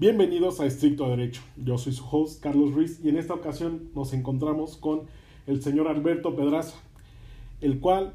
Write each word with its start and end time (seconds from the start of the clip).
Bienvenidos 0.00 0.60
a 0.60 0.66
Estricto 0.66 1.08
Derecho. 1.08 1.42
Yo 1.56 1.76
soy 1.76 1.92
su 1.92 2.04
host, 2.08 2.40
Carlos 2.40 2.72
Ruiz, 2.72 3.00
y 3.02 3.08
en 3.08 3.16
esta 3.16 3.34
ocasión 3.34 3.90
nos 3.96 4.12
encontramos 4.12 4.76
con 4.76 5.06
el 5.48 5.60
señor 5.60 5.88
Alberto 5.88 6.36
Pedraza, 6.36 6.78
el 7.60 7.80
cual, 7.80 8.14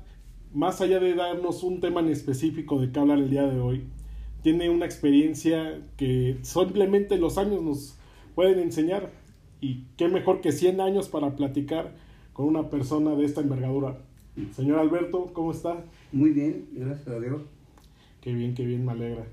más 0.53 0.79
allá 0.79 1.01
de 1.01 1.13
darnos 1.13 1.61
un 1.61 1.81
tema 1.81 1.99
en 1.99 2.07
específico 2.07 2.79
de 2.79 2.89
qué 2.89 2.99
hablar 3.01 3.17
el 3.17 3.29
día 3.29 3.45
de 3.47 3.59
hoy, 3.59 3.83
tiene 4.43 4.69
una 4.69 4.85
experiencia 4.85 5.81
que 5.97 6.37
simplemente 6.43 7.17
los 7.17 7.37
años 7.37 7.61
nos 7.61 7.99
pueden 8.33 8.59
enseñar. 8.59 9.11
Y 9.59 9.83
qué 9.97 10.07
mejor 10.07 10.39
que 10.39 10.53
100 10.53 10.79
años 10.79 11.09
para 11.09 11.35
platicar 11.35 11.95
con 12.31 12.45
una 12.45 12.69
persona 12.69 13.13
de 13.17 13.25
esta 13.25 13.41
envergadura. 13.41 13.97
Señor 14.53 14.79
Alberto, 14.79 15.31
¿cómo 15.33 15.51
está? 15.51 15.83
Muy 16.13 16.29
bien, 16.29 16.65
gracias 16.71 17.09
a 17.09 17.19
Dios. 17.19 17.41
Qué 18.21 18.33
bien, 18.33 18.55
qué 18.55 18.65
bien, 18.65 18.85
me 18.85 18.93
alegra. 18.93 19.25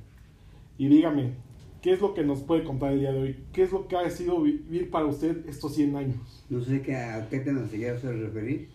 Y 0.78 0.88
dígame, 0.88 1.34
¿qué 1.82 1.92
es 1.92 2.00
lo 2.00 2.14
que 2.14 2.24
nos 2.24 2.40
puede 2.40 2.64
contar 2.64 2.92
el 2.92 3.00
día 3.00 3.12
de 3.12 3.20
hoy? 3.20 3.36
¿Qué 3.52 3.62
es 3.62 3.72
lo 3.72 3.88
que 3.88 3.96
ha 3.96 4.08
sido 4.10 4.40
vivir 4.42 4.90
para 4.90 5.06
usted 5.06 5.48
estos 5.48 5.74
100 5.74 5.96
años? 5.96 6.44
No 6.48 6.62
sé 6.62 6.82
qué, 6.82 6.96
a 6.96 7.28
qué 7.28 7.40
tema 7.40 7.66
se 7.66 7.76
quiere 7.76 7.96
referir. 7.96 8.68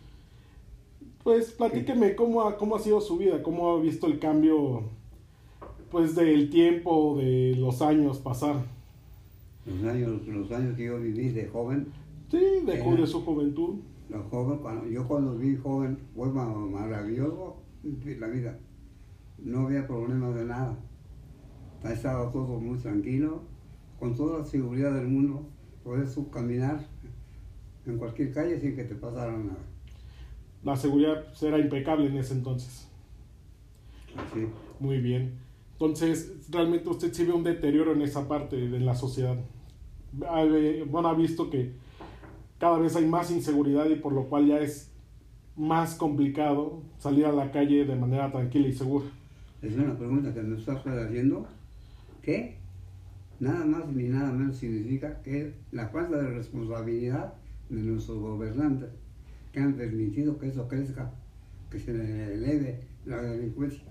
Pues 1.23 1.51
platíqueme 1.51 2.15
cómo 2.15 2.43
ha, 2.43 2.57
cómo 2.57 2.75
ha 2.75 2.79
sido 2.79 3.01
su 3.01 3.17
vida, 3.17 3.41
cómo 3.41 3.71
ha 3.71 3.81
visto 3.81 4.07
el 4.07 4.19
cambio 4.19 4.83
pues 5.89 6.15
del 6.15 6.49
tiempo, 6.49 7.17
de 7.17 7.55
los 7.57 7.81
años 7.81 8.19
pasar. 8.19 8.57
Los 9.65 9.83
años, 9.91 10.27
los 10.27 10.51
años 10.51 10.75
que 10.75 10.85
yo 10.85 10.99
viví 10.99 11.29
de 11.29 11.47
joven. 11.47 11.87
Sí, 12.29 12.37
de, 12.65 12.77
de 12.77 13.07
su 13.07 13.23
juventud. 13.23 13.75
Los 14.09 14.23
cuando, 14.27 14.87
yo 14.87 15.07
cuando 15.07 15.35
vi 15.35 15.55
joven 15.55 15.97
fue 16.15 16.29
maravilloso 16.29 17.57
la 18.19 18.27
vida. 18.27 18.59
No 19.39 19.61
había 19.61 19.87
problemas 19.87 20.35
de 20.35 20.45
nada. 20.45 20.77
Estaba 21.91 22.31
todo 22.31 22.59
muy 22.59 22.77
tranquilo, 22.77 23.41
con 23.99 24.15
toda 24.15 24.39
la 24.39 24.45
seguridad 24.45 24.93
del 24.93 25.07
mundo. 25.07 25.47
Puedes 25.83 26.17
caminar 26.31 26.85
en 27.85 27.97
cualquier 27.97 28.33
calle 28.33 28.59
sin 28.59 28.75
que 28.75 28.83
te 28.83 28.95
pasara 28.95 29.37
nada. 29.37 29.59
La 30.63 30.75
seguridad 30.75 31.25
era 31.41 31.59
impecable 31.59 32.07
en 32.07 32.17
ese 32.17 32.33
entonces. 32.33 32.87
Sí. 34.33 34.47
Muy 34.79 34.99
bien. 34.99 35.33
Entonces, 35.73 36.49
realmente 36.49 36.89
usted 36.89 37.13
sí 37.13 37.25
ve 37.25 37.33
un 37.33 37.43
deterioro 37.43 37.93
en 37.93 38.01
esa 38.01 38.27
parte 38.27 38.55
de 38.55 38.79
la 38.79 38.95
sociedad. 38.95 39.37
Bueno, 40.13 41.09
ha 41.09 41.13
visto 41.13 41.49
que 41.49 41.73
cada 42.57 42.79
vez 42.79 42.95
hay 42.95 43.05
más 43.05 43.29
inseguridad 43.29 43.85
y 43.89 43.95
por 43.95 44.13
lo 44.13 44.23
cual 44.23 44.47
ya 44.47 44.59
es 44.59 44.91
más 45.55 45.95
complicado 45.95 46.81
salir 46.97 47.25
a 47.25 47.31
la 47.31 47.51
calle 47.51 47.85
de 47.85 47.95
manera 47.95 48.31
tranquila 48.31 48.67
y 48.67 48.73
segura. 48.73 49.05
Es 49.61 49.75
una 49.75 49.97
pregunta 49.97 50.33
que 50.33 50.41
me 50.41 50.57
estás 50.57 50.77
haciendo. 50.85 51.45
¿Qué? 52.25 52.57
Nada 53.39 53.65
más 53.65 53.87
ni 53.87 54.09
nada 54.09 54.31
menos 54.33 54.57
significa 54.57 55.21
que 55.21 55.53
la 55.71 55.87
falta 55.89 56.17
de 56.17 56.31
responsabilidad 56.31 57.35
de 57.69 57.81
nuestros 57.81 58.19
gobernantes 58.19 58.89
que 59.53 59.59
han 59.59 59.75
permitido 59.75 60.37
que 60.37 60.47
eso 60.47 60.67
crezca, 60.67 61.13
que 61.69 61.79
se 61.79 61.91
eleve 61.91 62.81
la 63.05 63.21
delincuencia 63.21 63.83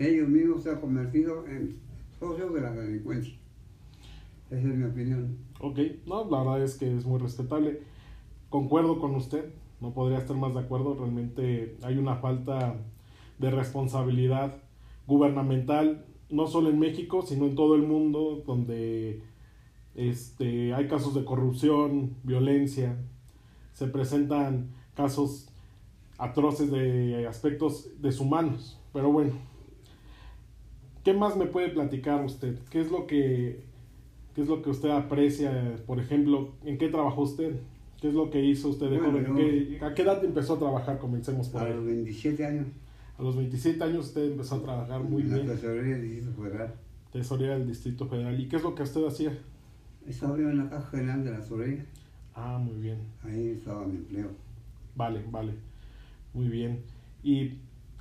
ellos 0.00 0.28
mismos 0.28 0.62
se 0.62 0.70
han 0.70 0.80
convertido 0.80 1.46
en 1.46 1.76
socios 2.18 2.54
de 2.54 2.60
la 2.62 2.72
delincuencia. 2.72 3.34
Esa 4.50 4.68
es 4.68 4.74
mi 4.74 4.84
opinión. 4.84 5.36
Ok, 5.60 5.78
no, 6.06 6.28
la 6.30 6.38
verdad 6.38 6.64
es 6.64 6.76
que 6.76 6.96
es 6.96 7.04
muy 7.04 7.20
respetable. 7.20 7.82
Concuerdo 8.48 8.98
con 8.98 9.14
usted, 9.14 9.52
no 9.80 9.92
podría 9.92 10.18
estar 10.18 10.36
más 10.36 10.54
de 10.54 10.60
acuerdo. 10.60 10.94
Realmente 10.94 11.76
hay 11.82 11.98
una 11.98 12.16
falta 12.16 12.76
de 13.38 13.50
responsabilidad 13.50 14.56
gubernamental, 15.06 16.06
no 16.30 16.46
solo 16.46 16.70
en 16.70 16.78
México, 16.78 17.22
sino 17.22 17.46
en 17.46 17.54
todo 17.54 17.74
el 17.74 17.82
mundo, 17.82 18.42
donde 18.46 19.22
este, 19.94 20.74
hay 20.74 20.88
casos 20.88 21.14
de 21.14 21.24
corrupción, 21.24 22.16
violencia, 22.22 22.96
se 23.72 23.86
presentan 23.86 24.70
casos 24.94 25.48
atroces 26.18 26.70
de 26.70 27.26
aspectos 27.26 27.90
deshumanos. 28.00 28.78
Pero 28.92 29.10
bueno, 29.10 29.32
¿Qué 31.04 31.14
más 31.14 31.36
me 31.36 31.46
puede 31.46 31.68
platicar 31.70 32.24
usted? 32.24 32.58
¿Qué 32.70 32.80
es 32.80 32.90
lo 32.90 33.06
que, 33.06 33.62
qué 34.34 34.42
es 34.42 34.48
lo 34.48 34.60
que 34.62 34.70
usted 34.70 34.90
aprecia? 34.90 35.76
Por 35.86 35.98
ejemplo, 35.98 36.50
¿en 36.64 36.76
qué 36.76 36.88
trabajó 36.88 37.22
usted? 37.22 37.56
¿Qué 38.00 38.08
es 38.08 38.14
lo 38.14 38.30
que 38.30 38.44
hizo 38.44 38.68
usted 38.68 38.90
de 38.90 38.98
joven? 38.98 39.78
¿A 39.82 39.94
qué 39.94 40.02
edad 40.02 40.22
empezó 40.24 40.54
a 40.54 40.58
trabajar? 40.58 40.98
Comencemos 40.98 41.48
por 41.48 41.62
a 41.62 41.64
ahí. 41.64 41.72
A 41.72 41.76
los 41.76 41.86
27 41.86 42.46
años. 42.46 42.66
A 43.20 43.22
los 43.22 43.36
27 43.36 43.84
años 43.84 44.06
usted 44.06 44.30
empezó 44.30 44.54
a 44.54 44.62
trabajar 44.62 45.02
muy 45.02 45.22
bien. 45.22 45.46
La 45.46 45.52
tesorería 45.52 45.98
del 45.98 46.08
Distrito 46.08 46.42
Federal. 46.42 46.74
Tesorería 47.12 47.58
del 47.58 47.66
Distrito 47.66 48.06
Federal. 48.06 48.40
¿Y 48.40 48.48
qué 48.48 48.56
es 48.56 48.62
lo 48.62 48.74
que 48.74 48.82
usted 48.82 49.06
hacía? 49.06 49.38
Estaba 50.06 50.38
en 50.38 50.56
la 50.56 50.70
caja 50.70 50.86
general 50.88 51.22
de 51.22 51.30
la 51.32 51.40
tesorería. 51.40 51.84
Ah, 52.34 52.56
muy 52.56 52.80
bien. 52.80 52.98
Ahí 53.22 53.48
estaba 53.50 53.86
mi 53.86 53.96
empleo. 53.96 54.30
Vale, 54.96 55.22
vale. 55.30 55.52
Muy 56.32 56.48
bien. 56.48 56.80
¿Y 57.22 57.58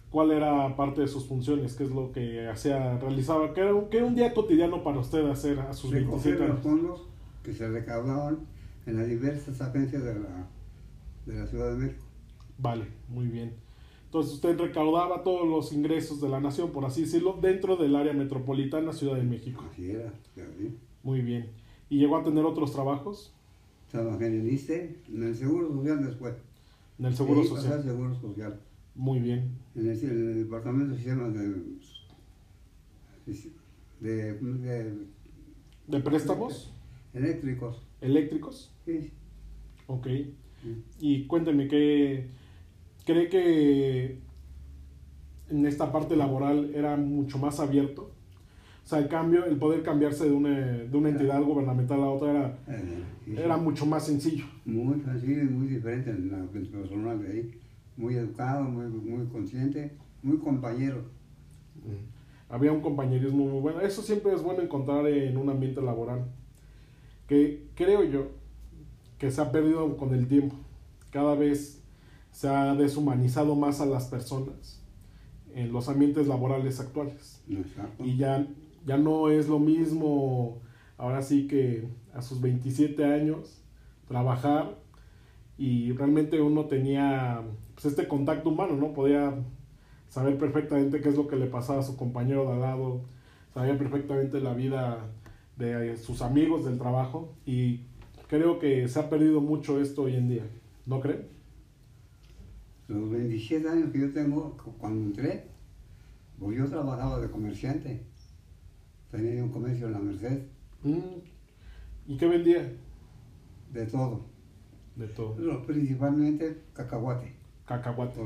cuál 0.10 0.32
era 0.32 0.74
parte 0.78 1.02
de 1.02 1.10
sus 1.10 1.26
funciones, 1.26 1.76
qué 1.76 1.84
es 1.84 1.92
lo 1.92 2.14
que 2.14 2.48
hacía, 2.48 2.98
realizaba, 2.98 3.54
qué 3.54 3.60
era, 3.60 4.06
un 4.06 4.16
día 4.16 4.34
cotidiano 4.34 4.84
para 4.84 5.00
usted 5.00 5.26
hacer 5.26 5.60
a 5.60 5.74
sus 5.74 5.92
27 5.92 6.42
años. 6.42 6.56
los 6.56 6.64
fondos 6.64 7.08
que 7.44 7.52
se 7.52 7.68
recaudaban 7.68 8.38
en 8.86 8.96
las 8.96 9.06
diversas 9.06 9.60
agencias 9.60 10.02
de 10.02 10.14
la, 10.16 10.48
de 11.26 11.40
la 11.40 11.46
Ciudad 11.46 11.72
de 11.72 11.78
México. 11.78 12.06
Vale, 12.58 12.86
muy 13.10 13.28
bien. 13.28 13.52
Entonces 14.10 14.34
usted 14.34 14.58
recaudaba 14.58 15.22
todos 15.22 15.48
los 15.48 15.72
ingresos 15.72 16.20
de 16.20 16.30
la 16.30 16.40
nación, 16.40 16.72
por 16.72 16.84
así 16.84 17.02
decirlo, 17.02 17.38
dentro 17.40 17.78
del 17.78 17.96
área 17.96 18.12
metropolitana 18.12 18.92
Ciudad 18.92 19.16
de 19.16 19.24
México. 19.24 19.64
Así 19.72 19.92
era, 19.92 20.12
sí. 20.34 20.76
Muy 21.04 21.22
bien. 21.22 21.52
¿Y 21.92 22.00
llegó 22.00 22.18
a 22.18 22.24
tener 22.24 22.44
otros 22.44 22.72
trabajos? 22.74 23.32
Trabajé 23.92 24.26
en 24.26 24.42
el 24.42 24.52
ISTE, 24.52 24.98
en 25.10 25.22
el 25.22 25.36
Seguro 25.36 25.68
Social 25.68 26.04
después. 26.04 26.34
En 26.98 27.06
el 27.06 27.16
Seguro 27.16 27.44
Social. 27.44 27.84
Seguro 27.84 28.16
Social. 28.16 28.60
Muy 28.96 29.20
bien. 29.20 29.52
En 29.76 29.86
el, 29.88 30.44
departamento 30.44 30.94
de 30.94 30.98
sistemas 30.98 31.32
de, 31.36 31.54
de, 34.00 34.94
de, 35.86 36.00
préstamos. 36.00 36.74
Eléctricos. 37.14 37.84
¿Eléctricos? 38.02 38.74
Sí. 38.86 39.12
Ok. 39.86 40.08
Y 41.00 41.28
cuénteme, 41.28 41.68
¿qué 41.68 42.39
cree 43.12 43.30
que 43.30 44.20
en 45.50 45.66
esta 45.66 45.92
parte 45.92 46.16
laboral 46.16 46.72
era 46.76 46.96
mucho 46.98 47.38
más 47.38 47.60
abierto? 47.60 48.12
O 48.84 48.88
sea, 48.90 49.00
el 49.00 49.08
cambio, 49.08 49.46
el 49.46 49.58
poder 49.58 49.84
cambiarse 49.84 50.26
de 50.26 50.32
una, 50.32 50.50
de 50.50 50.98
una 50.98 51.10
entidad 51.10 51.42
gubernamental 51.44 52.02
a 52.02 52.10
otra 52.10 52.32
era, 52.32 52.58
eh, 52.68 53.04
era 53.38 53.58
mucho 53.58 53.86
más 53.86 54.06
sencillo. 54.06 54.46
Muy 54.66 55.00
sencillo 55.02 55.44
y 55.44 55.46
muy 55.46 55.68
diferente 55.68 56.10
en 56.10 56.32
la 56.32 56.44
personal 56.48 57.22
de 57.22 57.32
ahí 57.32 57.60
muy 58.00 58.16
educado, 58.16 58.64
muy, 58.64 58.86
muy 58.86 59.28
consciente, 59.28 59.92
muy 60.24 60.38
compañero. 60.38 61.04
Mm. 61.76 62.52
Había 62.52 62.72
un 62.72 62.82
compañerismo 62.82 63.46
muy 63.46 63.62
bueno. 63.62 63.82
Eso 63.82 64.02
siempre 64.02 64.34
es 64.34 64.42
bueno 64.42 64.62
encontrar 64.62 65.06
en 65.08 65.38
un 65.38 65.50
ambiente 65.50 65.82
laboral. 65.82 66.26
Que 67.28 67.68
creo 67.76 68.04
yo 68.06 68.28
que 69.20 69.30
se 69.30 69.42
ha 69.42 69.52
perdido 69.52 69.98
con 69.98 70.16
el 70.16 70.28
tiempo. 70.28 70.56
Cada 71.12 71.36
vez 71.36 71.79
se 72.32 72.48
ha 72.48 72.76
deshumanizado 72.76 73.56
más 73.56 73.82
a 73.82 73.86
las 73.86 74.06
personas 74.06 74.82
en 75.54 75.72
los 75.72 75.90
ambientes 75.90 76.28
laborales 76.28 76.80
actuales. 76.80 77.42
Y 78.00 78.18
ya, 78.18 78.48
ya 78.86 78.98
no 78.98 79.30
es 79.30 79.48
lo 79.48 79.60
mismo, 79.60 80.62
ahora 80.98 81.22
sí 81.22 81.48
que 81.48 81.88
a 82.14 82.22
sus 82.22 82.42
27 82.42 83.04
años, 83.06 83.62
trabajar 84.08 84.78
y 85.58 85.92
realmente 85.92 86.42
uno 86.42 86.66
tenía 86.66 87.42
pues 87.74 87.86
este 87.86 88.08
contacto 88.08 88.50
humano, 88.50 88.76
¿no? 88.76 88.94
Podía 88.94 89.34
saber 90.08 90.38
perfectamente 90.38 91.02
qué 91.02 91.10
es 91.10 91.16
lo 91.16 91.28
que 91.28 91.36
le 91.36 91.48
pasaba 91.48 91.80
a 91.80 91.84
su 91.84 91.96
compañero 91.96 92.46
de 92.46 92.54
al 92.54 92.62
lado, 92.62 93.02
sabía 93.54 93.78
perfectamente 93.78 94.40
la 94.40 94.54
vida 94.54 95.06
de 95.58 95.98
sus 95.98 96.22
amigos 96.22 96.66
del 96.66 96.78
trabajo 96.78 97.34
y 97.46 97.82
creo 98.28 98.60
que 98.60 98.88
se 98.88 99.00
ha 99.00 99.10
perdido 99.10 99.42
mucho 99.42 99.82
esto 99.82 100.04
hoy 100.04 100.16
en 100.16 100.30
día, 100.30 100.44
¿no 100.86 101.02
cree? 101.02 101.28
Los 102.90 103.10
27 103.10 103.70
años 103.70 103.92
que 103.92 104.00
yo 104.00 104.12
tengo, 104.12 104.58
cuando 104.80 105.06
entré, 105.06 105.46
pues 106.40 106.58
yo 106.58 106.68
trabajaba 106.68 107.20
de 107.20 107.30
comerciante, 107.30 108.02
tenía 109.12 109.44
un 109.44 109.52
comercio 109.52 109.88
en 109.88 109.94
la 109.94 110.00
Merced. 110.00 110.42
Mm. 110.84 110.98
¿Y 112.08 112.18
qué 112.18 112.28
vendía? 112.28 112.74
De 113.72 113.86
todo. 113.86 114.26
De 114.96 115.08
todo. 115.08 115.66
principalmente 115.68 116.64
cacahuate 116.74 117.40
cacahuate. 117.70 118.20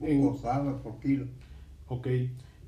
En, 0.00 0.22
por 0.82 0.98
kilo. 1.00 1.26
Ok. 1.86 2.08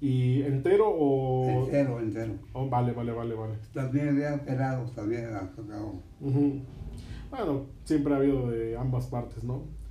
¿Y 0.01 0.43
entero 0.43 0.89
o...? 0.89 1.65
Entero, 1.65 1.99
entero. 1.99 2.35
Oh, 2.53 2.69
vale, 2.69 2.93
vale, 2.93 3.13
vale, 3.13 3.35
vale. 3.35 3.55
También 3.75 4.11
había 4.11 4.45
pelados, 4.45 4.95
también 4.95 5.25
cacao. 5.33 6.01
Bueno, 6.21 7.67
siempre 7.85 8.15
ha 8.15 8.19
habido 8.19 8.51
de 8.51 8.77
ambas 8.77 9.07
partes, 9.07 9.43
¿no? 9.43 9.82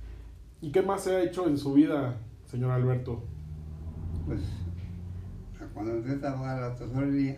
¿Y 0.62 0.70
qué 0.70 0.80
más 0.80 1.02
se 1.02 1.10
ha 1.10 1.22
hecho 1.24 1.48
en 1.48 1.58
su 1.58 1.72
vida, 1.72 2.16
señor 2.46 2.70
Alberto? 2.70 3.24
Pues, 4.24 4.40
cuando 5.74 5.96
entré 5.96 6.12
a 6.12 6.20
trabajar 6.20 6.62
a 6.62 6.68
la 6.68 6.74
tesorería, 6.76 7.36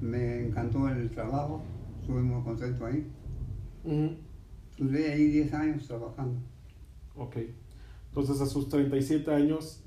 me 0.00 0.46
encantó 0.46 0.88
el 0.88 1.10
trabajo, 1.10 1.62
estuve 2.00 2.22
muy 2.22 2.42
contento 2.42 2.86
ahí. 2.86 3.06
Estuve 4.70 5.12
ahí 5.12 5.26
10 5.26 5.52
años 5.52 5.86
trabajando. 5.86 6.40
Ok. 7.14 7.36
Entonces 8.08 8.40
a 8.40 8.46
sus 8.46 8.70
37 8.70 9.30
años 9.30 9.84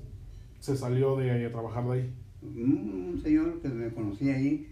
se 0.60 0.76
salió 0.76 1.16
de 1.16 1.32
ahí 1.32 1.44
a 1.44 1.50
trabajar 1.50 1.86
de 1.86 1.92
ahí. 1.92 2.14
Un, 2.40 3.10
un 3.14 3.20
señor 3.20 3.60
que 3.60 3.68
me 3.68 3.90
conocía 3.90 4.36
ahí, 4.36 4.68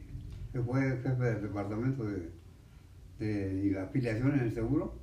que 0.52 0.60
fue 0.60 0.80
jefe 1.02 1.24
del 1.24 1.42
departamento 1.42 2.04
de, 2.04 2.30
de 3.18 3.72
la 3.72 3.82
afiliación 3.84 4.34
en 4.34 4.40
el 4.40 4.54
seguro, 4.54 4.94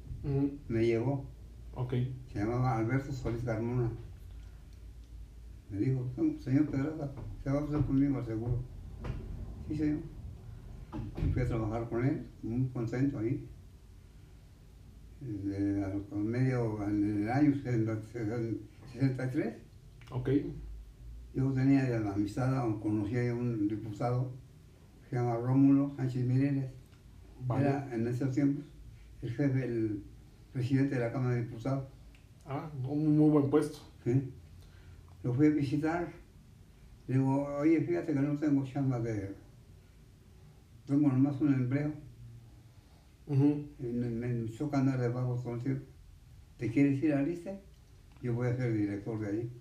me 0.69 0.85
llevó. 0.85 1.25
Ok. 1.73 1.93
Se 2.27 2.39
llamaba 2.39 2.77
Alberto 2.77 3.11
Solís 3.11 3.43
Carmona. 3.43 3.91
Me 5.69 5.79
dijo, 5.79 6.09
señor 6.39 6.69
Pedraza, 6.69 7.11
se 7.43 7.49
va 7.49 7.59
a 7.59 7.65
pasar 7.65 7.85
conmigo 7.85 8.17
al 8.17 8.25
seguro. 8.25 8.61
Sí, 9.67 9.75
señor. 9.77 9.99
Y 11.25 11.31
fui 11.31 11.41
a 11.41 11.47
trabajar 11.47 11.87
con 11.89 12.05
él, 12.05 12.27
muy 12.43 12.67
contento 12.69 13.19
ahí. 13.19 13.47
De, 15.21 15.83
a 15.85 15.89
los- 15.89 16.03
con 16.07 16.27
medio, 16.27 16.83
en 16.83 17.23
el 17.23 17.29
año 17.29 17.53
63, 17.55 19.55
Ok. 20.11 20.29
yo 21.33 21.51
tenía 21.53 21.83
de 21.85 21.99
la 22.01 22.13
amistad, 22.13 22.67
o 22.67 22.81
conocía 22.81 23.31
a 23.31 23.35
un 23.35 23.67
diputado 23.67 24.33
que 25.03 25.09
se 25.09 25.15
llama 25.15 25.37
Rómulo 25.37 25.93
Sánchez 25.95 26.25
Mireles. 26.25 26.71
Vale. 27.47 27.65
Era 27.67 27.95
en 27.95 28.07
esos 28.07 28.31
tiempos 28.31 28.65
el 29.21 29.31
jefe, 29.31 29.63
el 29.65 30.03
presidente 30.51 30.95
de 30.95 31.01
la 31.01 31.11
Cámara 31.11 31.35
de 31.35 31.43
Diputados. 31.43 31.87
Ah, 32.45 32.69
un 32.87 33.17
muy 33.17 33.29
buen 33.29 33.49
puesto. 33.49 33.79
¿sí? 34.03 34.31
Lo 35.23 35.33
fui 35.33 35.47
a 35.47 35.49
visitar. 35.51 36.11
Le 37.07 37.15
digo, 37.15 37.45
oye, 37.57 37.81
fíjate 37.81 38.13
que 38.13 38.19
no 38.19 38.37
tengo 38.37 38.63
chamba 38.65 38.99
de. 38.99 39.35
Tengo 40.85 41.07
nomás 41.07 41.39
un 41.41 41.53
empleo. 41.53 41.91
Ujú. 43.27 43.65
Y 43.79 43.83
me, 43.83 44.09
me 44.09 44.49
choca 44.51 44.79
andar 44.79 44.99
de 44.99 45.09
vago 45.09 45.35
todo 45.35 45.55
el 45.55 45.61
tiempo. 45.61 45.85
¿Te 46.57 46.69
quieres 46.69 47.01
ir 47.01 47.13
a 47.13 47.21
Liste? 47.21 47.59
Yo 48.21 48.33
voy 48.33 48.47
a 48.49 48.55
ser 48.55 48.73
director 48.73 49.19
de 49.19 49.27
ahí. 49.27 49.51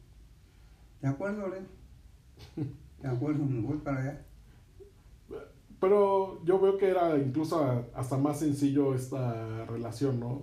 ¿De 1.00 1.08
acuerdo, 1.08 1.48
le? 1.48 1.60
digo. 1.60 2.70
De 3.02 3.08
acuerdo, 3.08 3.44
me 3.46 3.60
voy 3.60 3.78
para 3.78 4.00
allá. 4.00 4.26
Pero 5.80 6.44
yo 6.44 6.60
veo 6.60 6.76
que 6.76 6.90
era 6.90 7.16
incluso 7.16 7.88
hasta 7.94 8.18
más 8.18 8.40
sencillo 8.40 8.94
esta 8.94 9.64
relación, 9.64 10.20
¿no? 10.20 10.42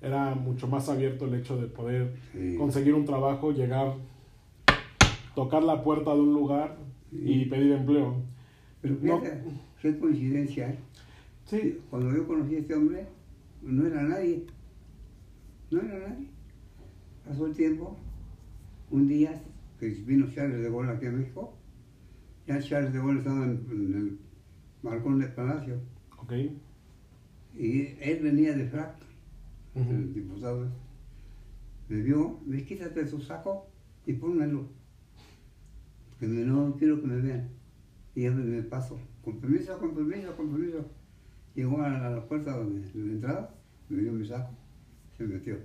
Era 0.00 0.34
mucho 0.34 0.68
más 0.68 0.88
abierto 0.88 1.24
el 1.26 1.34
hecho 1.34 1.60
de 1.60 1.66
poder 1.66 2.14
Sí. 2.32 2.56
conseguir 2.56 2.94
un 2.94 3.04
trabajo, 3.04 3.52
llegar, 3.52 3.94
tocar 5.34 5.62
la 5.64 5.82
puerta 5.82 6.14
de 6.14 6.20
un 6.20 6.32
lugar 6.34 6.78
y 7.10 7.46
pedir 7.46 7.72
empleo. 7.72 8.22
Pero 8.80 8.94
No. 8.94 9.18
fíjate, 9.20 9.42
qué 9.82 9.98
coincidencia, 9.98 10.70
¿eh? 10.70 10.78
Sí, 11.46 11.78
Cuando 11.90 12.14
yo 12.14 12.26
conocí 12.26 12.56
a 12.56 12.58
este 12.58 12.74
hombre, 12.74 13.06
no 13.62 13.86
era 13.86 14.02
nadie. 14.02 14.44
No 15.70 15.80
era 15.80 16.08
nadie. 16.10 16.28
Pasó 17.26 17.46
el 17.46 17.54
tiempo. 17.54 17.96
Un 18.90 19.08
día 19.08 19.40
que 19.80 19.88
vino 19.88 20.26
Charles 20.30 20.60
de 20.62 20.70
Gaulle 20.70 20.90
aquí 20.92 21.06
a 21.06 21.10
México, 21.10 21.54
ya 22.46 22.60
Charles 22.60 22.92
de 22.92 22.98
Gaulle 22.98 23.18
estaba 23.18 23.44
en, 23.44 23.66
en 23.70 23.94
el 23.94 24.18
balcón 24.82 25.18
del 25.18 25.32
palacio 25.32 25.80
ok. 26.18 26.32
y 27.54 27.80
él 28.00 28.20
venía 28.22 28.54
de 28.56 28.64
frac, 28.66 28.94
el 29.74 30.12
diputado. 30.14 30.66
Me 31.88 32.02
vio, 32.02 32.38
me 32.46 32.64
quítate 32.64 33.04
tu 33.04 33.20
saco 33.20 33.66
y 34.06 34.12
pónmelo. 34.14 34.66
Que 36.20 36.26
me- 36.26 36.44
no 36.44 36.74
quiero 36.76 37.00
que 37.00 37.06
me 37.06 37.20
vean. 37.20 37.48
Y 38.14 38.22
ya 38.22 38.30
me, 38.32 38.62
paso. 38.62 38.98
Con 39.24 39.38
permiso, 39.40 39.78
con 39.78 39.94
permiso, 39.94 40.36
con 40.36 40.50
permiso. 40.50 40.84
Llegó 41.54 41.80
a 41.82 41.88
la, 41.88 42.16
a 42.16 42.24
puerta 42.28 42.56
donde, 42.56 42.80
de 42.80 43.04
la 43.06 43.12
entrada, 43.12 43.54
me 43.88 44.02
dio 44.02 44.12
mi 44.12 44.24
saco, 44.26 44.50
se 45.16 45.24
metió 45.24 45.56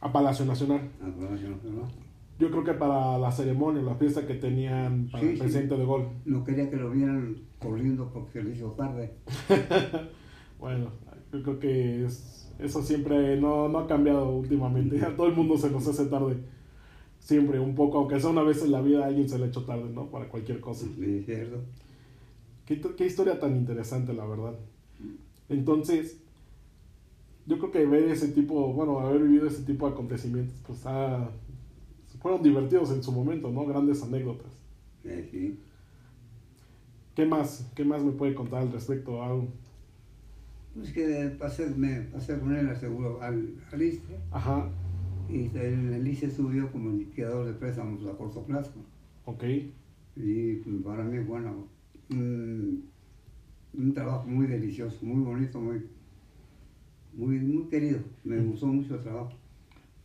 A 0.00 0.12
Palacio 0.12 0.44
Nacional. 0.44 0.88
al 1.02 1.14
Palacio 1.14 1.50
Nacional. 1.50 1.84
Yo 2.38 2.50
creo 2.50 2.64
que 2.64 2.74
para 2.74 3.16
la 3.18 3.30
ceremonia, 3.30 3.82
la 3.82 3.94
fiesta 3.94 4.26
que 4.26 4.34
tenían 4.34 5.08
para 5.10 5.22
Sí, 5.22 5.30
el 5.30 5.34
sí. 5.36 5.40
presidente 5.42 5.76
de 5.76 5.84
Gol. 5.84 6.08
No 6.24 6.44
quería 6.44 6.68
que 6.68 6.76
lo 6.76 6.90
vieran 6.90 7.36
corriendo 7.60 8.10
porque 8.12 8.32
se 8.32 8.42
le 8.44 8.50
hizo 8.56 8.72
tarde. 8.72 9.14
Bueno, 10.58 10.90
yo 11.32 11.42
creo 11.42 11.58
que 11.58 12.04
es- 12.06 12.43
eso 12.64 12.82
siempre 12.82 13.36
no, 13.40 13.68
no 13.68 13.78
ha 13.78 13.86
cambiado 13.86 14.30
últimamente. 14.30 15.04
A 15.04 15.14
todo 15.14 15.26
el 15.26 15.34
mundo 15.34 15.56
se 15.56 15.70
nos 15.70 15.86
hace 15.86 16.06
tarde. 16.06 16.36
Siempre, 17.18 17.58
un 17.58 17.74
poco, 17.74 17.98
aunque 17.98 18.20
sea 18.20 18.30
una 18.30 18.42
vez 18.42 18.62
en 18.62 18.72
la 18.72 18.80
vida, 18.82 19.04
a 19.04 19.06
alguien 19.06 19.28
se 19.28 19.38
le 19.38 19.44
ha 19.44 19.48
hecho 19.48 19.64
tarde, 19.64 19.90
¿no? 19.92 20.06
Para 20.06 20.28
cualquier 20.28 20.60
cosa. 20.60 20.86
Es 20.86 21.24
cierto. 21.24 21.58
Qué, 22.66 22.80
qué 22.80 23.06
historia 23.06 23.38
tan 23.38 23.56
interesante, 23.56 24.12
la 24.12 24.26
verdad. 24.26 24.54
Entonces, 25.48 26.18
yo 27.46 27.58
creo 27.58 27.70
que 27.70 27.86
ver 27.86 28.04
ese 28.04 28.28
tipo, 28.28 28.72
bueno, 28.72 29.00
haber 29.00 29.22
vivido 29.22 29.46
ese 29.46 29.62
tipo 29.62 29.86
de 29.86 29.92
acontecimientos, 29.92 30.56
pues 30.66 30.80
ah, 30.86 31.30
fueron 32.20 32.42
divertidos 32.42 32.90
en 32.90 33.02
su 33.02 33.12
momento, 33.12 33.50
¿no? 33.50 33.66
Grandes 33.66 34.02
anécdotas. 34.02 34.50
Eh, 35.04 35.28
sí. 35.30 35.58
¿Qué 37.14 37.26
más? 37.26 37.70
¿Qué 37.74 37.84
más 37.84 38.02
me 38.02 38.12
puede 38.12 38.34
contar 38.34 38.62
al 38.62 38.72
respecto? 38.72 39.22
Ah, 39.22 39.38
Pues 40.74 40.92
que 40.92 41.36
pasé, 41.38 41.70
me 41.76 42.00
pasé 42.02 42.38
con 42.38 42.54
él 42.54 42.68
al 42.68 42.76
seguro, 42.76 43.22
al, 43.22 43.54
al 43.72 43.82
ISTE, 43.82 44.16
Ajá, 44.32 44.68
y 45.28 45.44
en 45.56 45.92
el 45.94 46.06
ISTE 46.08 46.30
subió 46.30 46.70
como 46.72 46.90
liquidador 46.90 47.46
de 47.46 47.52
préstamos 47.54 48.04
a 48.06 48.16
corto 48.16 48.42
plazo. 48.44 48.72
ok. 49.24 49.44
Y 50.16 50.54
para 50.84 51.04
mí, 51.04 51.18
bueno, 51.20 51.66
un, 52.10 52.84
un 53.72 53.94
trabajo 53.94 54.26
muy 54.28 54.46
delicioso, 54.46 55.04
muy 55.04 55.24
bonito, 55.24 55.60
muy, 55.60 55.86
muy, 57.14 57.38
muy 57.38 57.68
querido. 57.68 58.00
Me 58.24 58.38
gustó 58.40 58.66
mucho 58.66 58.96
el 58.96 59.02
trabajo. 59.02 59.32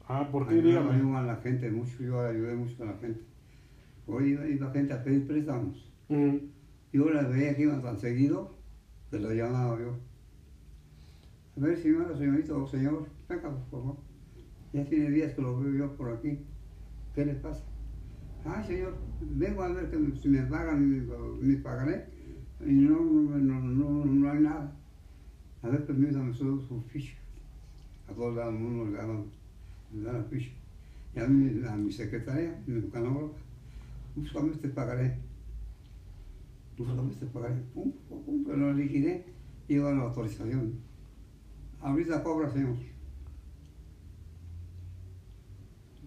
Ah, 0.07 0.27
¿por 0.31 0.48
qué? 0.48 0.56
A 0.75 1.21
la 1.21 1.36
gente 1.38 1.69
mucho, 1.69 2.01
yo 2.04 2.19
ayudé 2.21 2.56
mucho 2.56 2.81
a 2.83 2.88
la 2.88 2.98
gente. 2.98 3.21
Hoy 4.07 4.31
iba, 4.31 4.48
iba 4.48 4.71
gente 4.71 4.94
a 4.94 5.04
pedir 5.04 5.27
préstamos. 5.27 5.88
Mm, 6.07 6.38
Yo 6.94 7.10
las 7.12 7.30
veía 7.30 7.56
que 7.56 7.63
iban 7.63 7.83
tan 7.83 8.00
seguido, 8.00 8.56
que 9.12 9.19
los 9.19 9.33
llamaba 9.33 9.80
yo. 9.80 10.00
A 11.59 11.61
ver, 11.61 11.77
señora, 11.77 12.17
señorito 12.17 12.63
o 12.63 12.65
señor, 12.67 13.06
venga, 13.27 13.50
por 13.50 13.69
favor. 13.69 13.97
Ya 14.71 14.85
tiene 14.85 15.11
días 15.11 15.33
que 15.33 15.41
lo 15.41 15.59
veo 15.59 15.73
yo 15.73 15.97
por 15.97 16.09
aquí. 16.13 16.39
¿Qué 17.13 17.25
le 17.25 17.33
pasa? 17.35 17.65
Ah, 18.45 18.63
señor, 18.63 18.94
vengo 19.19 19.63
a 19.63 19.73
ver 19.73 19.89
que 19.92 19.97
me- 19.97 20.16
si 20.16 20.30
me 20.30 20.44
pagan 20.44 20.80
mi 21.42 21.56
pagaré. 21.57 22.06
Y 22.66 22.71
no, 22.71 23.01
no, 23.01 23.59
no, 23.59 24.06
no, 24.06 24.30
hay 24.31 24.39
nada. 24.39 24.73
A 25.61 25.68
ver, 25.69 25.85
permítame 25.85 26.33
su, 26.33 26.61
su 26.61 26.81
ficha. 26.83 27.18
A 28.07 28.13
todos 28.13 28.37
lados 28.37 28.56
uno 28.57 28.85
le 28.85 28.97
daban, 28.97 29.25
le 29.94 30.01
daban 30.04 30.25
ficha. 30.30 30.51
Y 31.13 31.19
a 31.19 31.28
mi, 31.28 31.68
a 31.68 31.75
mi 31.75 31.92
secretaria, 31.92 32.63
mi 32.68 32.81
canógrafa, 32.89 33.35
búscame 34.16 34.51
este 34.54 34.69
pagaré. 34.69 35.18
Búscame 36.78 37.11
este 37.11 37.25
pagaré. 37.25 37.56
Pum, 37.73 37.92
pum, 38.07 38.23
pum, 38.23 38.44
pero 38.45 38.57
lo 38.57 38.73
liquidé 38.73 39.25
y 39.68 39.75
iba 39.75 39.92
la 39.92 40.04
autorización. 40.04 40.87
Ahorita 41.81 42.24
cobra, 42.24 42.50
señor. 42.50 42.76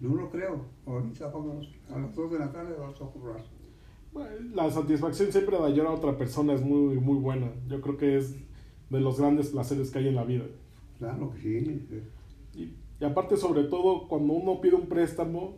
No 0.01 0.15
lo 0.15 0.29
creo. 0.29 0.65
Ahorita 0.85 1.31
cobra. 1.31 1.53
A 1.93 1.99
las 1.99 2.15
2 2.15 2.31
de 2.31 2.39
la 2.39 2.51
tarde 2.51 2.75
vas 2.77 2.95
a 3.01 3.05
cobrar. 3.11 3.43
bueno, 4.11 4.29
La 4.53 4.69
satisfacción 4.69 5.31
siempre 5.31 5.57
de 5.57 5.63
ayudar 5.65 5.87
a 5.87 5.91
otra 5.93 6.17
persona 6.17 6.53
es 6.53 6.61
muy, 6.61 6.99
muy 6.99 7.17
buena. 7.19 7.51
Yo 7.67 7.81
creo 7.81 7.97
que 7.97 8.17
es 8.17 8.35
de 8.89 8.99
los 8.99 9.19
grandes 9.19 9.49
placeres 9.49 9.91
que 9.91 9.99
hay 9.99 10.07
en 10.09 10.15
la 10.15 10.23
vida. 10.23 10.45
Claro 10.99 11.31
que 11.31 11.39
sí. 11.41 11.87
Y, 12.55 12.73
y 12.99 13.05
aparte, 13.05 13.37
sobre 13.37 13.63
todo, 13.63 14.07
cuando 14.07 14.33
uno 14.33 14.61
pide 14.61 14.75
un 14.75 14.87
préstamo, 14.87 15.55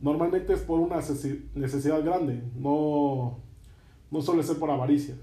normalmente 0.00 0.52
es 0.54 0.60
por 0.62 0.80
una 0.80 0.96
necesi- 0.96 1.44
necesidad 1.54 2.04
grande, 2.04 2.42
no, 2.56 3.38
no 4.10 4.20
suele 4.22 4.42
ser 4.42 4.58
por 4.58 4.70
avaricia. 4.70 5.14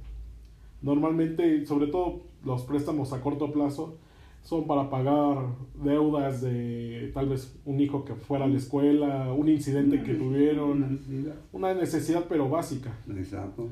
Normalmente, 0.81 1.65
sobre 1.65 1.88
todo 1.88 2.22
los 2.43 2.62
préstamos 2.63 3.12
a 3.12 3.22
corto 3.22 3.51
plazo, 3.51 3.98
son 4.45 4.65
para 4.67 4.89
pagar 4.89 5.47
deudas 5.83 6.41
de 6.41 7.11
tal 7.13 7.27
vez 7.29 7.59
un 7.65 7.79
hijo 7.81 8.05
que 8.05 8.15
fuera 8.15 8.45
a 8.45 8.47
la 8.47 8.55
escuela, 8.57 9.33
un 9.33 9.49
incidente 9.49 10.01
que 10.03 10.11
Una 10.11 10.19
tuvieron, 10.23 10.91
necesidad. 10.93 11.35
una 11.51 11.73
necesidad 11.73 12.25
pero 12.29 12.47
básica. 12.49 12.93
Exacto. 13.09 13.67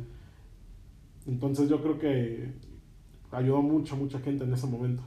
Entonces 1.28 1.70
yo 1.70 1.82
creo 1.82 1.98
que 2.00 2.50
ayudó 3.32 3.62
mucho, 3.62 3.96
mucha 3.96 4.20
gente 4.20 4.44
en 4.44 4.54
ese 4.54 4.68
momento. 4.68 5.02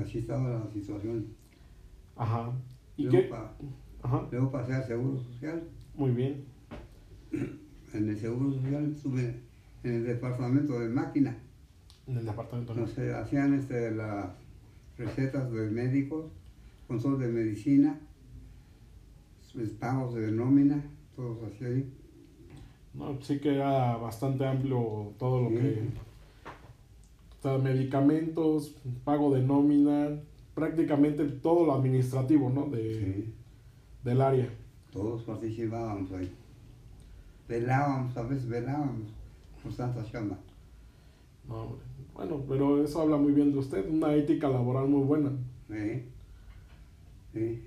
Así 0.00 0.18
estaba 0.18 0.48
la 0.64 0.70
situación. 0.72 1.26
Ajá. 2.16 2.50
¿Y 2.96 3.04
Luego, 3.04 3.18
qué? 3.18 3.24
pa- 3.28 3.54
Ajá. 4.02 4.26
luego 4.30 4.50
pasé 4.50 4.72
al 4.74 4.84
Seguro 4.86 5.18
Social. 5.18 5.62
Muy 5.96 6.10
bien. 6.12 6.44
En 7.92 8.08
el 8.08 8.16
Seguro 8.16 8.52
Social 8.54 8.90
estuve 8.96 9.40
en 9.84 9.94
el 9.96 10.04
departamento 10.06 10.78
de 10.80 10.88
máquina. 10.88 11.36
En 12.06 12.16
el 12.16 12.24
departamento. 12.26 12.74
¿no? 12.74 12.82
No 12.82 12.86
sé, 12.86 13.14
hacían 13.14 13.54
este, 13.54 13.90
las 13.92 14.26
recetas 14.98 15.50
de 15.52 15.70
médicos, 15.70 16.26
control 16.88 17.18
de 17.20 17.28
medicina, 17.28 17.98
pues, 19.54 19.70
pagos 19.70 20.14
de 20.14 20.30
nómina, 20.32 20.82
todos 21.14 21.38
así 21.44 21.64
ahí. 21.64 21.92
No, 22.94 23.20
sí 23.22 23.38
que 23.38 23.54
era 23.56 23.96
bastante 23.96 24.44
amplio 24.46 25.12
todo 25.18 25.42
lo 25.42 25.48
Sí. 25.50 25.56
que... 25.56 25.88
O 27.38 27.42
sea, 27.42 27.58
medicamentos, 27.58 28.76
pago 29.04 29.34
de 29.34 29.42
nómina, 29.42 30.10
prácticamente 30.54 31.24
todo 31.24 31.66
lo 31.66 31.74
administrativo, 31.74 32.50
¿no? 32.50 32.66
De, 32.66 32.94
Sí, 32.94 33.34
Del 34.04 34.20
área. 34.20 34.48
todos 34.92 35.22
participábamos 35.22 36.12
ahí. 36.12 36.32
Velábamos, 37.48 38.16
a 38.16 38.22
veces 38.22 38.48
velábamos 38.48 39.08
por 39.62 39.72
Santa 39.72 40.04
Chamba. 40.04 40.38
No, 41.48 41.62
hombre. 41.62 41.78
Bueno, 42.14 42.42
pero 42.48 42.84
eso 42.84 43.00
habla 43.00 43.16
muy 43.16 43.32
bien 43.32 43.52
de 43.52 43.58
usted, 43.58 43.88
una 43.88 44.14
ética 44.14 44.48
laboral 44.48 44.88
muy 44.88 45.02
buena. 45.04 45.30
¿eh? 45.70 46.04
Sí. 47.32 47.62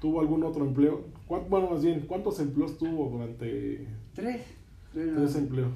¿Tuvo 0.00 0.20
algún 0.20 0.44
otro 0.44 0.64
empleo? 0.64 1.04
¿Cuánto, 1.26 1.48
bueno, 1.48 1.70
más 1.70 1.82
bien, 1.82 2.00
¿cuántos 2.06 2.38
empleos 2.40 2.78
tuvo 2.78 3.10
durante 3.10 3.86
Tres. 4.14 4.42
Tres, 4.92 5.34
empleos? 5.36 5.72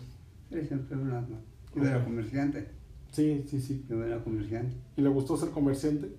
Tres 0.49 0.71
empleos 0.71 1.02
nada 1.05 1.23
más. 1.23 1.41
Yo 1.75 1.83
era 1.85 2.05
comerciante. 2.05 2.69
Sí, 3.11 3.45
sí, 3.47 3.61
sí. 3.61 3.85
Yo 3.88 4.02
era 4.05 4.23
comerciante. 4.23 4.75
¿Y 4.97 5.02
le 5.02 5.09
gustó 5.09 5.37
ser 5.37 5.50
comerciante? 5.50 6.12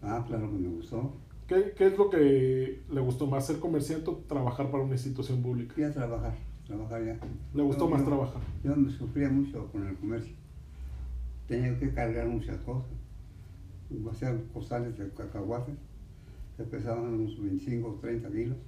Ah, 0.00 0.24
claro 0.26 0.48
que 0.50 0.56
me 0.58 0.68
gustó. 0.68 1.12
¿Qué, 1.48 1.72
qué 1.76 1.86
es 1.88 1.98
lo 1.98 2.08
que 2.10 2.82
le 2.90 3.00
gustó 3.00 3.26
más, 3.26 3.46
ser 3.46 3.58
comerciante 3.58 4.08
o 4.10 4.16
trabajar 4.28 4.70
para 4.70 4.84
una 4.84 4.92
institución 4.94 5.42
pública? 5.42 5.74
Fui 5.74 5.82
a 5.82 5.92
trabajar, 5.92 6.36
trabajar 6.66 7.04
ya. 7.04 7.18
¿Le 7.54 7.62
gustó 7.62 7.88
más 7.88 8.00
yo- 8.00 8.06
trabajar? 8.06 8.42
Yo 8.62 8.76
me 8.76 8.90
sufría 8.90 9.28
mucho 9.30 9.66
con 9.72 9.86
el 9.86 9.96
comercio. 9.96 10.34
Tenía 11.48 11.78
que 11.78 11.92
cargar 11.92 12.28
muchas 12.28 12.58
cosas. 12.58 12.92
Hacía 14.10 14.38
costales 14.52 14.98
de 14.98 15.08
cacahuate 15.10 15.72
que 16.56 16.64
pesaban 16.64 17.14
unos 17.14 17.40
25 17.40 17.88
o 17.88 17.94
30 17.94 18.30
kilos 18.30 18.58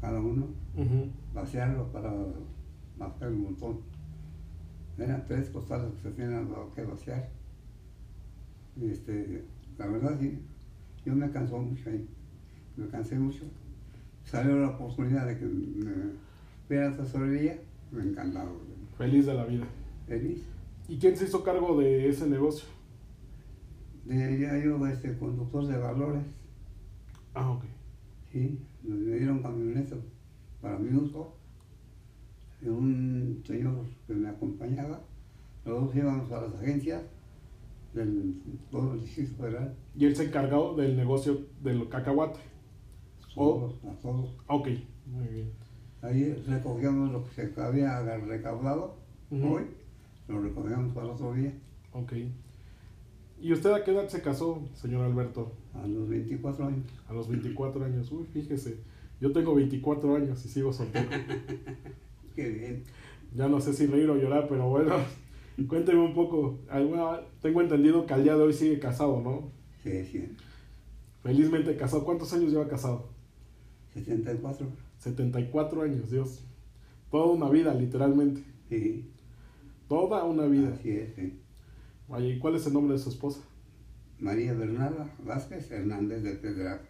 cada 0.00 0.20
uno. 0.20 0.46
Ujú. 0.76 1.10
Vaciarlos 1.34 1.88
para 1.88 2.12
vaciar 2.96 3.30
un 3.30 3.42
montón. 3.42 3.80
Eran 4.98 5.24
tres 5.26 5.50
costales 5.50 5.92
que 5.94 6.02
se 6.02 6.10
tenían 6.10 6.48
que 6.74 6.84
vaciar. 6.84 7.28
Este, 8.80 9.44
la 9.78 9.86
verdad 9.86 10.16
sí, 10.20 10.38
yo 11.04 11.14
me 11.14 11.30
cansó 11.30 11.58
mucho 11.58 11.90
ahí. 11.90 12.06
Me 12.76 12.86
cansé 12.88 13.18
mucho. 13.18 13.44
Salió 14.24 14.58
la 14.58 14.68
oportunidad 14.68 15.26
de 15.26 15.38
que 15.38 15.44
me 15.44 15.92
fuera 16.68 16.86
a 16.86 16.90
la 16.90 16.96
tesorería, 16.98 17.58
me 17.90 18.02
encantaba. 18.02 18.50
Feliz 18.96 19.26
de 19.26 19.34
la 19.34 19.44
vida. 19.44 19.66
Feliz. 20.06 20.44
¿Y 20.90 20.98
quién 20.98 21.16
se 21.16 21.24
hizo 21.26 21.44
cargo 21.44 21.78
de 21.78 22.08
ese 22.08 22.26
negocio? 22.28 22.68
De 24.04 24.24
allá 24.24 24.58
yo, 24.64 24.84
este 24.88 25.16
conductor 25.16 25.64
de 25.66 25.78
valores, 25.78 26.24
Ah, 27.32 27.48
ok. 27.52 27.62
sí, 28.32 28.58
me 28.82 29.14
dieron 29.16 29.40
camioneta 29.40 29.94
para 30.60 30.78
mi 30.80 30.92
uso. 30.98 31.36
Y 32.60 32.66
un 32.68 33.40
señor 33.46 33.84
que 34.08 34.14
me 34.14 34.28
acompañaba, 34.28 35.00
los 35.64 35.86
dos 35.86 35.94
íbamos 35.94 36.30
a 36.32 36.42
las 36.42 36.54
agencias 36.56 37.02
del 37.94 38.34
todo 38.72 38.94
el 38.94 39.00
Distrito 39.02 39.36
Federal, 39.36 39.76
Y 39.96 40.06
él 40.06 40.16
se 40.16 40.24
encargó 40.24 40.74
del 40.74 40.96
negocio 40.96 41.46
del 41.62 41.88
cacahuate. 41.88 42.40
Todos, 43.32 43.74
a 43.84 43.92
todos. 44.02 44.34
Ah, 44.48 44.56
Ok, 44.56 44.68
muy 45.06 45.28
bien. 45.28 45.50
Ahí 46.02 46.32
recogíamos 46.48 47.12
lo 47.12 47.24
que 47.24 47.30
se 47.46 47.60
había 47.60 48.00
recaudado 48.18 48.96
Ujú. 49.30 49.46
hoy, 49.54 49.62
lo 50.30 50.40
recogíamos 50.40 50.92
para 50.92 51.08
otro 51.08 51.34
día, 51.34 51.52
Ok. 51.92 52.12
¿Y 53.42 53.52
usted 53.54 53.72
a 53.72 53.82
qué 53.84 53.90
edad 53.92 54.06
se 54.08 54.20
casó, 54.20 54.62
señor 54.74 55.02
Alberto? 55.04 55.52
a 55.74 55.86
los 55.86 56.08
24 56.08 56.66
años. 56.66 56.84
A 57.08 57.12
los 57.14 57.26
24 57.28 57.84
años. 57.84 58.12
Uy, 58.12 58.26
fíjese. 58.32 58.78
Yo 59.20 59.32
tengo 59.32 59.54
24 59.54 60.14
años 60.16 60.44
y 60.44 60.48
sigo 60.48 60.72
soltero. 60.72 61.08
Qué 62.36 62.48
bien. 62.50 62.84
Ya 63.34 63.48
no 63.48 63.60
sé 63.60 63.72
si 63.72 63.86
reír 63.86 64.10
o 64.10 64.16
llorar, 64.16 64.46
pero 64.48 64.68
bueno, 64.68 64.94
cuénteme 65.68 66.00
un 66.00 66.12
poco. 66.14 66.58
Alguna- 66.68 67.20
Tengo 67.40 67.62
entendido 67.62 68.04
que 68.06 68.12
al 68.14 68.24
día 68.24 68.36
de 68.36 68.42
hoy 68.42 68.52
sigue 68.52 68.78
casado, 68.78 69.20
¿no? 69.22 69.50
Sí, 69.82 70.04
sí. 70.04 70.28
Felizmente 71.22 71.76
casado. 71.76 72.04
¿Cuántos 72.04 72.32
años 72.34 72.50
lleva 72.50 72.68
casado? 72.68 73.08
74. 73.94 74.66
74 74.98 75.82
años, 75.82 76.10
Dios. 76.10 76.44
Toda 77.10 77.26
una 77.26 77.48
vida, 77.48 77.72
literalmente. 77.74 78.42
Sí, 78.68 79.10
Toda 79.90 80.22
una 80.22 80.44
vida. 80.44 80.68
así 80.72 80.88
es. 80.88 81.16
sí. 81.16 81.40
¿y 82.20 82.38
cuál 82.38 82.54
es 82.54 82.64
el 82.64 82.72
nombre 82.72 82.92
de 82.92 83.00
su 83.00 83.08
esposa? 83.08 83.40
María 84.20 84.52
Bernarda 84.52 85.12
Vázquez 85.24 85.68
Hernández 85.68 86.22
de 86.22 86.34
Pedraza. 86.34 86.84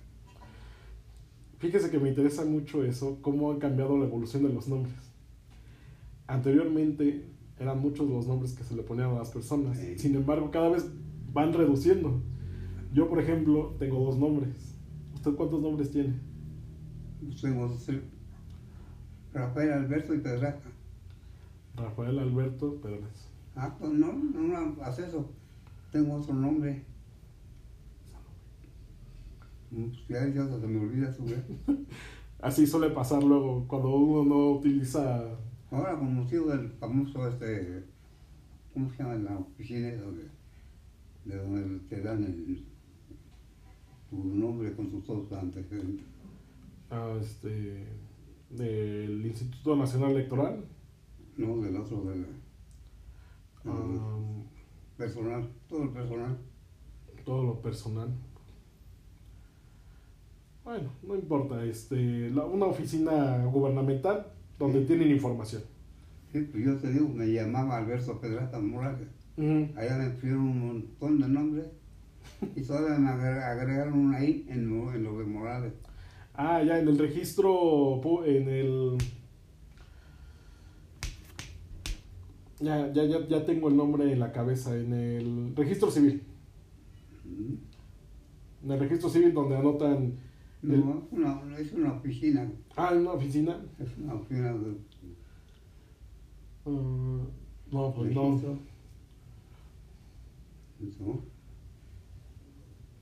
Fíjese 1.56 1.90
que 1.90 1.98
me 1.98 2.10
interesa 2.10 2.44
mucho 2.44 2.84
eso, 2.84 3.18
cómo 3.22 3.52
ha 3.52 3.58
cambiado 3.58 3.96
la 3.96 4.04
evolución 4.04 4.42
de 4.42 4.52
los 4.52 4.68
nombres. 4.68 4.94
Anteriormente 6.26 7.24
eran 7.58 7.80
muchos 7.80 8.06
los 8.06 8.26
nombres 8.26 8.52
que 8.52 8.64
se 8.64 8.76
le 8.76 8.82
ponían 8.82 9.12
a 9.12 9.18
las 9.20 9.30
personas. 9.30 9.78
Sí. 9.78 9.98
Sin 9.98 10.14
embargo, 10.14 10.50
cada 10.50 10.68
vez 10.68 10.84
van 11.32 11.54
reduciendo. 11.54 12.20
Yo, 12.92 13.08
por 13.08 13.18
ejemplo, 13.18 13.76
tengo 13.78 14.04
dos 14.04 14.18
nombres. 14.18 14.76
¿Usted 15.14 15.32
cuántos 15.36 15.62
nombres 15.62 15.90
tiene? 15.90 16.20
Tengo 17.40 17.66
dos, 17.66 17.90
Rafael 19.32 19.72
Alberto 19.72 20.14
y 20.14 20.18
Pedraza. 20.18 20.60
Rafael 21.80 22.18
Alberto 22.18 22.80
Pérez. 22.80 23.28
Ah, 23.56 23.74
pues 23.78 23.90
no, 23.92 24.12
no, 24.12 24.40
no 24.40 24.82
haz 24.82 24.98
eso. 24.98 25.30
Tengo 25.90 26.14
otro 26.14 26.34
nombre. 26.34 26.84
Pues 29.70 30.08
ya, 30.08 30.26
ya 30.28 30.46
se 30.46 30.66
me 30.66 30.80
olvida 30.80 31.12
su 31.12 31.24
vez. 31.24 31.42
Así 32.40 32.66
suele 32.66 32.90
pasar 32.90 33.22
luego 33.22 33.66
cuando 33.68 33.90
uno 33.90 34.24
no 34.24 34.50
utiliza... 34.52 35.22
Ahora 35.70 35.96
con 35.96 36.14
motivo 36.16 36.48
del 36.48 36.68
famoso 36.70 37.28
este, 37.28 37.84
¿cómo 38.74 38.90
se 38.90 39.02
llama 39.02 39.14
la 39.14 39.38
oficina 39.38 39.88
esa 39.88 40.04
de, 40.06 40.28
de 41.26 41.36
donde 41.36 41.78
te 41.88 42.00
dan 42.00 42.24
el, 42.24 42.64
tu 44.08 44.16
nombre 44.16 44.74
con 44.74 44.90
tus 44.90 45.06
dos 45.06 45.32
antecedentes? 45.32 46.10
ah, 46.90 47.16
este, 47.20 47.86
del 48.50 49.26
Instituto 49.26 49.76
Nacional 49.76 50.12
Electoral. 50.12 50.64
No, 51.40 51.56
del 51.62 51.76
otro, 51.76 52.02
del, 52.04 52.26
del 53.64 54.00
personal, 54.96 55.48
todo 55.68 55.82
el 55.84 55.90
personal. 55.90 56.38
todo 57.24 57.42
lo 57.44 57.60
personal. 57.62 58.08
Bueno, 60.64 60.90
no 61.02 61.14
importa, 61.14 61.64
este, 61.64 62.30
la- 62.30 62.44
una 62.44 62.66
oficina 62.66 63.44
gubernamental 63.46 64.26
donde 64.58 64.80
Sí. 64.80 64.86
tienen 64.86 65.10
información. 65.10 65.62
Sí, 66.32 66.40
pues 66.50 66.64
yo 66.64 66.76
te 66.78 66.90
digo, 66.92 67.08
me 67.08 67.26
llamaba 67.26 67.78
Alberto 67.78 68.20
Pedraza 68.20 68.58
Morales. 68.60 69.08
Ujú. 69.36 69.68
Allá 69.76 69.96
me 69.98 70.10
pusieron 70.10 70.40
un 70.40 70.66
montón 70.66 71.20
de 71.20 71.28
nombres 71.28 71.66
y 72.54 72.62
todavía 72.62 72.98
me 72.98 73.08
agre- 73.10 73.42
agregaron 73.42 73.94
una 73.98 74.18
ahí 74.18 74.46
en 74.48 74.68
lo, 74.68 74.92
en 74.92 75.02
lo 75.02 75.18
de 75.18 75.24
Morales. 75.24 75.72
Ah, 76.34 76.62
ya 76.62 76.78
en 76.78 76.88
el 76.88 76.98
registro, 76.98 78.00
en 78.24 78.48
el... 78.48 78.98
Ya, 82.60 82.92
ya, 82.92 83.04
ya, 83.04 83.26
ya 83.26 83.44
tengo 83.46 83.68
el 83.68 83.76
nombre 83.76 84.12
en 84.12 84.20
la 84.20 84.32
cabeza, 84.32 84.76
en 84.76 84.92
el 84.92 85.52
registro 85.56 85.90
civil. 85.90 86.22
En 88.62 88.70
el 88.70 88.78
registro 88.78 89.08
civil 89.08 89.32
donde 89.32 89.56
anotan... 89.56 90.12
el- 90.62 90.80
No, 90.80 91.08
una- 91.10 91.58
es 91.58 91.72
una 91.72 91.92
oficina, 91.94 92.50
ah, 92.76 92.90
en 92.92 92.98
una 93.00 93.12
oficina. 93.12 93.58
es 93.78 93.96
una 93.96 94.14
oficina 94.14 94.52
de 94.52 94.76
Ah, 96.66 96.68
no, 97.72 97.94
pues 97.94 98.14
no. 98.14 98.22
registro. 98.28 98.58
Eso. 100.86 101.22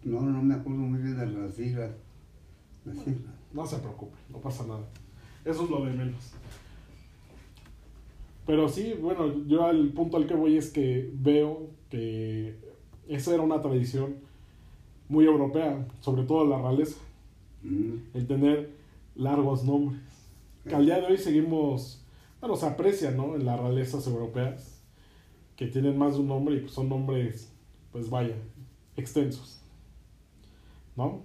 No, 0.05 0.21
no 0.21 0.43
me 0.43 0.55
acuerdo 0.55 0.79
muy 0.81 1.01
bien 1.03 1.17
de 1.19 1.27
las 1.27 1.55
siglas. 1.55 1.91
Las 2.85 2.97
siglas. 2.99 3.35
No 3.53 3.67
se 3.67 3.79
preocupe, 3.79 4.17
no 4.31 4.39
pasa 4.39 4.65
nada. 4.67 4.87
Eso 5.45 5.65
es 5.65 5.71
lo 5.71 5.85
de 5.85 5.93
menos. 5.93 6.33
Pero 8.49 8.67
sí, 8.67 8.95
bueno, 8.99 9.47
yo 9.47 9.67
al 9.67 9.91
punto 9.91 10.17
al 10.17 10.27
que 10.27 10.33
voy 10.33 10.57
es 10.57 10.71
que 10.71 11.11
veo 11.13 11.69
que 11.91 12.57
esa 13.07 13.35
era 13.35 13.43
una 13.43 13.61
tradición 13.61 14.17
muy 15.07 15.27
europea, 15.27 15.87
sobre 16.01 16.23
todo 16.23 16.47
la 16.47 16.59
realeza, 16.59 16.97
Mm. 17.63 18.15
el 18.15 18.27
tener 18.27 18.71
largos 19.17 19.65
nombres. 19.65 20.01
Que 20.67 20.75
al 20.75 20.87
día 20.87 20.99
de 20.99 21.09
hoy 21.09 21.19
seguimos, 21.19 22.03
bueno, 22.41 22.57
se 22.57 22.65
aprecia, 22.65 23.11
¿no? 23.11 23.35
En 23.37 23.45
las 23.45 23.61
realezas 23.61 24.07
europeas, 24.07 24.83
que 25.55 25.67
tienen 25.67 25.99
más 25.99 26.15
de 26.15 26.21
un 26.21 26.29
nombre 26.29 26.55
y 26.57 26.61
pues 26.61 26.73
son 26.73 26.89
nombres, 26.89 27.53
pues 27.93 28.09
vaya, 28.09 28.37
extensos. 28.97 29.61
¿No? 30.97 31.21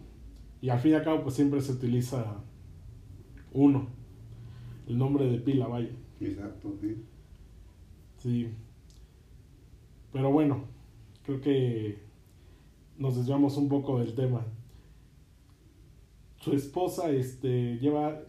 Y 0.62 0.68
al 0.68 0.80
fin 0.82 0.92
y 0.92 0.96
al 0.96 1.06
cabo, 1.06 1.24
pues 1.24 1.36
siempre 1.36 1.62
se 1.62 1.72
utiliza 1.72 2.36
uno, 3.54 3.88
el 4.90 4.98
nombre 4.98 5.26
de 5.26 5.38
pila, 5.38 5.68
vaya. 5.68 5.92
Exacto, 6.20 6.76
sí. 6.82 6.98
Sí. 8.24 8.50
Pero 10.14 10.32
bueno, 10.32 10.64
creo 11.26 11.42
que 11.42 11.98
nos 12.98 13.18
desviamos 13.18 13.58
un 13.58 13.68
poco 13.68 14.00
del 14.00 14.16
tema. 14.16 14.46
Su 16.40 16.54
esposa 16.54 17.12
este, 17.12 17.78
lleva 17.80 18.24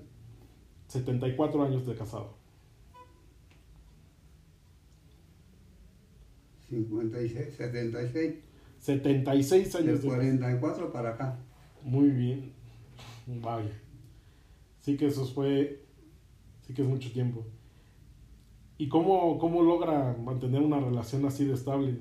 74 0.88 1.62
años 1.62 1.86
de 1.86 1.94
casado. 1.94 2.34
56, 6.70 7.54
76. 7.54 8.34
76 8.80 9.74
años. 9.76 10.02
De 10.02 10.08
44 10.08 10.86
de... 10.86 10.92
para 10.92 11.10
acá. 11.10 11.38
Muy 11.84 12.10
bien. 12.10 12.52
Vaya. 13.26 13.70
Sí 14.80 14.96
que 14.96 15.06
eso 15.06 15.24
fue... 15.24 15.84
Sí 16.66 16.74
que 16.74 16.82
es 16.82 16.88
mucho 16.88 17.12
tiempo. 17.12 17.46
¿Y 18.78 18.88
cómo, 18.88 19.38
cómo 19.38 19.62
logra 19.62 20.16
mantener 20.22 20.62
una 20.62 20.80
relación 20.80 21.24
así 21.26 21.44
de 21.44 21.54
estable? 21.54 21.98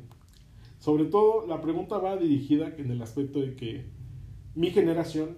Sobre 0.79 1.05
todo, 1.05 1.45
la 1.47 1.61
pregunta 1.61 1.97
va 1.97 2.17
dirigida 2.17 2.73
en 2.77 2.91
el 2.91 3.01
aspecto 3.01 3.39
de 3.39 3.55
que 3.55 3.85
mi 4.55 4.71
generación 4.71 5.29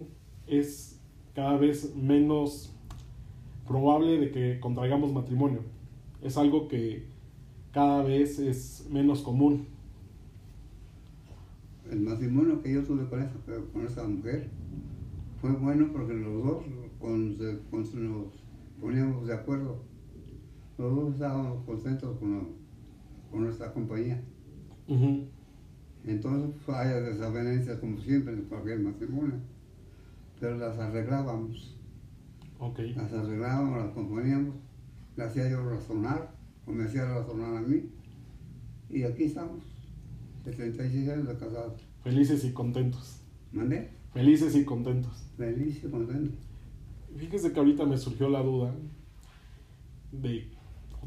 es 0.47 0.99
cada 1.33 1.57
vez 1.57 1.95
menos 1.95 2.71
probable 3.67 4.17
de 4.19 4.31
que 4.31 4.59
contraigamos 4.59 5.11
matrimonio. 5.13 5.59
Es 6.21 6.37
algo 6.37 6.67
que 6.67 7.05
cada 7.71 8.01
vez 8.03 8.39
es 8.39 8.87
menos 8.89 9.21
común. 9.21 9.67
El 11.91 11.99
matrimonio 12.01 12.61
que 12.63 12.73
yo 12.73 12.83
tuve 12.83 13.07
con 13.07 13.21
esa, 13.21 13.33
con 13.73 13.85
esa 13.85 14.07
mujer 14.07 14.49
fue 15.39 15.51
bueno 15.51 15.89
porque 15.91 16.13
los 16.13 16.43
dos 16.43 16.63
con, 16.99 17.37
con- 17.69 17.81
nos 18.11 18.27
poníamos 18.81 19.27
de 19.27 19.33
acuerdo. 19.33 19.77
Los 20.77 20.95
dos 20.95 21.13
estábamos 21.13 21.63
contentos 21.65 22.17
con, 22.19 22.49
con 23.31 23.43
nuestra 23.43 23.73
compañía. 23.73 24.21
Entonces 26.05 26.55
pues, 26.65 26.77
hay 26.77 27.01
desavenencias 27.01 27.79
como 27.79 27.97
siempre 27.97 28.33
en 28.33 28.43
cualquier 28.43 28.79
matrimonio. 28.79 29.35
Pero 30.39 30.57
las 30.57 30.77
arreglábamos. 30.77 31.75
Ok. 32.59 32.79
Las 32.95 33.13
arreglábamos, 33.13 33.79
las 33.79 33.93
componíamos. 33.93 34.55
Le 35.15 35.23
hacía 35.23 35.49
yo 35.49 35.67
razonar, 35.69 36.31
o 36.65 36.71
me 36.71 36.83
hacía 36.83 37.05
razonar 37.05 37.55
a 37.55 37.61
mí. 37.61 37.89
Y 38.89 39.03
aquí 39.03 39.23
estamos, 39.23 39.63
76 40.43 41.09
años 41.09 41.27
de 41.27 41.37
casados. 41.37 41.81
Felices 42.03 42.43
y 42.45 42.51
contentos. 42.51 43.21
¿Mandé? 43.51 43.89
Felices 44.13 44.55
y 44.55 44.65
contentos. 44.65 45.25
Feliz 45.37 45.83
y 45.83 45.89
contento. 45.89 46.35
Fíjese 47.17 47.51
que 47.51 47.59
ahorita 47.59 47.85
me 47.85 47.97
surgió 47.97 48.29
la 48.29 48.43
duda 48.43 48.75
de, 50.11 50.49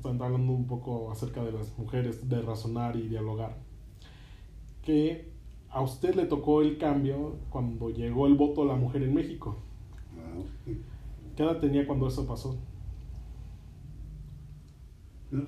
hablando 0.05 0.53
un 0.53 0.67
poco 0.67 1.11
acerca 1.13 1.43
de 1.45 1.53
las 1.53 1.77
mujeres, 1.79 2.29
de 2.29 2.43
razonar 2.43 2.97
y 2.97 3.09
dialogar, 3.09 3.57
que 4.83 5.31
a 5.71 5.83
usted 5.83 6.15
le 6.15 6.25
tocó 6.27 6.63
el 6.63 6.79
cambio 6.79 7.37
cuando 7.51 7.91
llegó 7.91 8.27
el 8.27 8.35
voto 8.35 8.63
a 8.63 8.67
la 8.67 8.77
mujer 8.77 9.03
en 9.03 9.15
México. 9.15 9.57
Sí. 10.65 10.81
¿Qué 11.37 11.43
edad 11.43 11.59
tenía 11.61 11.87
cuando 11.87 12.09
eso 12.09 12.27
pasó? 12.27 12.57
No, 15.31 15.43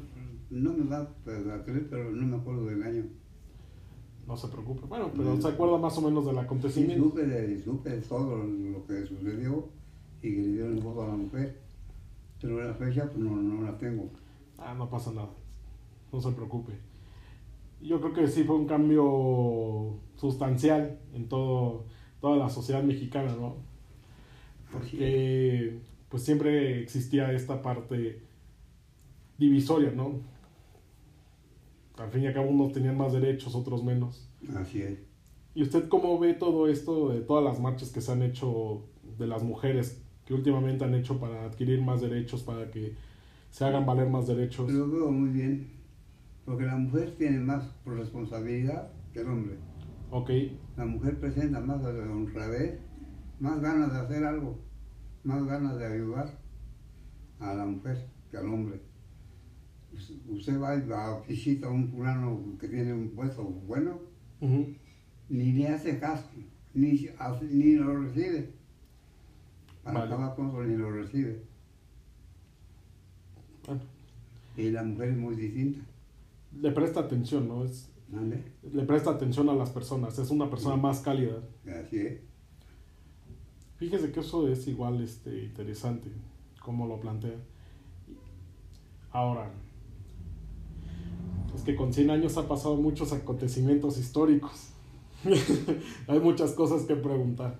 no 0.50 0.73
me 0.75 0.85
va 0.85 1.00
a 1.02 1.64
creer, 1.64 1.88
pero 1.88 2.11
no 2.11 2.26
me 2.26 2.37
acuerdo 2.37 2.66
del 2.66 2.83
año. 2.83 3.04
No 4.26 4.37
se 4.37 4.49
preocupe. 4.49 4.87
Bueno, 4.87 5.11
pero 5.16 5.35
No. 5.35 5.40
se 5.40 5.49
acuerda 5.49 5.78
más 5.78 5.97
o 5.99 6.02
menos 6.02 6.25
del 6.26 6.35
Sí, 6.35 6.40
acontecimiento. 6.40 7.04
supe 7.04 7.26
de, 7.26 7.59
supe 7.62 7.90
de 7.90 8.00
todo 8.02 8.45
lo 8.45 8.87
que 8.87 9.07
sucedió 9.07 9.64
y 10.23 10.30
que 10.35 10.42
le 10.42 10.49
dieron 10.49 10.76
el 10.76 10.83
voto 10.83 11.02
a 11.04 11.09
la 11.09 11.14
mujer. 11.16 11.59
Pero 12.40 12.62
la 12.62 12.75
fecha 12.75 13.07
pues, 13.07 13.19
no, 13.19 13.37
no 13.37 13.62
la 13.62 13.76
tengo. 13.78 14.09
Ah, 14.61 14.75
no 14.75 14.88
pasa 14.88 15.11
nada. 15.12 15.31
No 16.12 16.21
se 16.21 16.31
preocupe. 16.33 16.73
Yo 17.81 18.00
creo 18.00 18.12
que 18.12 18.29
sí 18.29 18.45
fue 18.45 18.57
un 18.57 18.67
cambio 18.67 19.99
sustancial 20.17 21.00
en 21.14 21.29
todo, 21.29 21.87
toda 22.21 22.37
la 22.37 22.50
sociedad 22.50 22.83
mexicana, 22.83 23.35
¿no? 23.35 23.57
Porque 24.71 25.81
pues 26.11 26.23
siempre 26.23 26.81
existía 26.83 27.32
esta 27.32 27.63
parte 27.63 28.23
divisoria, 29.39 29.91
¿no? 29.93 30.21
Al 31.97 32.11
fin 32.11 32.23
y 32.23 32.26
al 32.26 32.35
cabo 32.35 32.49
unos 32.49 32.73
tenían 32.73 32.97
más 32.97 33.13
derechos, 33.13 33.54
otros 33.54 33.82
menos. 33.82 34.28
Así 34.56 34.82
es. 34.82 34.99
¿Y 35.54 35.63
usted 35.63 35.89
cómo 35.89 36.19
ve 36.19 36.35
todo 36.35 36.69
esto 36.69 37.08
de 37.08 37.21
todas 37.21 37.45
las 37.45 37.61
marchas 37.61 37.91
que 37.91 38.00
se 38.00 38.13
han 38.13 38.23
hecho 38.23 38.85
de 39.19 39.26
las 39.26 39.43
mujeres 39.43 40.02
que 40.25 40.35
últimamente 40.35 40.85
han 40.85 40.95
hecho 40.95 41.19
para 41.19 41.45
adquirir 41.45 41.82
más 41.82 42.00
derechos, 42.00 42.43
para 42.43 42.71
que 42.71 42.95
se 43.50 43.65
hagan 43.65 43.86
valer 43.86 44.08
más 44.08 44.26
derechos? 44.26 44.71
Lo 44.71 44.89
veo 44.91 45.10
muy 45.10 45.30
bien, 45.30 45.71
porque 46.45 46.65
la 46.65 46.76
mujer 46.76 47.15
tiene 47.19 47.39
más 47.41 47.65
responsabilidad 47.84 48.91
que 49.13 49.21
el 49.21 49.28
hombre. 49.28 49.56
Ok, 50.10 50.30
La 50.76 50.84
mujer 50.86 51.21
presenta 51.21 51.60
más 51.60 51.82
honradez, 51.84 52.80
más 53.39 53.60
ganas 53.60 53.93
de 53.93 53.99
hacer 54.00 54.25
algo, 54.25 54.58
más 55.25 55.45
ganas 55.47 55.78
de 55.78 55.86
ayudar 55.86 56.39
a 57.39 57.54
la 57.54 57.65
mujer 57.65 58.06
que 58.30 58.36
al 58.36 58.47
hombre. 58.47 58.80
Us- 59.93 60.21
Usted 60.28 60.60
va 60.60 60.76
y 60.76 60.86
va 60.89 61.17
a 61.17 61.21
visita 61.21 61.67
a 61.67 61.71
un 61.71 61.89
fulano 61.91 62.56
que 62.58 62.69
tiene 62.69 62.93
un 62.93 63.10
puesto 63.10 63.43
bueno, 63.45 64.00
ni 65.28 65.52
le 65.52 65.69
hace 65.69 65.99
caso, 65.99 66.28
ni, 66.75 67.08
ni 67.52 67.75
lo 67.75 68.00
recibe. 68.02 68.54
Para 69.84 70.00
Vale. 70.00 70.15
acabar 70.15 70.36
con 70.36 70.49
eso, 70.49 70.63
ni 70.65 70.76
lo 70.76 70.91
recibe. 70.93 71.43
Bueno, 73.75 73.83
Y 74.56 74.71
la 74.71 74.83
mujer 74.83 75.11
es 75.11 75.17
muy 75.17 75.37
distinta. 75.37 75.80
le 76.61 76.71
presta 76.73 77.00
atención, 77.00 77.49
¿no? 77.49 77.65
Es, 77.65 77.89
le 78.73 78.83
presta 78.85 79.11
atención 79.11 79.49
a 79.49 79.54
las 79.54 79.71
personas, 79.71 80.19
es 80.19 80.30
una 80.30 80.50
persona 80.50 80.76
más 80.76 81.00
cálida. 81.00 81.39
Así 81.65 81.99
es. 81.99 82.21
Fíjese 83.76 84.13
que 84.13 84.21
eso 84.21 84.49
es 84.49 84.67
igual 84.67 85.02
este, 85.02 85.45
interesante, 85.45 86.11
como 86.61 86.87
lo 86.87 87.00
plantea. 87.00 87.37
Ahora, 89.13 89.50
es 91.54 91.63
que 91.63 91.75
con 91.75 91.93
100 91.93 92.11
años 92.11 92.37
ha 92.37 92.47
pasado 92.47 92.76
muchos 92.76 93.13
acontecimientos 93.13 93.99
históricos. 93.99 94.71
Hay 96.09 96.21
muchas 96.21 96.52
cosas 96.52 96.83
que 96.83 96.97
preguntar. 96.97 97.59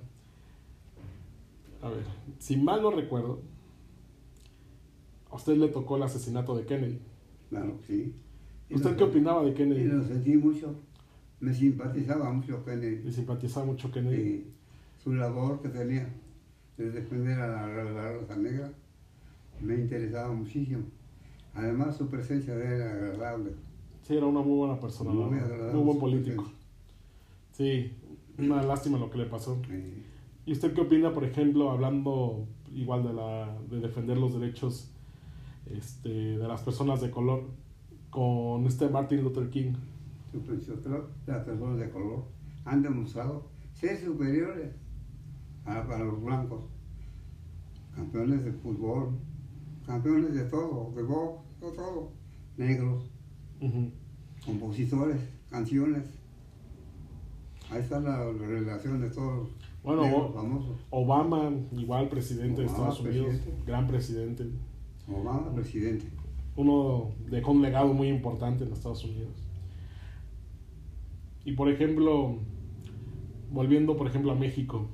A 1.83 1.89
ver, 1.89 2.05
si 2.39 2.57
mal 2.57 2.83
no 2.83 2.91
recuerdo, 2.91 3.41
a 5.31 5.37
usted 5.37 5.57
le 5.57 5.69
tocó 5.69 5.97
el 5.97 6.03
asesinato 6.03 6.57
de 6.57 6.65
Kennedy. 6.67 6.99
Claro, 7.49 7.79
sí. 7.87 8.15
Y 8.69 8.75
¿Usted 8.75 8.97
qué 8.97 9.05
opinaba 9.05 9.45
de 9.45 9.55
Kennedy? 9.55 9.85
lo 9.85 10.05
sentí 10.05 10.37
mucho. 10.37 10.75
Me 11.41 11.53
simpatizaba 11.55 12.31
mucho 12.33 12.65
Kennedy. 12.65 13.03
Le 13.05 13.13
simpatizaba 13.13 13.67
mucho 13.67 13.91
Kennedy. 13.91 14.21
y 14.21 14.47
su 15.03 15.13
labor 15.15 15.61
que 15.63 15.69
tenía 15.69 16.09
de 16.77 16.91
defender 16.91 17.39
a 17.41 17.49
la, 17.49 17.65
a 17.65 17.85
la 17.85 18.13
raza 18.19 18.37
negra 18.37 18.71
me 19.61 19.75
interesaba 19.75 20.33
muchísimo. 20.33 20.83
Además, 21.55 21.97
su 21.97 22.09
presencia 22.09 22.55
era 22.55 22.91
agradable. 22.93 23.53
Sí, 24.03 24.17
era 24.17 24.27
una 24.27 24.41
muy 24.41 24.57
buena 24.59 24.79
persona, 24.81 25.11
Muy 25.11 25.39
agradable 25.39 25.75
muy 25.75 25.85
buen 25.85 25.99
político. 25.99 26.51
Sí, 27.53 27.93
una 28.39 28.63
lástima 28.63 28.99
lo 28.99 29.11
que 29.11 29.19
le 29.19 29.27
pasó. 29.27 29.61
Eh, 29.71 30.03
¿Y 30.47 30.53
usted 30.53 30.73
qué 30.73 30.81
opina, 30.81 31.13
por 31.13 31.25
ejemplo, 31.25 31.71
hablando 31.71 32.47
igual 32.73 33.03
de, 33.03 33.13
la, 33.13 33.59
de 33.69 33.81
defender 33.81 34.17
los 34.17 34.33
derechos 34.39 34.90
este, 35.71 36.09
de 36.09 36.49
las 36.49 36.63
personas 36.63 37.01
de 37.01 37.11
color 37.11 37.45
con 38.11 38.67
este 38.67 38.89
Martin 38.89 39.23
Luther 39.23 39.49
King? 39.51 39.73
principio, 40.47 41.09
las 41.27 41.45
personas 41.45 41.79
de 41.79 41.91
color 41.91 42.25
han 42.65 42.83
demostrado 42.83 43.49
ser 43.75 43.99
superiores 43.99 44.71
a, 45.65 45.81
a 45.81 45.99
los 45.99 46.23
blancos. 46.23 46.65
Campeones 47.95 48.45
de 48.45 48.53
fútbol, 48.53 49.19
campeones 49.85 50.35
de 50.35 50.45
todo, 50.45 50.93
de 50.95 51.03
box, 51.03 51.43
de 51.61 51.71
todo. 51.73 52.13
Negros, 52.57 53.11
compositores, 54.45 55.21
canciones. 55.51 56.05
Ahí 57.71 57.81
está 57.81 58.01
la, 58.01 58.25
la 58.25 58.47
relación 58.47 59.01
de 59.01 59.11
todos 59.11 59.49
Bueno, 59.83 60.03
negros 60.03 60.35
famosos. 60.35 60.77
Obama, 60.91 61.51
igual 61.73 62.09
presidente 62.09 62.61
de 62.63 62.67
Estados 62.67 63.01
Unidos, 63.01 63.27
presidente. 63.29 63.63
gran 63.67 63.87
presidente. 63.87 64.51
Obama, 65.15 65.55
presidente. 65.55 66.07
Uno 66.57 67.11
dejó 67.31 67.53
un 67.53 67.63
legado 67.63 67.93
muy 67.95 68.09
importante 68.09 68.65
en 68.65 68.73
Estados 68.73 69.05
Unidos. 69.05 69.33
Y 71.45 71.53
por 71.53 71.71
ejemplo, 71.71 72.37
volviendo 73.51 73.97
por 73.97 74.07
ejemplo 74.07 74.33
a 74.33 74.35
México, 74.35 74.87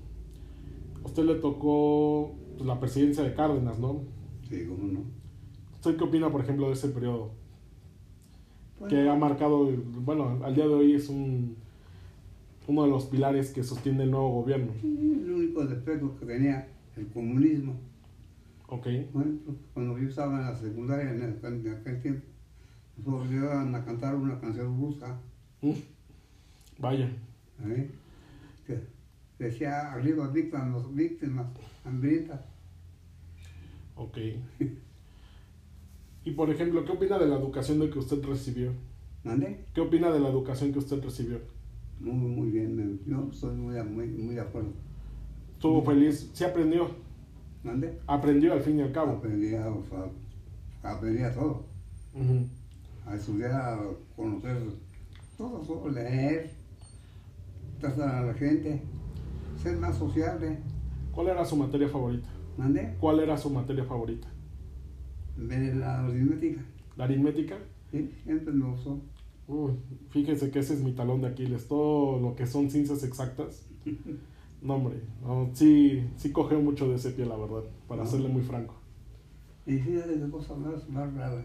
a 1.03 1.07
usted 1.07 1.25
le 1.25 1.37
tocó 1.37 2.35
pues, 2.57 2.67
la 2.67 2.79
presidencia 2.79 3.23
de 3.25 3.35
Cárdenas, 3.35 3.79
¿no? 3.79 4.03
Sí, 4.49 4.65
cómo 4.67 4.93
no. 4.93 5.01
¿Usted 5.75 5.97
qué 5.97 6.05
opina, 6.05 6.31
por 6.31 6.41
ejemplo, 6.41 6.69
de 6.69 6.75
ese 6.75 6.89
periodo? 6.89 7.31
Que 8.89 9.09
ha 9.09 9.15
marcado, 9.15 9.71
bueno, 10.05 10.39
al 10.45 10.55
día 10.55 10.67
de 10.67 10.75
hoy 10.75 10.95
es 10.95 11.09
un 11.09 11.57
uno 12.69 12.83
de 12.83 12.91
los 12.91 13.05
pilares 13.07 13.53
que 13.53 13.63
sostiene 13.63 14.05
el 14.05 14.11
nuevo 14.11 14.43
gobierno. 14.43 14.73
el 14.83 15.31
único 15.31 15.65
defecto 15.65 16.17
que 16.19 16.27
tenía 16.27 16.69
el 16.97 17.07
comunismo. 17.09 17.75
Ok, 18.69 18.87
Bueno, 19.13 19.39
cuando 19.75 19.99
yo 19.99 20.09
estaba 20.09 20.41
en 20.41 20.47
la 20.47 20.57
secundaria 20.57 21.11
en 21.13 21.23
aquel, 21.23 21.67
en 21.67 21.73
aquel 21.75 22.01
tiempo, 22.03 22.27
nos 23.05 23.27
obligaban 23.27 23.75
a 23.75 23.85
cantar 23.85 24.15
una 24.17 24.41
canción 24.41 24.79
rusa, 24.81 25.21
Mm. 25.63 25.73
vaya, 26.79 27.09
¿eh? 27.67 27.91
que 28.67 28.81
decía 29.39 29.93
arriba 29.93 30.27
víctimas, 30.29 30.95
víctimas 30.95 31.47
hambrientas. 31.85 32.41
ok. 33.97 34.19
Y 36.25 36.33
por 36.33 36.51
ejemplo, 36.51 36.85
¿qué 36.85 36.91
opina 36.93 37.19
de 37.19 37.29
la 37.29 37.37
educación 37.37 37.79
de 37.79 37.89
que 37.89 38.01
usted 38.01 38.21
recibió? 38.25 38.73
¿Mande? 39.23 39.65
¿Qué 39.75 39.81
opina 39.81 40.11
de 40.11 40.19
la 40.19 40.29
educación 40.29 40.73
que 40.73 40.81
usted 40.81 41.01
recibió? 41.03 41.39
Muy, 42.01 42.15
muy 42.15 42.51
bien, 42.51 43.01
yo 43.07 43.29
estoy 43.33 43.55
muy, 43.57 43.81
muy, 43.85 44.09
muy 44.09 44.35
de 44.35 44.41
acuerdo. 44.41 44.73
¿Estuvo 45.53 45.83
feliz? 45.85 46.31
¿Sí 46.35 46.43
aprendió? 46.45 46.91
¿Mande? 47.67 47.99
Aprendió 48.07 48.53
al 48.53 48.61
fin 48.61 48.79
y 48.79 48.83
al 48.83 48.93
cabo. 48.93 49.15
Aprendí 49.15 49.57
a, 49.57 49.65
sea, 49.65 50.09
aprendí 50.85 51.23
a 51.25 51.35
todo, 51.35 51.65
Ujú. 52.15 52.47
a 53.05 53.17
estudiar, 53.17 53.53
a 53.53 53.79
conocer 54.15 54.57
todo, 55.37 55.59
todo, 55.59 55.89
leer, 55.89 56.53
tratar 57.81 58.15
a 58.15 58.27
la 58.27 58.35
gente, 58.35 58.81
ser 59.61 59.77
más 59.79 59.99
sociable. 59.99 60.59
¿Cuál 61.13 61.27
era 61.27 61.45
su 61.45 61.57
materia 61.57 61.89
favorita? 61.89 62.29
¿Mande? 62.57 62.95
¿Cuál 63.01 63.19
era 63.19 63.37
su 63.37 63.51
materia 63.51 63.85
favorita? 63.85 64.29
La 65.37 66.05
aritmética, 66.05 66.63
¿La 66.97 67.05
aritmética? 67.05 67.57
¿sí? 67.91 68.15
Siempre 68.23 68.55
me 68.55 68.71
gustó. 68.71 69.01
Uy, 69.49 69.73
fíjese 70.11 70.53
que 70.53 70.61
ese 70.61 70.75
es 70.75 70.83
mi 70.83 70.93
talón 70.93 71.21
de 71.21 71.27
Aquiles. 71.29 71.67
Todo 71.67 72.21
lo 72.21 72.37
que 72.37 72.47
son 72.47 72.71
ciencias 72.71 73.03
exactas. 73.03 73.67
No, 74.63 74.75
hombre. 74.75 75.01
no, 75.23 75.51
sí, 75.53 76.09
sí 76.17 76.33
cogeo 76.33 76.61
mucho 76.61 76.89
de 76.89 76.97
ese 76.97 77.11
pie, 77.11 77.27
la 77.27 77.37
verdad. 77.37 77.63
Para 77.89 78.05
No. 78.05 78.09
serle 78.11 78.29
muy 78.29 78.43
franco. 78.43 78.75
Y 79.67 79.79
fíjate 79.79 80.15
qué 80.21 80.31
cosa 80.31 80.55
más, 80.55 80.89
más 80.89 81.13
rara. 81.15 81.45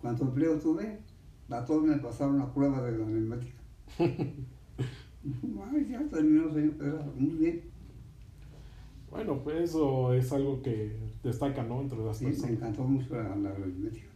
Cuando 0.00 0.24
empleo 0.24 0.58
tuve, 0.58 0.98
a 1.50 1.64
todos 1.64 1.84
me 1.84 1.96
pasaron 1.98 2.38
la 2.38 2.52
prueba 2.52 2.82
de 2.82 2.98
la 2.98 3.04
aritmética. 3.06 3.58
Ay, 4.00 5.86
ya 5.90 6.02
terminó, 6.10 6.52
señor 6.52 6.74
muy 7.16 7.36
bien. 7.36 7.62
Bueno, 9.10 9.38
pues 9.42 9.70
eso 9.70 10.12
es 10.12 10.32
algo 10.32 10.60
que 10.60 10.96
destaca, 11.22 11.62
¿no? 11.62 11.80
Entre 11.80 11.98
las 12.04 12.18
Sí, 12.18 12.24
me 12.24 12.30
personas. 12.32 12.56
encantó 12.56 12.82
mucho 12.84 13.14
la, 13.14 13.34
la 13.36 13.50
aritmética. 13.50 14.06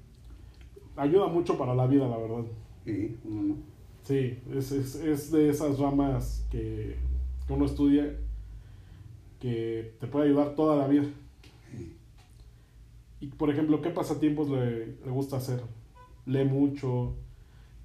Ayuda 0.96 1.28
mucho 1.28 1.56
para 1.56 1.74
la 1.74 1.86
vida, 1.86 2.08
la 2.08 2.18
verdad. 2.18 2.44
Sí, 2.84 3.16
cómo 3.22 3.42
no. 3.42 3.54
Sí, 4.02 4.38
es, 4.52 4.72
es, 4.72 4.96
es 4.96 5.30
de 5.30 5.48
esas 5.50 5.78
ramas 5.78 6.46
que, 6.50 6.96
que 7.48 7.52
uno 7.54 7.64
estudia 7.64 8.14
que 9.40 9.94
te 9.98 10.06
puede 10.06 10.26
ayudar 10.28 10.54
toda 10.54 10.76
la 10.76 10.86
vida. 10.86 11.06
Y 13.20 13.26
por 13.28 13.50
ejemplo, 13.50 13.82
¿qué 13.82 13.90
pasatiempos 13.90 14.48
le, 14.48 14.86
le 14.86 15.10
gusta 15.10 15.38
hacer? 15.38 15.60
¿Lee 16.26 16.44
mucho? 16.44 17.16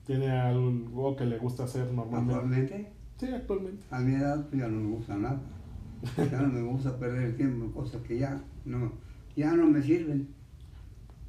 ¿Tiene 0.06 0.30
algo 0.30 1.16
que 1.16 1.26
le 1.26 1.38
gusta 1.40 1.64
hacer 1.64 1.92
normalmente? 1.92 2.34
Actualmente, 2.36 2.92
Sí, 3.18 3.28
actualmente. 3.28 3.84
a 3.90 4.00
mi 4.00 4.14
edad, 4.16 4.48
pues 4.50 4.62
ya 4.62 4.68
no 4.68 4.80
me 4.82 4.96
gusta 4.96 5.16
nada. 5.16 5.42
Ya 6.30 6.42
no 6.42 6.50
me 6.50 6.62
gusta 6.62 7.00
perder 7.00 7.24
el 7.24 7.36
tiempo 7.38 7.64
en 7.66 7.72
cosas 7.72 8.02
que 8.02 8.20
ya 8.20 8.44
no, 8.66 8.92
ya 9.38 9.54
no 9.54 9.66
me 9.68 9.82
sirven. 9.82 10.28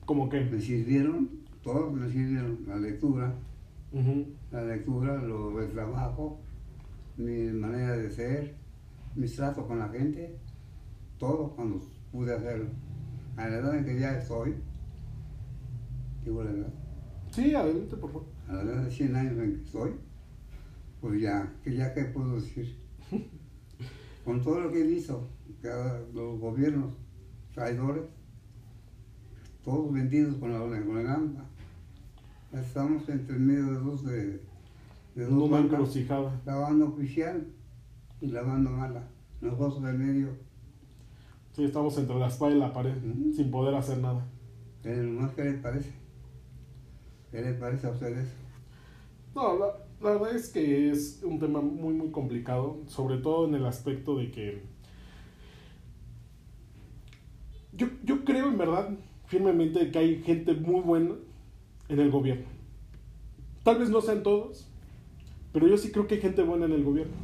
¿Cómo 0.04 0.26
Me 0.26 0.30
que? 0.50 0.60
sirvieron, 0.60 1.30
todos 1.62 1.92
me 1.94 2.10
sirvieron 2.10 2.58
la 2.66 2.76
lectura, 2.76 3.32
la 4.50 4.64
lectura, 4.64 5.22
lo, 5.22 5.62
el 5.62 5.70
trabajo, 5.70 6.40
mi 7.16 7.44
manera 7.52 7.96
de 7.96 8.10
ser, 8.10 8.54
mis 9.14 9.34
tratos 9.36 9.66
con 9.66 9.78
la 9.78 9.88
gente, 9.88 10.38
todo 11.18 11.54
cuando 11.54 11.80
pude 12.10 12.34
hacerlo. 12.34 12.66
A 13.36 13.48
la 13.48 13.56
edad 13.58 13.76
en 13.78 13.84
que 13.84 13.98
ya 13.98 14.18
estoy, 14.18 14.54
digo 16.24 16.42
la 16.44 16.50
edad, 16.50 16.72
Sí, 17.30 17.54
adelante, 17.54 17.96
por 17.96 18.12
favor. 18.12 18.26
a 18.48 18.52
la 18.54 18.62
edad 18.62 18.84
de 18.84 18.90
100 18.90 19.16
años 19.16 19.38
en 19.38 19.56
que 19.56 19.62
estoy, 19.64 19.90
pues 21.00 21.20
ya, 21.20 21.52
que 21.62 21.74
ya 21.76 21.92
qué 21.94 22.04
puedo 22.04 22.36
decir. 22.36 22.78
Con 24.24 24.40
todo 24.42 24.60
lo 24.60 24.72
que 24.72 24.80
he 24.80 24.86
visto, 24.86 25.28
cada- 25.60 26.00
los 26.14 26.38
gobiernos 26.40 26.94
traidores, 27.52 28.04
todos 29.62 29.92
vendidos 29.92 30.36
con 30.36 30.52
la, 30.52 30.58
con 30.58 30.98
el 30.98 31.06
AMPA. 31.06 31.44
Estamos 32.52 33.08
entre 33.08 33.36
medio 33.38 33.66
de 33.66 33.78
dos 33.80 34.04
de, 34.04 34.40
de 35.14 35.24
dos 35.24 35.42
una 35.42 35.58
encrucijada. 35.58 36.40
la 36.44 36.56
banda 36.56 36.86
oficial 36.86 37.46
y 38.20 38.26
la 38.28 38.42
banda 38.42 38.70
mala. 38.70 39.08
Nosotros 39.40 39.82
del 39.82 39.98
medio, 39.98 40.28
Sí, 41.52 41.64
estamos 41.64 41.96
entre 41.98 42.18
la 42.18 42.26
espada 42.26 42.52
y 42.52 42.58
la 42.58 42.72
pared, 42.72 42.94
sin 43.34 43.50
poder 43.50 43.74
hacer 43.76 43.98
nada. 43.98 44.26
eh, 44.84 44.96
nomás 44.96 45.32
¿qué 45.34 45.44
les 45.44 45.60
parece? 45.60 45.92
¿Qué 47.30 47.40
les 47.42 47.54
parece 47.58 47.86
a 47.86 47.90
ustedes? 47.90 48.26
No, 49.34 49.56
la, 49.58 49.66
la 50.00 50.10
verdad 50.18 50.34
es 50.36 50.48
que 50.48 50.90
es 50.90 51.20
un 51.24 51.38
tema 51.38 51.60
muy, 51.60 51.94
muy 51.94 52.10
complicado, 52.10 52.78
sobre 52.86 53.18
todo 53.18 53.46
en 53.46 53.54
el 53.54 53.66
aspecto 53.66 54.16
de 54.16 54.30
que 54.32 54.62
yo, 57.72 57.86
yo 58.04 58.24
creo 58.24 58.48
en 58.48 58.58
verdad 58.58 58.90
firmemente 59.26 59.90
que 59.90 59.98
hay 59.98 60.22
gente 60.22 60.54
muy 60.54 60.80
buena 60.80 61.14
en 61.88 62.00
el 62.00 62.10
gobierno. 62.10 62.46
Tal 63.62 63.78
vez 63.78 63.90
no 63.90 64.00
sean 64.00 64.22
todos, 64.22 64.68
pero 65.54 65.68
yo 65.68 65.78
sí 65.78 65.92
creo 65.92 66.08
que 66.08 66.16
hay 66.16 66.20
gente 66.20 66.42
buena 66.42 66.66
en 66.66 66.72
el 66.72 66.82
gobierno. 66.82 67.14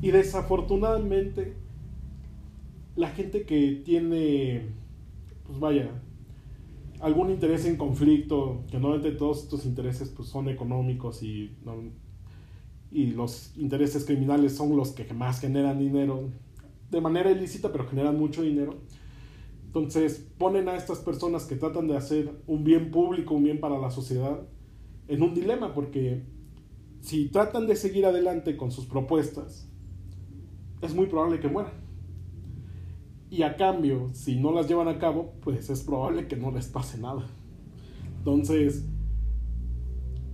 Y 0.00 0.12
desafortunadamente, 0.12 1.54
la 2.94 3.08
gente 3.08 3.42
que 3.42 3.82
tiene, 3.84 4.68
pues 5.44 5.58
vaya, 5.58 5.90
algún 7.00 7.28
interés 7.28 7.66
en 7.66 7.76
conflicto, 7.76 8.62
que 8.70 8.78
normalmente 8.78 9.18
todos 9.18 9.42
estos 9.42 9.66
intereses 9.66 10.10
pues, 10.10 10.28
son 10.28 10.48
económicos 10.48 11.24
y, 11.24 11.56
y 12.92 13.06
los 13.06 13.56
intereses 13.56 14.04
criminales 14.04 14.54
son 14.54 14.76
los 14.76 14.92
que 14.92 15.12
más 15.12 15.40
generan 15.40 15.80
dinero, 15.80 16.30
de 16.88 17.00
manera 17.00 17.32
ilícita, 17.32 17.72
pero 17.72 17.88
generan 17.88 18.16
mucho 18.16 18.42
dinero. 18.42 18.76
Entonces 19.66 20.24
ponen 20.38 20.68
a 20.68 20.76
estas 20.76 21.00
personas 21.00 21.46
que 21.46 21.56
tratan 21.56 21.88
de 21.88 21.96
hacer 21.96 22.30
un 22.46 22.62
bien 22.62 22.92
público, 22.92 23.34
un 23.34 23.42
bien 23.42 23.58
para 23.58 23.76
la 23.76 23.90
sociedad, 23.90 24.46
en 25.08 25.22
un 25.22 25.34
dilema, 25.34 25.74
porque 25.74 26.35
si 27.06 27.28
tratan 27.28 27.68
de 27.68 27.76
seguir 27.76 28.04
adelante 28.04 28.56
con 28.56 28.72
sus 28.72 28.86
propuestas, 28.86 29.68
es 30.82 30.92
muy 30.92 31.06
probable 31.06 31.38
que 31.38 31.46
mueran. 31.46 31.74
Y 33.30 33.44
a 33.44 33.56
cambio, 33.56 34.10
si 34.12 34.34
no 34.34 34.50
las 34.50 34.66
llevan 34.66 34.88
a 34.88 34.98
cabo, 34.98 35.32
pues 35.40 35.70
es 35.70 35.84
probable 35.84 36.26
que 36.26 36.34
no 36.34 36.50
les 36.50 36.66
pase 36.66 36.98
nada. 36.98 37.24
Entonces, 38.18 38.84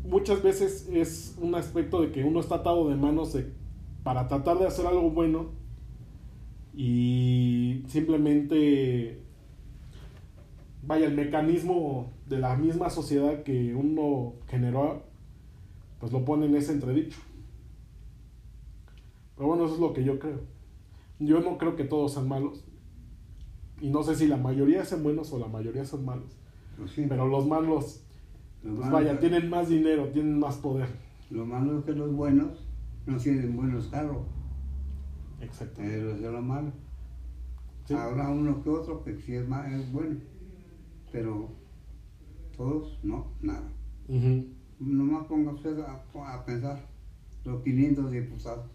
muchas 0.03 0.43
veces 0.43 0.89
es 0.91 1.37
un 1.43 1.55
aspecto 1.57 2.01
de 2.01 2.11
que 2.11 2.25
uno 2.25 2.41
está 2.41 2.55
atado 2.55 2.89
de 2.89 2.97
manos 2.97 3.37
para 4.03 4.27
tratar 4.27 4.59
de 4.59 4.67
hacer 4.67 4.87
algo 4.87 5.11
bueno 5.11 5.51
y 6.75 7.83
simplemente, 7.89 9.21
vaya, 10.83 11.05
el 11.05 11.15
mecanismo 11.15 12.11
de 12.27 12.39
la 12.39 12.57
misma 12.57 12.89
sociedad 12.89 13.43
que 13.43 13.75
uno 13.75 14.37
generó, 14.49 15.12
pues 16.03 16.13
lo 16.13 16.25
pone 16.25 16.47
en 16.47 16.57
ese 16.57 16.73
entredicho. 16.73 17.17
Pero 19.37 19.47
bueno, 19.51 19.67
eso 19.67 19.75
es 19.75 19.81
lo 19.81 19.93
que 19.93 20.03
yo 20.03 20.19
creo. 20.19 20.41
Yo 21.21 21.39
no 21.41 21.59
creo 21.59 21.77
que 21.77 21.85
todos 21.85 22.15
sean 22.15 22.27
malos. 22.27 22.65
Y 23.81 23.89
no 23.89 24.03
sé 24.03 24.17
si 24.17 24.27
la 24.27 24.37
mayoría 24.37 24.85
sean 24.85 25.05
buenos 25.05 25.33
o 25.33 25.39
la 25.39 25.47
mayoría 25.47 25.85
son 25.85 26.05
malos. 26.05 26.37
Pues 26.77 26.91
sí, 26.91 27.07
Pero 27.09 27.29
los 27.29 27.47
malos, 27.47 28.03
lo, 28.65 28.75
pues 28.75 28.91
vaya, 28.91 29.21
tienen 29.21 29.49
más 29.49 29.69
dinero, 29.69 30.09
tienen 30.09 30.41
más 30.41 30.57
poder. 30.57 30.89
lo 31.31 31.47
malo 31.47 31.79
es 31.79 31.85
que 31.85 31.93
los 31.93 32.13
buenos 32.13 32.67
no 33.07 33.17
tienen 33.19 33.55
buenos 33.57 33.87
carros. 33.87 34.27
Exacto. 35.41 35.83
Eso 35.83 36.11
es 36.17 36.21
lo 36.21 36.43
malo. 36.43 36.73
Sí. 37.85 37.95
Habrá 37.95 38.29
uno 38.29 38.61
que 38.61 38.71
otro 38.71 39.05
que 39.05 39.17
sí 39.19 39.37
es, 39.37 39.49
ma- 39.49 39.73
es 39.73 39.93
bueno, 39.93 40.17
pero 41.13 41.49
todos 42.57 42.99
no, 43.05 43.29
nada. 43.41 43.71
Nomás 44.85 45.27
ponga 45.27 45.53
usted 45.53 45.79
a, 45.81 46.03
a 46.35 46.45
pensar, 46.45 46.85
los 47.45 47.63
500 47.63 48.11
diputados. 48.11 48.67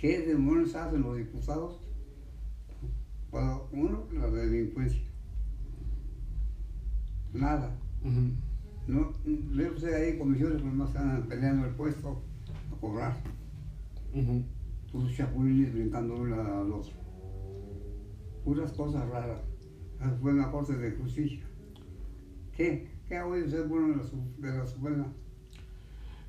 ¿Qué 0.00 0.20
demonios 0.20 0.74
hacen 0.74 1.02
los 1.02 1.16
diputados? 1.16 1.78
Para 3.30 3.58
uno, 3.70 4.06
la 4.12 4.30
delincuencia. 4.30 5.02
Nada. 7.34 7.76
Ujú. 8.02 8.32
No, 8.86 9.12
ve 9.26 9.70
usted 9.70 9.92
ahí 9.92 10.18
comisiones 10.18 10.62
que 10.62 10.68
más 10.68 10.88
están 10.88 11.26
peleando 11.28 11.66
el 11.66 11.74
puesto 11.74 12.22
a 12.72 12.80
cobrar. 12.80 13.16
Ujú. 14.14 14.42
Puros 14.90 15.14
chapulines 15.14 15.74
brincando 15.74 16.14
de 16.14 16.20
un 16.20 16.30
lado 16.30 16.62
al 16.62 16.72
otro. 16.72 16.92
Puras 18.42 18.72
cosas 18.72 19.06
raras. 19.10 19.40
La 20.00 20.08
Suprema 20.16 20.50
Corte 20.50 20.78
de 20.78 20.92
Justicia. 20.92 21.44
¿Qué? 22.56 22.97
¿Qué 23.08 23.16
ha 23.16 23.26
oído 23.26 23.46
usted 23.46 23.66
bueno 23.68 23.88
de 23.88 23.96
la, 23.96 24.02
Su- 24.04 24.34
de 24.38 24.52
la 24.58 24.66
Suprema? 24.66 25.06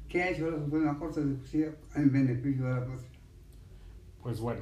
¿Qué 0.07 0.23
ha 0.23 0.29
hecho 0.31 0.49
la 0.49 0.59
Suprema 0.63 0.97
Corte 0.97 1.23
de 1.23 1.35
Justicia 1.35 1.75
en 1.95 2.11
beneficio 2.11 2.65
de 2.65 2.71
la 2.73 2.79
patria? 2.85 3.09
Pues 4.23 4.39
bueno. 4.39 4.61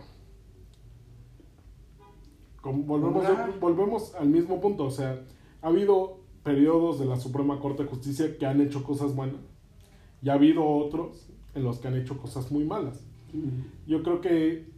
Como 2.62 2.84
volvemos, 2.84 3.60
volvemos 3.60 4.15
al 4.15 4.30
mismo 4.30 4.60
punto. 4.60 4.86
O 4.86 4.91
sea, 4.91 5.23
ha 5.62 5.67
habido 5.67 6.19
periodos 6.43 6.99
de 6.99 7.06
la 7.06 7.17
Suprema 7.17 7.60
Corte 7.60 7.84
de 7.84 7.89
Justicia 7.89 8.38
que 8.38 8.45
han 8.45 8.60
hecho 8.62 8.84
cosas 8.84 9.15
buenas. 9.15 9.41
Y 10.21 10.30
ha 10.30 10.34
habido 10.34 10.65
otros 10.67 11.30
en 11.53 11.63
los 11.63 11.80
que 11.80 11.88
han 11.88 11.95
hecho 11.95 12.17
cosas 12.17 12.51
muy 12.51 12.65
malas. 12.65 13.03
Yo 13.86 14.03
creo 14.03 14.21
que 14.21 14.69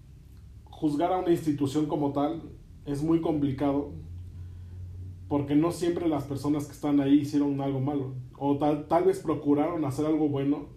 juzgar 0.66 1.14
a 1.14 1.18
una 1.20 1.32
institución 1.32 1.86
como 1.88 2.12
tal 2.12 2.42
es 2.86 3.02
muy 3.04 3.22
complicado 3.22 3.94
porque 5.30 5.56
no 5.56 5.72
siempre 5.72 6.10
las 6.10 6.24
personas 6.24 6.66
que 6.66 6.74
están 6.74 7.00
ahí 7.00 7.20
hicieron 7.20 7.62
algo 7.62 7.80
malo, 7.80 8.16
o 8.38 8.58
tal, 8.58 8.88
tal 8.88 9.06
vez 9.06 9.20
procuraron 9.20 9.86
hacer 9.86 10.08
algo 10.08 10.28
bueno, 10.28 10.68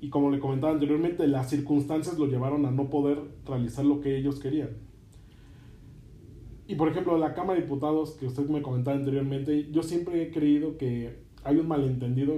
y 0.00 0.10
como 0.10 0.30
le 0.30 0.40
comentaba 0.40 0.72
anteriormente, 0.72 1.26
las 1.28 1.48
circunstancias 1.48 2.18
lo 2.18 2.26
llevaron 2.26 2.66
a 2.66 2.72
no 2.72 2.90
poder 2.90 3.18
realizar 3.46 3.84
lo 3.84 4.00
que 4.00 4.16
ellos 4.16 4.40
querían. 4.40 4.70
Y 6.66 6.74
por 6.74 6.88
ejemplo, 6.88 7.16
la 7.18 7.34
Cámara 7.34 7.54
de 7.54 7.62
Diputados, 7.62 8.12
que 8.12 8.26
usted 8.26 8.46
me 8.48 8.62
comentaba 8.62 8.96
anteriormente, 8.96 9.70
yo 9.70 9.82
siempre 9.82 10.22
he 10.22 10.30
creído 10.30 10.76
que 10.76 11.20
hay 11.44 11.56
un 11.56 11.68
malentendido 11.68 12.34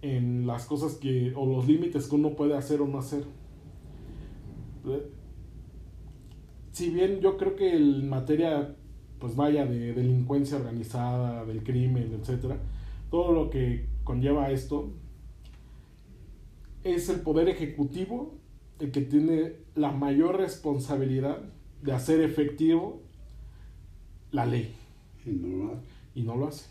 en 0.00 0.46
las 0.46 0.64
cosas 0.66 0.94
que, 0.94 1.32
o 1.34 1.44
los 1.44 1.66
límites 1.66 2.06
que 2.08 2.14
uno 2.14 2.36
puede 2.36 2.56
hacer 2.56 2.80
o 2.80 2.86
no 2.86 2.98
hacer. 2.98 3.24
Si 6.70 6.90
bien 6.90 7.20
yo 7.20 7.36
creo 7.36 7.56
que 7.56 7.74
en 7.74 8.08
materia 8.08 8.76
pues 9.24 9.36
vaya, 9.36 9.64
de 9.64 9.94
delincuencia 9.94 10.58
organizada, 10.58 11.46
del 11.46 11.62
crimen, 11.64 12.12
etcétera, 12.20 12.58
todo 13.10 13.32
lo 13.32 13.48
que 13.48 13.86
conlleva 14.04 14.50
esto 14.50 14.92
es 16.82 17.08
el 17.08 17.20
poder 17.20 17.48
ejecutivo 17.48 18.34
el 18.80 18.90
que 18.90 19.00
tiene 19.00 19.54
la 19.76 19.92
mayor 19.92 20.36
responsabilidad 20.36 21.38
de 21.80 21.92
hacer 21.92 22.20
efectivo 22.20 23.00
la 24.30 24.44
ley. 24.44 24.74
Y 25.24 25.30
no 25.30 25.56
lo 25.56 25.72
hace. 25.72 25.86
Y 26.14 26.22
no 26.22 26.36
lo 26.36 26.48
hace. 26.48 26.66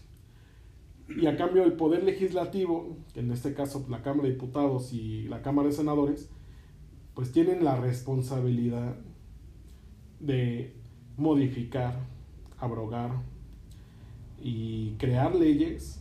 Y 1.10 1.26
a 1.26 1.36
cambio 1.36 1.64
el 1.64 1.74
poder 1.74 2.04
legislativo, 2.04 2.98
que 3.16 3.22
en 3.22 3.32
este 3.32 3.56
caso 3.56 3.84
la 3.90 4.04
Cámara 4.04 4.28
de 4.28 4.36
Diputados 4.36 4.94
y 4.94 5.24
la 5.24 5.42
Cámara 5.42 5.70
de 5.70 5.74
Senadores, 5.74 6.30
pues 7.16 7.32
tienen 7.32 7.66
la 7.66 7.78
responsabilidad 7.78 8.96
de 10.20 10.76
modificar, 11.18 12.13
abrogar 12.64 13.12
y 14.42 14.96
crear 14.98 15.36
leyes 15.36 16.00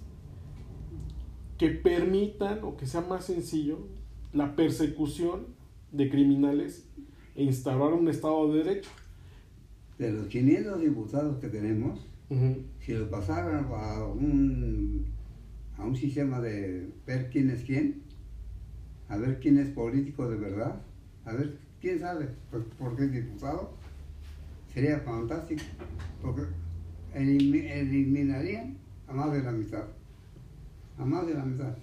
que 1.59 1.68
permitan 1.70 2.62
o 2.62 2.77
que 2.77 2.87
sea 2.87 3.01
más 3.01 3.27
sencillo 3.27 3.87
la 4.33 4.57
persecución 4.57 5.46
de 5.92 6.09
criminales 6.09 6.88
e 7.35 7.44
instaurar 7.44 7.92
un 7.92 8.09
Estado 8.09 8.53
de 8.53 8.64
Derecho. 8.64 8.90
De 9.98 10.11
los 10.11 10.27
500 10.27 10.81
diputados 10.81 11.38
que 11.38 11.48
tenemos, 11.48 12.01
si 12.81 12.94
los 12.94 13.09
pasaran 13.09 13.66
a 13.70 14.05
un, 14.07 15.05
a 15.77 15.85
un 15.85 15.94
sistema 15.94 16.40
de 16.40 16.88
ver 17.07 17.29
quién 17.31 17.51
es 17.51 17.62
quién, 17.62 18.03
a 19.09 19.16
ver 19.18 19.38
quién 19.38 19.59
es 19.59 19.68
político 19.68 20.29
de 20.29 20.37
verdad, 20.37 20.81
a 21.25 21.35
ver 21.35 21.59
quién 21.81 22.01
sabe 22.01 22.29
por 22.79 22.96
qué 22.96 23.05
es 23.05 23.12
diputado, 23.12 23.77
sería 24.72 24.98
fantástico, 25.00 25.62
porque 26.20 26.42
eliminarían 27.14 28.76
a 29.08 29.12
más 29.12 29.32
de 29.32 29.42
la 29.42 29.52
mitad, 29.52 29.85
a 30.98 31.04
más 31.04 31.26
de 31.26 31.35
la 31.35 31.44
mitad, 31.44 31.74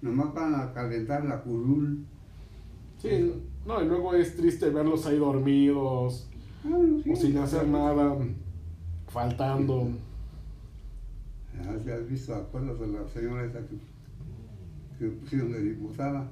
nomás 0.00 0.32
para 0.32 0.72
calentar 0.72 1.24
la 1.24 1.42
curul. 1.42 2.04
Sí, 2.98 3.32
no, 3.66 3.82
y 3.82 3.86
luego 3.86 4.14
es 4.14 4.36
triste 4.36 4.70
verlos 4.70 5.06
ahí 5.06 5.18
dormidos, 5.18 6.28
ah, 6.64 6.78
o 7.10 7.16
sin 7.16 7.36
hacer 7.38 7.66
nada, 7.66 8.16
faltando. 9.08 9.88
¿Has 11.58 12.08
visto 12.08 12.34
acuerdos 12.34 12.80
de 12.80 12.86
la 12.86 13.08
señora 13.08 13.44
esa 13.44 13.58
que, 13.60 13.76
que 14.98 15.10
pusieron 15.10 15.52
de 15.52 15.62
diputada? 15.62 16.28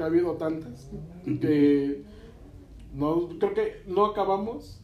Ha 0.00 0.04
habido 0.04 0.32
tantas 0.32 0.88
que 1.24 2.02
no, 2.92 3.28
creo 3.38 3.54
que 3.54 3.82
no 3.86 4.06
acabamos 4.06 4.80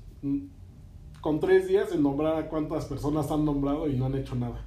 con 1.21 1.41
tres 1.41 1.69
días 1.69 1.91
de 1.91 1.99
nombrar 1.99 2.37
a 2.37 2.49
cuántas 2.49 2.87
personas 2.87 3.31
han 3.31 3.45
nombrado 3.45 3.89
y 3.89 3.97
no 3.97 4.07
han 4.07 4.15
hecho 4.15 4.35
nada. 4.35 4.65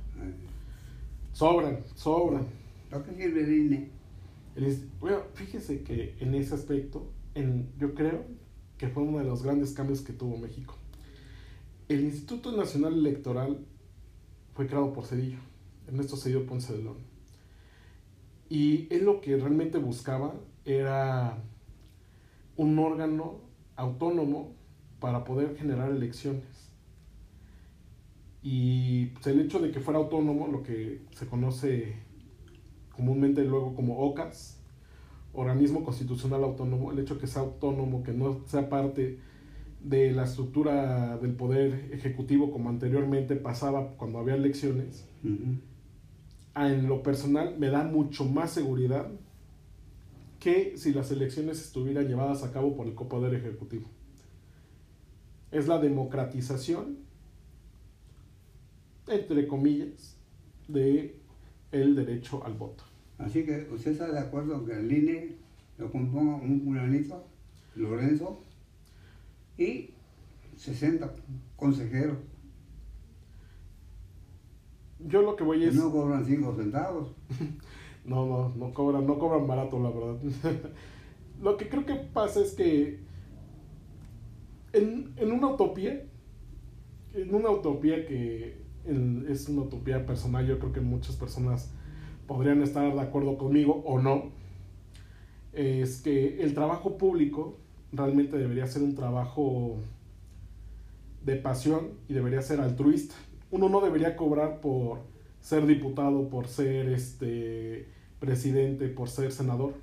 Sobran, 1.34 1.80
sobran. 1.96 2.46
¿Lo 2.92 3.04
que 3.04 3.16
sirve 3.16 3.42
el 3.42 3.54
INE? 3.54 3.90
bueno, 5.00 5.20
fíjese 5.34 5.82
que 5.82 6.16
en 6.20 6.36
ese 6.36 6.54
aspecto, 6.54 7.10
en, 7.36 7.72
yo 7.80 7.94
creo 7.94 8.26
que 8.78 8.90
fue 8.90 9.04
uno 9.04 9.20
de 9.20 9.24
los 9.24 9.44
grandes 9.44 9.72
cambios 9.74 10.02
que 10.02 10.12
tuvo 10.12 10.38
México. 10.38 10.76
El 11.88 12.02
Instituto 12.02 12.52
Nacional 12.52 12.94
Electoral 12.94 13.66
fue 14.54 14.68
creado 14.68 14.92
por 14.92 15.06
Cedillo, 15.06 15.40
Ernesto 15.88 16.18
Cedillo 16.18 16.46
Ponce 16.46 16.74
de 16.74 16.84
León. 16.84 16.98
Y 18.50 18.94
él 18.94 19.06
lo 19.06 19.22
que 19.22 19.38
realmente 19.38 19.78
buscaba 19.78 20.34
era 20.66 21.42
un 22.58 22.78
órgano 22.80 23.42
autónomo 23.76 24.56
para 25.00 25.24
poder 25.24 25.56
generar 25.58 25.92
elecciones. 25.92 26.72
Y 28.44 29.08
pues, 29.08 29.28
el 29.28 29.42
hecho 29.42 29.60
de 29.60 29.72
que 29.72 29.80
fuera 29.80 30.00
autónomo, 30.00 30.48
lo 30.48 30.64
que 30.64 31.02
se 31.12 31.28
conoce 31.28 31.96
comúnmente 32.96 33.44
luego 33.44 33.76
como 33.76 34.00
OCAS, 34.00 34.60
organismo 35.34 35.84
constitucional 35.84 36.44
autónomo, 36.44 36.92
el 36.92 37.00
hecho 37.00 37.16
de 37.16 37.22
que 37.22 37.28
sea 37.28 37.44
autónomo, 37.44 38.04
que 38.04 38.14
no 38.14 38.42
sea 38.48 38.70
parte 38.70 39.20
de 39.84 40.12
la 40.12 40.26
estructura 40.26 41.18
del 41.18 41.34
poder 41.34 41.90
ejecutivo 41.92 42.52
como 42.52 42.70
anteriormente 42.70 43.36
pasaba 43.36 43.96
cuando 43.98 44.20
había 44.20 44.36
elecciones, 44.36 45.08
en 46.56 46.88
lo 46.88 47.02
personal 47.02 47.56
me 47.58 47.70
da 47.70 47.84
mucho 47.84 48.26
más 48.26 48.52
seguridad 48.52 49.10
que 50.42 50.76
si 50.76 50.92
las 50.92 51.12
elecciones 51.12 51.62
estuvieran 51.62 52.08
llevadas 52.08 52.44
a 52.44 52.52
cabo 52.52 52.76
por 52.76 52.88
el 52.88 52.94
poder 52.94 53.36
ejecutivo. 53.36 53.88
Es 55.52 55.68
la 55.68 55.78
democratización, 55.78 56.98
entre 59.08 59.48
comillas, 59.48 60.18
de 60.68 61.16
el 61.72 61.96
derecho 61.96 62.44
al 62.44 62.56
voto. 62.56 62.84
Así 63.20 63.46
que 63.46 63.68
usted 63.72 63.92
está 63.92 64.12
de 64.12 64.18
acuerdo 64.18 64.66
que 64.66 64.74
el 64.74 64.92
INE 64.92 65.36
lo 65.78 65.92
componga 65.92 66.38
un 66.38 66.62
fulanito, 66.64 67.24
Lorenzo, 67.76 68.44
y 69.60 69.92
60 70.58 71.14
consejeros. 71.56 72.18
Yo 75.00 75.22
lo 75.22 75.36
que 75.36 75.44
voy 75.44 75.66
es... 75.66 75.76
No 75.76 75.92
cobran 75.92 76.26
5 76.26 76.56
centavos. 76.56 77.14
no, 78.06 78.26
no, 78.26 78.50
no 78.56 78.74
cobran, 78.74 79.06
no 79.06 79.20
cobran 79.20 79.48
barato, 79.48 79.80
la 79.80 79.90
verdad. 79.90 80.18
lo 81.42 81.58
que 81.58 81.70
creo 81.70 81.86
que 81.86 81.96
pasa 81.96 82.42
es 82.42 82.54
que 82.54 83.00
en, 84.74 85.14
en 85.18 85.32
una 85.32 85.48
utopía, 85.48 86.04
en 87.14 87.36
una 87.36 87.50
utopía 87.50 88.06
que 88.06 88.62
es 89.30 89.48
una 89.48 89.64
utopía 89.64 90.06
personal, 90.06 90.46
yo 90.48 90.60
creo 90.60 90.72
que 90.72 90.82
muchas 90.82 91.16
personas 91.16 91.72
podrían 92.28 92.62
estar 92.62 92.94
de 92.94 93.02
acuerdo 93.02 93.38
conmigo 93.38 93.84
o 93.86 94.00
no, 94.00 94.32
es 95.54 96.02
que 96.02 96.42
el 96.42 96.54
trabajo 96.54 96.98
público 96.98 97.58
realmente 97.92 98.38
debería 98.38 98.66
ser 98.68 98.84
un 98.84 98.96
trabajo 98.96 99.78
de 101.24 101.36
pasión 101.36 101.92
y 102.08 102.14
debería 102.14 102.42
ser 102.42 102.62
altruista. 102.62 103.16
Uno 103.52 103.70
no 103.70 103.82
debería 103.82 104.16
cobrar 104.16 104.62
por 104.62 105.00
ser 105.42 105.66
diputado, 105.66 106.30
por 106.30 106.48
ser 106.48 106.90
este 106.90 107.88
presidente, 108.20 108.88
por 108.88 109.10
ser 109.10 109.32
senador. 109.32 109.74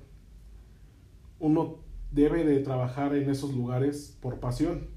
Uno 1.39 1.77
debe 2.11 2.43
de 2.43 2.59
trabajar 2.59 3.15
en 3.15 3.29
esos 3.29 3.53
lugares 3.53 4.17
por 4.21 4.39
pasión, 4.39 4.87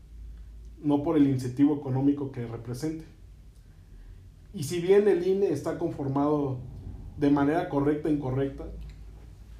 no 0.82 1.02
por 1.02 1.16
el 1.16 1.28
incentivo 1.28 1.76
económico 1.76 2.32
que 2.32 2.46
represente. 2.46 3.04
Y 4.54 4.64
si 4.64 4.80
bien 4.80 5.08
el 5.08 5.26
INE 5.26 5.50
está 5.50 5.78
conformado 5.78 6.58
de 7.18 7.30
manera 7.30 7.68
correcta 7.68 8.08
e 8.08 8.12
incorrecta, 8.12 8.66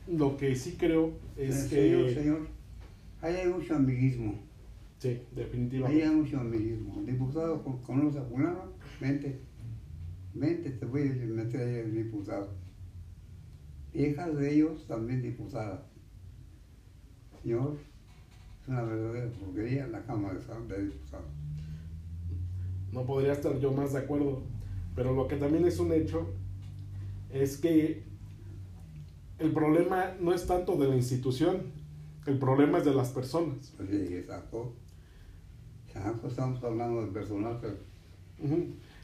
lo 0.07 0.37
que 0.37 0.55
sí 0.57 0.77
creo 0.79 1.12
es 1.37 1.65
que... 1.65 2.15
Señor, 2.15 2.47
hay 3.21 3.47
mucho 3.49 3.75
amiguismo. 3.75 4.35
Sí, 4.99 5.21
definitivamente. 5.35 6.05
Hay 6.05 6.11
mucho 6.15 6.38
amiguismo. 6.38 7.03
Diputado 7.05 7.62
conoce 7.85 8.19
a 8.19 8.23
fulano, 8.23 8.73
vente, 9.01 9.41
vente, 10.35 10.71
te 10.71 10.87
voy 10.87 11.03
a 11.03 11.27
meter 11.27 11.61
ahí 11.61 11.75
el 11.77 11.95
diputado. 11.95 12.49
Hijas 13.95 14.37
de 14.37 14.55
ellos 14.55 14.87
también 14.87 15.23
diputadas. 15.23 15.81
Señor, 17.42 17.77
es 18.62 18.68
una 18.68 18.83
verdadera 18.83 19.31
porquería 19.38 19.87
la 19.88 20.05
Cámara 20.05 20.38
de 20.38 20.85
Diputados. 20.85 21.27
No 22.92 23.05
podría 23.05 23.33
estar 23.33 23.59
yo 23.59 23.73
más 23.73 23.92
de 23.92 24.01
acuerdo, 24.01 24.42
pero 24.95 25.14
lo 25.14 25.27
que 25.27 25.37
también 25.37 25.66
es 25.66 25.79
un 25.79 25.92
hecho 25.92 26.29
es 27.31 27.57
que 27.57 28.05
el 29.38 29.53
problema 29.53 30.14
no 30.21 30.33
es 30.33 30.47
tanto 30.47 30.77
de 30.77 30.88
la 30.88 30.97
institución, 30.97 31.73
el 32.27 32.38
problema 32.38 32.79
es 32.79 32.85
de 32.85 32.95
las 32.95 33.09
personas. 33.11 33.75
Sí, 33.90 34.14
exacto. 34.14 34.75
estamos 36.27 36.62
hablando 36.62 37.01
del 37.03 37.11
personal, 37.11 37.59
pero... 37.61 37.77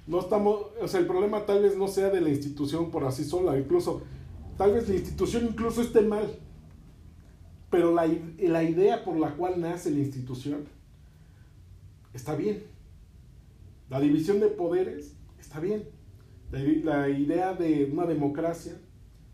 No 0.08 0.20
estamos, 0.20 0.68
o 0.80 0.88
sea, 0.88 1.00
el 1.00 1.06
problema 1.06 1.44
tal 1.44 1.62
vez 1.62 1.76
no 1.76 1.86
sea 1.86 2.08
de 2.08 2.22
la 2.22 2.30
institución 2.30 2.90
por 2.90 3.04
así 3.04 3.24
sola, 3.24 3.58
incluso, 3.58 4.02
tal 4.56 4.72
vez 4.72 4.88
la 4.88 4.94
institución 4.94 5.44
incluso 5.44 5.82
esté 5.82 6.00
mal, 6.00 6.38
pero 7.70 7.94
la, 7.94 8.08
la 8.38 8.64
idea 8.64 9.04
por 9.04 9.18
la 9.18 9.34
cual 9.36 9.60
nace 9.60 9.90
la 9.90 9.98
institución 9.98 10.64
está 12.14 12.34
bien. 12.34 12.64
La 13.90 14.00
división 14.00 14.40
de 14.40 14.48
poderes 14.48 15.14
está 15.38 15.60
bien. 15.60 15.84
La, 16.50 16.60
la 16.60 17.08
idea 17.10 17.52
de 17.52 17.90
una 17.92 18.06
democracia, 18.06 18.80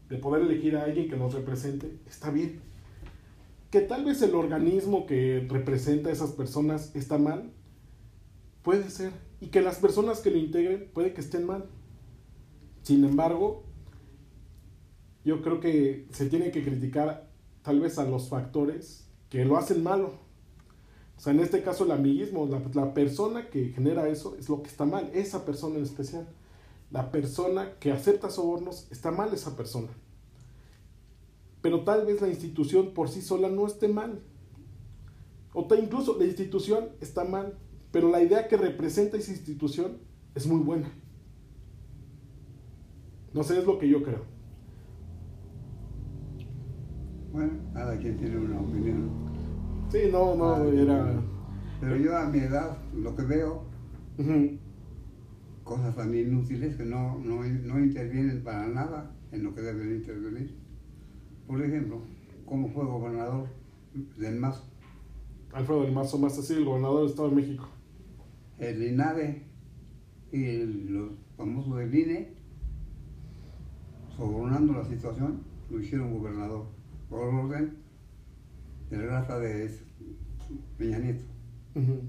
de 0.09 0.17
poder 0.19 0.43
elegir 0.43 0.77
a 0.77 0.83
alguien 0.83 1.09
que 1.09 1.17
nos 1.17 1.35
represente, 1.35 1.99
está 2.07 2.31
bien. 2.33 2.61
Que 3.71 3.81
tal 3.81 4.05
vez 4.05 4.21
el 4.23 4.35
organismo 4.35 5.07
que 5.07 5.47
representa 5.49 6.09
a 6.09 6.13
esas 6.13 6.33
personas 6.33 6.95
está 6.97 7.17
mal, 7.17 7.53
puede 8.63 8.91
ser. 8.91 9.13
Y 9.45 9.49
que 9.49 9.61
las 9.61 9.77
personas 9.77 10.21
que 10.21 10.31
lo 10.31 10.39
integren 10.39 10.89
puede 10.95 11.13
que 11.13 11.21
estén 11.21 11.45
mal. 11.45 11.67
Sin 12.83 13.05
embargo, 13.05 13.65
yo 15.23 15.43
creo 15.43 15.61
que 15.61 16.09
se 16.13 16.31
tiene 16.31 16.51
que 16.51 16.65
criticar 16.65 17.29
tal 17.61 17.79
vez 17.79 17.99
a 17.99 18.05
los 18.05 18.31
factores 18.31 19.07
que 19.29 19.45
lo 19.45 19.59
hacen 19.59 19.83
malo. 19.83 20.15
O 21.19 21.21
sea, 21.21 21.35
en 21.35 21.41
este 21.41 21.63
caso 21.63 21.85
el 21.85 21.91
amiguismo, 21.91 22.47
la, 22.47 22.63
la, 22.73 22.95
persona 22.95 23.51
que 23.51 23.69
genera 23.69 24.09
eso 24.09 24.35
es 24.39 24.49
lo 24.49 24.63
que 24.63 24.71
está 24.71 24.87
mal, 24.87 25.11
esa 25.13 25.45
persona 25.45 25.77
en 25.77 25.83
especial. 25.83 26.27
La 26.91 27.11
persona 27.11 27.75
que 27.79 27.93
acepta 27.93 28.31
sobornos, 28.31 28.91
está 28.91 29.11
mal 29.11 29.35
esa 29.35 29.57
persona. 29.57 29.89
Pero 31.61 31.85
tal 31.85 32.07
vez 32.07 32.23
la 32.23 32.29
institución 32.29 32.95
por 32.95 33.11
sí 33.11 33.21
sola 33.21 33.51
no 33.51 33.67
esté 33.67 33.89
mal. 33.89 34.23
O 35.53 35.69
incluso 35.75 36.19
la 36.19 36.25
institución 36.25 36.93
está 37.03 37.25
mal, 37.25 37.59
pero 37.95 38.11
la 38.11 38.21
idea 38.21 38.49
que 38.49 38.57
representa 38.57 39.17
esa 39.17 39.31
institución 39.31 39.99
es 40.35 40.49
muy 40.49 40.59
buena. 40.59 40.91
No 43.33 43.45
sé, 43.45 43.57
es 43.61 43.65
lo 43.65 43.79
que 43.79 43.89
yo 43.89 44.03
creo. 44.03 44.25
Bueno, 47.33 47.53
cada 47.73 47.97
quien 47.97 48.17
tiene 48.17 48.37
una 48.37 48.61
opinión. 48.61 49.11
Sí, 49.91 49.99
no, 50.11 50.35
no, 50.35 50.55
Ah, 50.55 50.65
era... 50.67 51.23
Pero 51.81 51.97
yo 51.97 52.19
a 52.19 52.29
mi 52.29 52.39
edad, 52.41 52.77
lo 52.97 53.15
que 53.15 53.23
veo, 53.23 53.63
Ujú. 54.19 54.59
cosas 55.63 55.95
tan 55.95 56.13
inútiles 56.13 56.75
que 56.75 56.85
no, 56.85 57.21
no, 57.21 57.45
no 57.45 57.79
intervienen 57.79 58.43
para 58.43 58.67
nada 58.67 59.15
en 59.31 59.45
lo 59.45 59.55
que 59.55 59.61
deben 59.61 59.95
intervenir. 59.95 60.59
Por 61.47 61.63
ejemplo, 61.63 62.01
como 62.45 62.69
fue 62.71 62.85
gobernador 62.85 63.47
del 64.19 64.35
MAS, 64.41 64.65
Alfredo 65.53 65.83
del 65.83 65.93
Mazo 65.93 66.19
más 66.19 66.37
así, 66.37 66.55
el 66.55 66.65
gobernador 66.65 67.03
del 67.03 67.11
Estado 67.11 67.29
de 67.31 67.37
México. 67.37 67.69
El 68.59 68.83
INADE 68.83 69.43
y 70.33 70.65
los 70.91 71.13
famosos 71.37 71.77
del 71.79 71.95
INE, 71.95 72.35
sobornando 74.17 74.75
la 74.75 74.85
situación, 74.85 75.43
lo 75.71 75.81
hicieron 75.81 76.17
gobernador 76.17 76.67
por 77.09 77.21
orden 77.21 77.79
de 78.91 79.71
Peña 80.79 80.99
Nieto. 80.99 81.25
Ujú. 81.75 82.03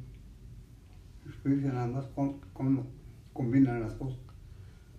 Fíjense 1.44 1.68
nada 1.68 1.88
más 1.88 2.06
cómo, 2.08 2.40
cómo 2.54 2.86
combinan 3.34 3.82
las 3.82 3.94
cosas. 3.94 4.20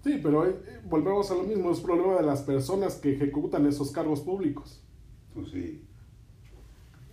Sí, 0.03 0.21
pero 0.23 0.47
eh, 0.47 0.55
volvemos 0.89 1.31
a 1.31 1.35
lo 1.35 1.43
mismo, 1.43 1.71
es 1.73 1.81
problema 1.81 2.15
de 2.17 2.23
las 2.23 2.43
personas 2.43 2.95
que 2.97 3.15
ejecutan 3.15 3.67
esos 3.67 3.91
cargos 3.91 4.21
públicos. 4.21 4.81
Pues 5.35 5.51
sí. 5.51 5.83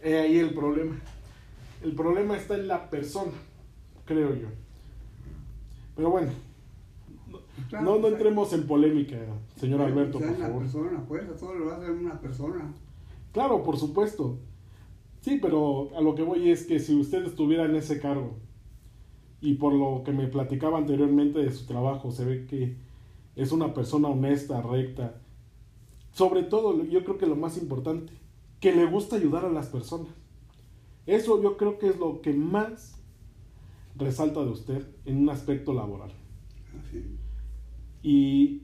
He 0.04 0.20
ahí 0.20 0.38
el 0.38 0.54
problema. 0.54 1.00
El 1.82 1.96
problema 1.96 2.38
está 2.38 2.56
en 2.56 2.68
la 2.68 2.90
persona, 2.90 3.32
creo 4.06 4.36
yo. 4.36 4.48
Pero 5.96 6.10
bueno, 6.10 6.32
no, 7.72 8.00
no 8.00 8.08
entremos 8.08 8.52
en 8.54 8.66
polémica, 8.66 9.18
señor 9.56 9.82
Alberto, 9.82 10.20
por 10.20 10.28
una 10.28 10.38
favor. 10.38 10.62
persona, 10.64 11.06
pues, 11.08 11.38
todo 11.40 11.54
lo 11.56 11.66
va 11.68 11.74
a 11.74 11.78
hacer 11.78 11.92
una 11.92 12.20
persona. 12.20 12.74
Claro, 13.32 13.64
por 13.64 13.78
supuesto. 13.78 14.38
Sí, 15.22 15.40
pero 15.42 15.90
a 15.96 16.02
lo 16.02 16.16
que 16.16 16.24
voy 16.24 16.50
es 16.50 16.66
que 16.66 16.80
si 16.80 16.96
usted 16.96 17.26
estuviera 17.26 17.66
en 17.66 17.76
ese 17.76 18.00
cargo 18.00 18.36
y 19.40 19.54
por 19.54 19.74
lo 19.74 20.04
que 20.04 20.12
me 20.12 20.28
platicaba 20.28 20.78
anteriormente 20.78 21.40
de 21.40 21.52
su 21.52 21.66
trabajo, 21.66 22.12
se 22.12 22.26
ve 22.26 22.46
que 22.46 22.76
es 23.36 23.52
una 23.52 23.74
persona 23.74 24.10
honesta, 24.10 24.62
recta. 24.62 25.16
Sobre 26.12 26.44
todo, 26.44 26.84
yo 26.84 27.04
creo 27.04 27.18
que 27.18 27.26
lo 27.26 27.36
más 27.36 27.58
importante, 27.58 28.14
que 28.60 28.74
le 28.74 28.86
gusta 28.86 29.16
ayudar 29.16 29.46
a 29.46 29.50
las 29.50 29.68
personas. 29.68 30.10
Eso 31.06 31.42
yo 31.42 31.58
creo 31.58 31.80
que 31.80 31.90
es 31.90 31.98
lo 31.98 32.22
que 32.22 32.34
más 32.34 33.03
resalta 33.96 34.44
de 34.44 34.50
usted 34.50 34.88
en 35.06 35.18
un 35.18 35.30
aspecto 35.30 35.74
laboral. 35.74 36.12
Así. 36.80 37.18
Y 38.02 38.64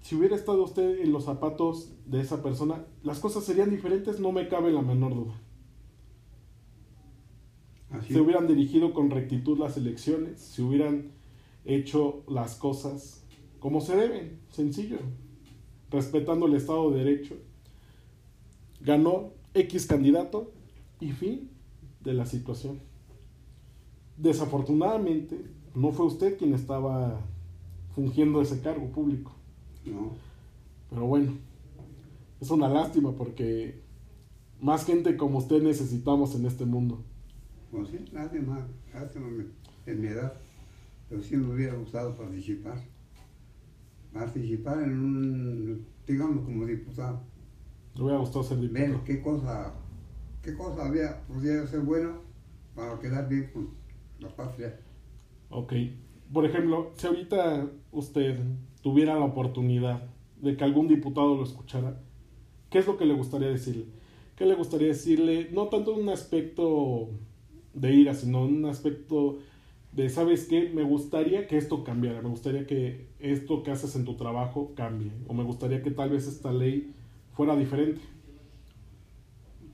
si 0.00 0.16
hubiera 0.16 0.36
estado 0.36 0.64
usted 0.64 1.00
en 1.00 1.12
los 1.12 1.24
zapatos 1.24 1.92
de 2.06 2.20
esa 2.20 2.42
persona, 2.42 2.84
las 3.02 3.20
cosas 3.20 3.44
serían 3.44 3.70
diferentes, 3.70 4.20
no 4.20 4.32
me 4.32 4.48
cabe 4.48 4.72
la 4.72 4.82
menor 4.82 5.14
duda. 5.14 5.40
Así. 7.90 8.14
Se 8.14 8.20
hubieran 8.20 8.46
dirigido 8.46 8.94
con 8.94 9.10
rectitud 9.10 9.58
las 9.58 9.76
elecciones, 9.76 10.40
se 10.40 10.62
hubieran 10.62 11.12
hecho 11.64 12.24
las 12.26 12.56
cosas 12.56 13.22
como 13.62 13.80
se 13.80 13.94
deben, 13.94 14.40
sencillo, 14.50 14.98
respetando 15.88 16.46
el 16.46 16.54
Estado 16.54 16.90
de 16.90 17.04
Derecho. 17.04 17.36
Ganó 18.80 19.34
X 19.54 19.86
candidato 19.86 20.50
y 20.98 21.12
fin 21.12 21.48
de 22.00 22.14
la 22.14 22.26
situación. 22.26 22.80
Desafortunadamente, 24.22 25.44
no 25.74 25.90
fue 25.90 26.06
usted 26.06 26.38
quien 26.38 26.54
estaba 26.54 27.18
fungiendo 27.92 28.40
ese 28.40 28.60
cargo 28.60 28.86
público. 28.92 29.32
No. 29.84 30.12
Pero 30.88 31.06
bueno, 31.06 31.32
es 32.40 32.48
una 32.48 32.68
lástima 32.68 33.10
porque 33.16 33.82
más 34.60 34.84
gente 34.84 35.16
como 35.16 35.38
usted 35.38 35.60
necesitamos 35.60 36.36
en 36.36 36.46
este 36.46 36.64
mundo. 36.64 37.02
Pues 37.72 37.88
sí, 37.88 37.98
lástima, 38.12 38.64
lástima 38.94 39.26
en 39.86 40.00
mi 40.00 40.06
edad. 40.06 40.34
Pero 41.08 41.20
sí 41.20 41.36
me 41.36 41.52
hubiera 41.52 41.74
gustado 41.74 42.16
participar. 42.16 42.80
Participar 44.12 44.84
en 44.84 45.00
un, 45.00 45.86
digamos, 46.06 46.44
como 46.44 46.64
diputado. 46.64 47.22
Me 47.96 48.02
hubiera 48.02 48.20
gustado 48.20 48.44
ser 48.44 48.58
Ver 48.58 48.70
diputado. 48.70 49.04
qué 49.04 49.20
cosa, 49.20 49.74
qué 50.42 50.54
cosa 50.54 50.86
había, 50.86 51.22
podía 51.26 51.66
ser 51.66 51.80
bueno 51.80 52.20
para 52.76 53.00
quedar 53.00 53.28
bien 53.28 53.50
con 53.52 53.81
la 54.22 54.28
patria. 54.28 54.78
Ok. 55.50 55.72
Por 56.32 56.46
ejemplo, 56.46 56.92
si 56.96 57.06
ahorita 57.06 57.68
usted 57.90 58.38
tuviera 58.82 59.14
la 59.14 59.24
oportunidad 59.24 60.08
de 60.40 60.56
que 60.56 60.64
algún 60.64 60.88
diputado 60.88 61.36
lo 61.36 61.44
escuchara, 61.44 62.00
¿qué 62.70 62.78
es 62.78 62.86
lo 62.86 62.96
que 62.96 63.04
le 63.04 63.14
gustaría 63.14 63.48
decirle? 63.48 63.86
¿Qué 64.36 64.46
le 64.46 64.54
gustaría 64.54 64.88
decirle? 64.88 65.50
No 65.52 65.68
tanto 65.68 65.94
en 65.94 66.02
un 66.02 66.08
aspecto 66.08 67.10
de 67.74 67.92
ira, 67.92 68.14
sino 68.14 68.46
en 68.46 68.56
un 68.56 68.64
aspecto 68.64 69.38
de, 69.92 70.08
¿sabes 70.08 70.46
qué? 70.46 70.70
Me 70.70 70.82
gustaría 70.82 71.46
que 71.46 71.58
esto 71.58 71.84
cambiara, 71.84 72.22
me 72.22 72.30
gustaría 72.30 72.66
que 72.66 73.08
esto 73.18 73.62
que 73.62 73.70
haces 73.70 73.94
en 73.94 74.04
tu 74.04 74.14
trabajo 74.16 74.72
cambie, 74.74 75.12
o 75.28 75.34
me 75.34 75.44
gustaría 75.44 75.82
que 75.82 75.90
tal 75.90 76.10
vez 76.10 76.26
esta 76.26 76.52
ley 76.52 76.94
fuera 77.34 77.54
diferente. 77.56 78.00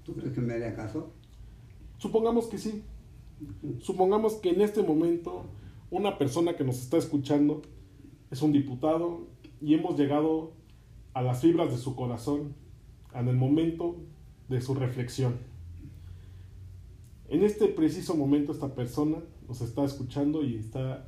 ¿Tú 0.04 0.14
crees 0.14 0.32
que 0.32 0.40
me 0.40 0.54
haría 0.54 0.74
caso? 0.74 1.12
Supongamos 1.98 2.46
que 2.46 2.58
sí. 2.58 2.82
Supongamos 3.80 4.34
que 4.34 4.50
en 4.50 4.60
este 4.60 4.82
momento 4.82 5.44
una 5.90 6.18
persona 6.18 6.56
que 6.56 6.64
nos 6.64 6.78
está 6.80 6.96
escuchando 6.96 7.62
es 8.30 8.42
un 8.42 8.52
diputado 8.52 9.26
y 9.60 9.74
hemos 9.74 9.98
llegado 9.98 10.52
a 11.14 11.22
las 11.22 11.40
fibras 11.40 11.70
de 11.70 11.78
su 11.78 11.96
corazón 11.96 12.54
en 13.14 13.28
el 13.28 13.36
momento 13.36 13.96
de 14.48 14.60
su 14.60 14.74
reflexión. 14.74 15.36
En 17.28 17.42
este 17.42 17.68
preciso 17.68 18.16
momento 18.16 18.52
esta 18.52 18.74
persona 18.74 19.18
nos 19.48 19.60
está 19.60 19.84
escuchando 19.84 20.44
y 20.44 20.56
está 20.56 21.06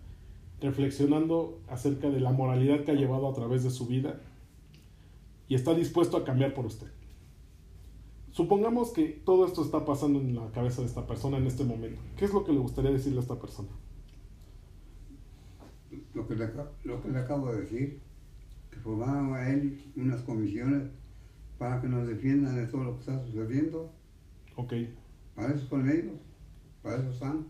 reflexionando 0.61 1.61
acerca 1.69 2.11
de 2.11 2.21
la 2.21 2.33
moralidad 2.33 2.85
que 2.85 2.91
ha 2.91 2.95
llevado 2.95 3.29
a 3.29 3.35
través 3.35 3.65
de 3.65 3.71
su 3.71 3.87
vida 3.87 4.21
y 5.49 5.55
está 5.55 5.75
dispuesto 5.75 6.17
a 6.17 6.25
cambiar 6.25 6.55
por 6.55 6.67
usted. 6.67 6.89
Supongamos 8.33 8.93
que 8.93 9.23
todo 9.25 9.45
esto 9.45 9.65
está 9.65 9.85
pasando 9.85 10.21
en 10.21 10.37
la 10.37 10.51
cabeza 10.53 10.83
de 10.83 10.87
esta 10.87 11.07
persona 11.07 11.39
en 11.39 11.47
este 11.47 11.65
momento. 11.65 12.01
¿Qué 12.17 12.27
es 12.27 12.33
lo 12.33 12.45
que 12.45 12.53
le 12.53 12.59
gustaría 12.59 12.93
decirle 12.93 13.19
a 13.19 13.23
esta 13.23 13.41
persona? 13.41 13.69
Lo 16.15 16.27
que, 16.29 16.37
le, 16.37 16.49
lo 16.85 17.03
que 17.03 17.09
le 17.09 17.19
acabo 17.19 17.53
de 17.53 17.63
decir, 17.63 18.01
que 18.71 18.79
formaron 18.79 19.35
a 19.35 19.49
él 19.51 19.93
unas 19.97 20.23
comisiones 20.23 20.91
para 21.59 21.81
que 21.81 21.89
nos 21.89 22.07
defiendan 22.07 22.55
de 22.55 22.67
todo 22.67 22.85
lo 22.85 22.95
que 22.95 23.01
está 23.01 23.25
sucediendo. 23.25 23.93
Ok, 24.57 24.75
Para 25.35 25.53
eso 25.53 25.67
son 25.67 25.91
ellos, 25.91 26.21
para 26.83 26.97
eso 26.99 27.11
están. 27.11 27.47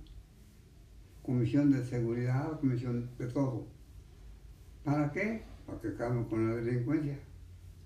Comisión 1.23 1.71
de 1.71 1.85
seguridad, 1.85 2.59
comisión 2.59 3.11
de 3.19 3.27
todo. 3.27 3.67
¿Para 4.83 5.13
qué? 5.13 5.43
Para 5.67 5.81
que 5.81 5.89
acaben 5.89 6.25
con 6.25 6.49
la 6.49 6.57
delincuencia. 6.57 7.19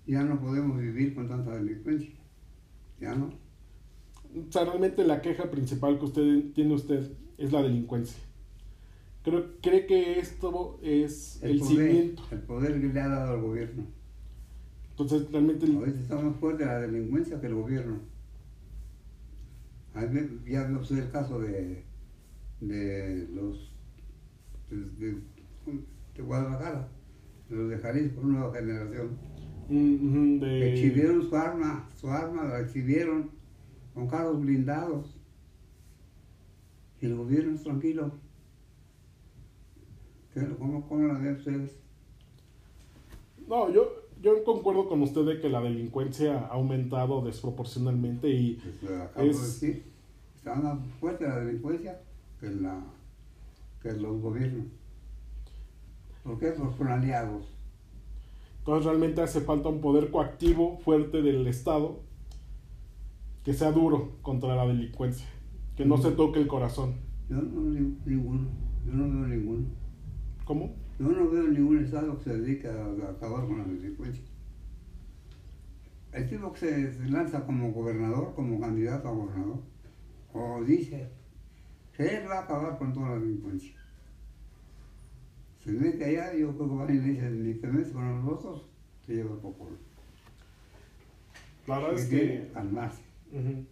Ya 0.07 0.23
no 0.23 0.39
podemos 0.39 0.79
vivir 0.79 1.13
con 1.13 1.27
tanta 1.27 1.51
delincuencia. 1.51 2.15
Ya 2.99 3.13
no. 3.15 3.27
o 3.27 4.51
sea, 4.51 4.65
realmente 4.65 5.03
la 5.05 5.21
queja 5.21 5.49
principal 5.51 5.99
que 5.99 6.05
usted 6.05 6.51
tiene 6.53 6.73
usted 6.73 7.11
es 7.37 7.51
la 7.51 7.61
delincuencia. 7.61 8.17
Creo, 9.23 9.45
cree 9.61 9.85
que 9.87 10.19
esto 10.19 10.79
es 10.83 11.39
el, 11.41 11.59
poder, 11.59 11.75
cimiento. 11.89 12.23
el 12.31 12.39
poder 12.41 12.79
que 12.81 12.87
le 12.87 13.01
ha 13.01 13.07
dado 13.07 13.33
al 13.33 13.41
gobierno. 13.41 13.83
Entonces, 14.91 15.29
realmente, 15.31 15.65
el- 15.65 15.77
A 15.77 15.79
veces 15.81 16.01
está 16.01 16.15
más 16.15 16.35
fuerte 16.37 16.65
la 16.65 16.79
delincuencia 16.79 17.41
que 17.41 17.47
el 17.47 17.55
gobierno. 17.55 17.99
Ya 20.45 20.65
vio 20.65 20.79
usted 20.79 20.97
el 20.99 21.09
caso 21.11 21.39
de, 21.39 21.83
de 22.59 23.27
los 23.33 23.71
de, 24.69 24.75
de, 25.05 25.21
de 26.15 26.21
Guadalajara, 26.21 26.89
los 27.49 27.69
de 27.69 27.77
Jalisco, 27.77 28.21
nueva 28.21 28.53
generación. 28.53 29.17
De- 29.67 30.73
Exhibieron 30.73 31.27
su 31.27 31.35
arma, 31.35 31.89
su 31.99 32.09
arma 32.09 32.43
la 32.43 32.59
exhibieron 32.59 33.31
con 33.93 34.07
carros 34.07 34.39
blindados. 34.41 35.15
Y 37.01 37.07
el 37.07 37.15
gobierno 37.15 37.55
es 37.55 37.63
tranquilo. 37.63 38.11
¿Qué- 40.33 40.47
¿Cómo, 40.59 40.87
cómo 40.87 41.07
la 41.07 41.17
ven 41.19 41.35
ustedes? 41.35 41.71
No, 43.47 43.71
yo, 43.71 43.87
yo 44.21 44.43
concuerdo 44.43 44.87
con 44.89 45.01
usted 45.01 45.21
de 45.25 45.39
que 45.39 45.49
la 45.49 45.61
delincuencia 45.61 46.39
ha 46.39 46.47
aumentado 46.47 47.21
desproporcionalmente 47.23 48.29
y 48.29 48.55
Pues, 48.81 48.91
acabo 49.01 49.25
Es- 49.27 49.37
de 49.39 49.45
decir. 49.47 49.83
Está 50.35 50.55
más 50.55 50.77
fuerte 50.99 51.27
la 51.27 51.39
delincuencia 51.39 51.99
que, 52.39 52.49
la, 52.51 52.79
que 53.81 53.91
los 53.93 54.21
gobiernos. 54.21 54.67
¿Por 56.23 56.37
qué? 56.39 56.49
Porque 56.51 56.77
son 56.77 56.87
aliados. 56.87 57.47
Entonces 58.65 58.85
realmente 58.85 59.21
hace 59.21 59.41
falta 59.41 59.69
un 59.69 59.79
poder 59.79 60.09
coactivo 60.09 60.79
fuerte 60.79 61.21
del 61.21 61.45
Estado 61.45 61.99
que 63.43 63.53
sea 63.53 63.71
duro 63.71 64.13
contra 64.23 64.55
la 64.55 64.65
delincuencia, 64.65 65.27
que 65.77 65.85
no 65.85 65.97
se 65.97 66.09
toque 66.13 66.39
el 66.39 66.47
corazón. 66.47 66.95
Yo 67.29 67.35
no 67.35 67.61
veo 67.61 67.79
ni- 67.79 67.97
ninguno. 68.07 68.47
Yo 68.87 68.93
no 68.93 69.03
veo 69.19 69.27
ninguno. 69.27 69.67
¿Cómo? 70.45 70.73
Yo 70.97 71.09
no 71.09 71.29
veo 71.29 71.43
ningún 71.43 71.77
estado 71.77 72.17
que 72.17 72.23
se 72.23 72.37
dedique 72.39 72.67
a, 72.67 72.85
acabar 73.11 73.45
con 73.45 73.59
la 73.59 73.65
delincuencia. 73.65 74.23
El 76.11 76.27
tipo 76.27 76.51
que 76.51 76.59
se, 76.59 76.93
se 76.93 77.07
lanza 77.07 77.45
como 77.45 77.71
gobernador, 77.71 78.33
como 78.33 78.59
candidato 78.59 79.07
a 79.09 79.11
gobernador, 79.11 79.59
o 80.33 80.63
dice 80.63 81.11
que 81.95 82.03
él 82.03 82.27
va 82.27 82.39
a 82.39 82.43
acabar 82.45 82.79
con 82.79 82.91
toda 82.93 83.09
la 83.09 83.19
delincuencia. 83.19 83.74
Se 85.65 85.71
mete 85.71 86.05
allá, 86.05 86.31
yo 86.35 86.55
creo 86.55 86.69
que 86.69 86.75
van 86.75 86.95
y 86.95 86.99
le 86.99 87.07
dicen, 87.09 87.43
ni 87.43 87.55
te 87.55 87.67
metes 87.67 87.91
con 87.91 88.23
los 88.23 88.37
otros, 88.37 88.61
te 89.03 89.15
lleva 89.15 89.33
el 89.33 89.39
popolo. 89.39 89.75
La 91.65 91.79
verdad 91.79 91.95
es 91.95 92.05
Que 92.05 92.51
calmarse. 92.53 93.01
Ujú. 93.31 93.65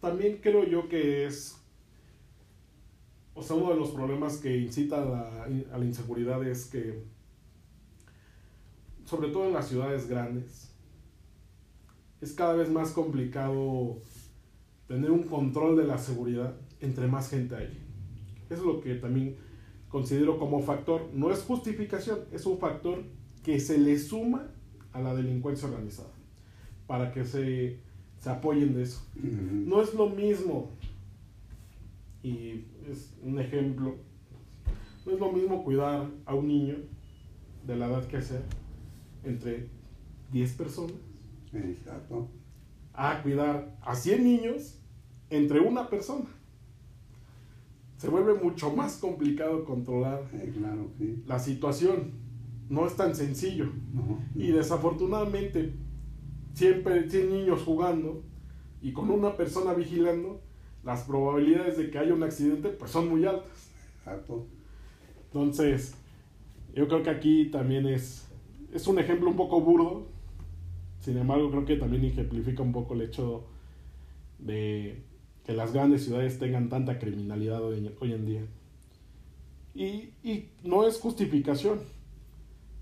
También 0.00 0.38
creo 0.38 0.64
yo 0.64 0.88
que 0.88 1.26
es, 1.26 1.60
o 3.34 3.42
sea, 3.42 3.56
uno 3.56 3.72
de 3.72 3.76
los 3.76 3.90
problemas 3.90 4.38
que 4.38 4.56
incita 4.56 5.02
a 5.02 5.04
la, 5.04 5.44
a 5.44 5.78
la 5.78 5.84
inseguridad 5.84 6.42
es 6.48 6.64
que, 6.64 7.04
sobre 9.04 9.28
todo 9.28 9.48
en 9.48 9.52
las 9.52 9.68
ciudades 9.68 10.08
grandes, 10.08 10.74
es 12.22 12.32
cada 12.32 12.54
vez 12.54 12.70
más 12.70 12.92
complicado 12.92 14.00
tener 14.88 15.10
un 15.10 15.24
control 15.24 15.76
de 15.76 15.84
la 15.84 15.98
seguridad 15.98 16.56
entre 16.80 17.06
más 17.06 17.28
gente 17.28 17.54
hay. 17.54 17.78
Eso 18.48 18.60
es 18.60 18.62
lo 18.62 18.80
que 18.80 18.94
también 18.94 19.36
considero 19.96 20.38
como 20.38 20.60
factor, 20.60 21.08
no 21.14 21.30
es 21.30 21.40
justificación, 21.40 22.18
es 22.30 22.44
un 22.44 22.58
factor 22.58 23.02
que 23.42 23.58
se 23.58 23.78
le 23.78 23.98
suma 23.98 24.46
a 24.92 25.00
la 25.00 25.14
delincuencia 25.14 25.68
organizada, 25.68 26.12
para 26.86 27.12
que 27.12 27.24
se, 27.24 27.78
se 28.18 28.28
apoyen 28.28 28.74
de 28.74 28.82
eso. 28.82 29.00
No 29.14 29.80
es 29.80 29.94
lo 29.94 30.10
mismo, 30.10 30.68
y 32.22 32.66
es 32.90 33.14
un 33.22 33.40
ejemplo, 33.40 33.94
no 35.06 35.12
es 35.12 35.18
lo 35.18 35.32
mismo 35.32 35.64
cuidar 35.64 36.10
a 36.26 36.34
un 36.34 36.46
niño 36.46 36.76
de 37.66 37.76
la 37.76 37.86
edad 37.86 38.06
que 38.06 38.20
sea 38.20 38.42
entre 39.24 39.70
10 40.30 40.52
personas 40.56 40.96
Exacto. 41.54 42.28
a 42.92 43.22
cuidar 43.22 43.74
a 43.80 43.94
100 43.94 44.22
niños 44.22 44.78
entre 45.30 45.60
una 45.60 45.88
persona. 45.88 46.26
Se 47.96 48.08
vuelve 48.08 48.34
mucho 48.34 48.74
más 48.74 48.98
complicado 48.98 49.64
controlar 49.64 50.22
Eh, 50.32 50.52
claro, 50.56 50.88
sí. 50.98 51.22
la 51.26 51.38
situación. 51.38 52.12
No 52.68 52.86
es 52.86 52.96
tan 52.96 53.14
sencillo. 53.14 53.66
No, 53.94 54.18
Y 54.34 54.48
desafortunadamente, 54.52 55.72
siempre 56.52 57.08
100 57.08 57.30
niños 57.30 57.62
jugando 57.62 58.22
y 58.82 58.92
con 58.92 59.10
una 59.10 59.36
persona 59.36 59.72
vigilando, 59.72 60.40
las 60.84 61.02
probabilidades 61.04 61.78
de 61.78 61.90
que 61.90 61.98
haya 61.98 62.12
un 62.14 62.22
accidente 62.22 62.68
pues 62.68 62.90
son 62.90 63.08
muy 63.08 63.24
altas. 63.24 63.70
Exacto. 63.98 64.46
Entonces, 65.26 65.94
yo 66.74 66.86
creo 66.88 67.02
que 67.02 67.10
aquí 67.10 67.46
también 67.46 67.86
es, 67.86 68.28
es 68.72 68.86
un 68.86 68.98
ejemplo 68.98 69.28
un 69.30 69.36
poco 69.36 69.60
burdo. 69.60 70.06
Sin 71.00 71.16
embargo, 71.18 71.50
creo 71.50 71.64
que 71.64 71.76
también 71.76 72.04
ejemplifica 72.04 72.62
un 72.62 72.72
poco 72.72 72.94
el 72.94 73.02
hecho 73.02 73.44
de 74.38 75.02
que 75.46 75.52
las 75.52 75.72
grandes 75.72 76.04
ciudades 76.04 76.38
tengan 76.40 76.68
tanta 76.68 76.98
criminalidad 76.98 77.62
hoy, 77.62 77.94
hoy 78.00 78.12
en 78.12 78.26
día. 78.26 78.46
Y, 79.74 80.10
y 80.28 80.48
no 80.64 80.86
es 80.86 80.98
justificación. 80.98 81.78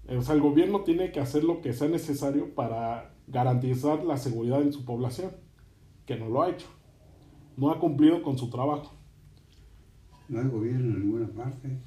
O 0.09 0.23
sea, 0.23 0.35
el 0.35 0.41
gobierno 0.41 0.81
tiene 0.81 1.13
que 1.13 1.21
hacer 1.21 1.45
lo 1.45 1.61
que 1.61 1.75
sea 1.75 1.89
necesario 1.89 2.55
para 2.55 3.15
garantizar 3.27 4.03
la 4.05 4.17
seguridad 4.17 4.63
en 4.63 4.73
su 4.73 4.85
población, 4.85 5.31
que 6.07 6.17
no 6.17 6.29
lo 6.29 6.43
ha 6.43 6.51
hecho. 6.51 6.67
No 7.57 7.71
ha 7.71 7.79
cumplido 7.79 8.23
con 8.23 8.39
su 8.39 8.49
trabajo. 8.49 8.95
No 10.29 10.41
hay 10.41 10.49
gobierno 10.49 10.97
en 10.97 11.01
ninguna 11.01 11.29
parte. 11.29 11.79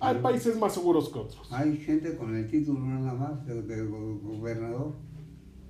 Hay 0.00 0.18
países 0.18 0.56
más 0.58 0.72
seguros 0.74 1.08
que 1.10 1.18
otros. 1.18 1.52
Hay 1.52 1.76
gente 1.76 2.16
con 2.16 2.34
el 2.34 2.48
título 2.48 2.80
nada 2.80 3.12
más 3.14 3.46
de, 3.46 3.62
de 3.62 3.84
go- 3.84 4.18
gobernador, 4.22 4.94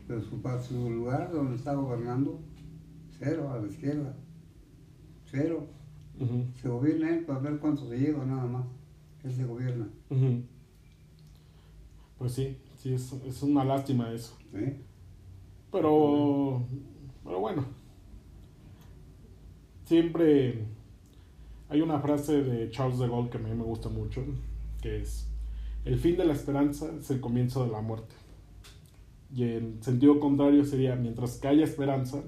pero 0.06 0.22
su, 0.22 0.40
su 0.68 0.90
lugar 0.90 1.32
donde 1.32 1.56
está 1.56 1.74
gobernando, 1.74 2.38
cero 3.18 3.50
a 3.52 3.58
la 3.58 3.66
izquierda, 3.66 4.14
cero. 5.24 5.66
Se 6.60 6.68
gobierna 6.68 7.10
él 7.10 7.24
para 7.24 7.38
ver 7.38 7.58
cuánto 7.58 7.88
se 7.88 7.96
lleva 7.96 8.24
nada 8.24 8.46
más. 8.46 8.66
Él 9.22 9.32
se 9.32 9.44
gobierna. 9.44 9.88
Pues 12.18 12.32
sí, 12.32 12.56
sí, 12.76 12.94
es, 12.94 13.12
es 13.12 13.42
una 13.42 13.64
lástima 13.64 14.12
eso. 14.12 14.36
¿eh? 14.54 14.80
Pero, 15.70 16.62
pero 17.22 17.40
bueno, 17.40 17.64
siempre 19.84 20.64
hay 21.68 21.80
una 21.80 22.00
frase 22.00 22.42
de 22.42 22.70
Charles 22.70 22.98
de 22.98 23.08
Gaulle 23.08 23.30
que 23.30 23.38
a 23.38 23.40
mí 23.40 23.50
me 23.54 23.64
gusta 23.64 23.88
mucho, 23.88 24.24
que 24.80 25.00
es, 25.00 25.28
el 25.84 25.98
fin 25.98 26.16
de 26.16 26.24
la 26.24 26.32
esperanza 26.32 26.90
es 26.98 27.10
el 27.10 27.20
comienzo 27.20 27.64
de 27.64 27.70
la 27.70 27.80
muerte. 27.80 28.14
Y 29.34 29.44
en 29.44 29.82
sentido 29.82 30.18
contrario 30.18 30.64
sería, 30.64 30.96
mientras 30.96 31.36
que 31.36 31.48
haya 31.48 31.64
esperanza, 31.64 32.22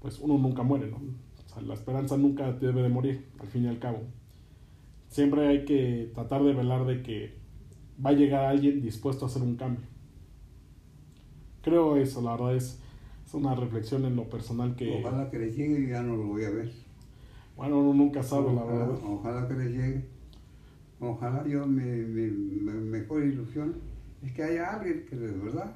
pues 0.00 0.18
uno 0.18 0.38
nunca 0.38 0.62
muere, 0.62 0.90
¿no? 0.90 0.96
O 0.96 1.48
sea, 1.52 1.62
la 1.62 1.74
esperanza 1.74 2.16
nunca 2.16 2.52
debe 2.52 2.82
de 2.82 2.88
morir, 2.88 3.26
al 3.38 3.46
fin 3.48 3.64
y 3.64 3.68
al 3.68 3.78
cabo. 3.78 3.98
Siempre 5.08 5.46
hay 5.48 5.64
que 5.64 6.10
tratar 6.14 6.42
de 6.44 6.52
velar 6.54 6.86
de 6.86 7.02
que 7.02 7.34
va 8.04 8.10
a 8.10 8.14
llegar 8.14 8.44
alguien 8.46 8.80
dispuesto 8.80 9.24
a 9.24 9.28
hacer 9.28 9.42
un 9.42 9.56
cambio. 9.56 9.84
Creo 11.62 11.96
eso, 11.96 12.22
la 12.22 12.32
verdad 12.32 12.56
es, 12.56 12.80
es 13.26 13.34
una 13.34 13.54
reflexión 13.54 14.04
en 14.04 14.16
lo 14.16 14.28
personal 14.30 14.74
que, 14.76 15.02
Ojalá 15.04 15.30
que 15.30 15.38
le 15.38 15.52
llegue 15.52 15.80
y 15.80 15.88
ya 15.90 16.02
no 16.02 16.16
lo 16.16 16.26
voy 16.28 16.44
a 16.44 16.50
ver. 16.50 16.72
bueno, 17.56 17.80
uno 17.80 17.92
nunca 17.92 18.22
sabe, 18.22 18.54
la 18.54 18.64
verdad. 18.64 18.90
ojalá 19.04 19.46
que 19.48 19.54
le 19.54 19.70
llegue. 19.70 20.04
Ojalá 21.00 21.46
yo, 21.46 21.66
mi, 21.66 21.82
mi- 21.82 22.30
mi 22.30 22.72
mejor 22.72 23.22
ilusión 23.24 23.74
es 24.22 24.32
que 24.32 24.42
haya 24.42 24.74
alguien 24.74 25.04
que 25.08 25.16
de 25.16 25.32
verdad 25.32 25.74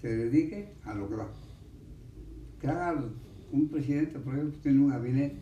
se 0.00 0.08
dedique 0.16 0.74
a 0.84 0.94
lo 0.94 1.08
que 1.08 1.16
va. 1.16 1.28
Que 2.60 2.68
haga 2.68 3.04
un 3.52 3.68
presidente, 3.68 4.18
por 4.18 4.34
ejemplo, 4.34 4.58
tiene 4.62 4.80
un 4.80 4.88
gabinete, 4.90 5.36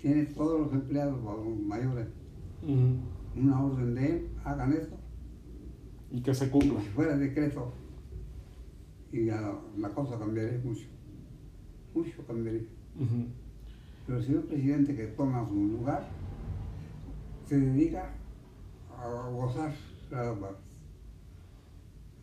tiene 0.00 0.24
todos 0.26 0.60
los 0.60 0.72
empleados 0.72 1.18
mayores, 1.66 2.08
una 3.36 3.64
orden 3.64 3.94
de 3.94 4.06
él, 4.10 4.28
hagan 4.44 4.72
esto, 4.72 4.96
Y 6.10 6.20
que 6.22 6.34
se 6.34 6.50
cumpla. 6.50 6.80
si 6.80 6.88
fuera 6.88 7.16
decreto. 7.16 7.72
Y 9.12 9.26
ya 9.26 9.40
la 9.78 9.88
cosa 9.90 10.18
cambiaría 10.18 10.60
mucho, 10.64 10.86
mucho 11.94 12.26
cambiaría. 12.26 12.62
Pero 14.06 14.22
si 14.22 14.34
un 14.34 14.42
presidente 14.42 14.94
que 14.96 15.06
toma 15.08 15.46
su 15.48 15.54
lugar 15.54 16.06
se 17.46 17.58
dedica 17.58 18.10
a 18.98 19.28
gozar 19.30 19.72
más. 20.40 20.52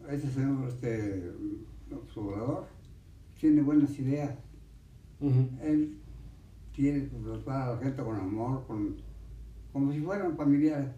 Este 0.09 0.29
señor, 0.29 0.67
este 0.67 1.31
Obrador, 2.15 2.67
tiene 3.41 3.61
buenas 3.63 3.97
ideas. 3.99 4.35
Él 5.63 5.97
quiere 6.75 7.01
tratar 7.01 7.61
a 7.69 7.73
la 7.75 7.81
gente 7.81 8.03
con 8.03 8.15
amor, 8.15 8.65
con, 8.67 8.95
como 9.73 9.91
si 9.91 9.99
fueran 9.99 10.37
familiares. 10.37 10.89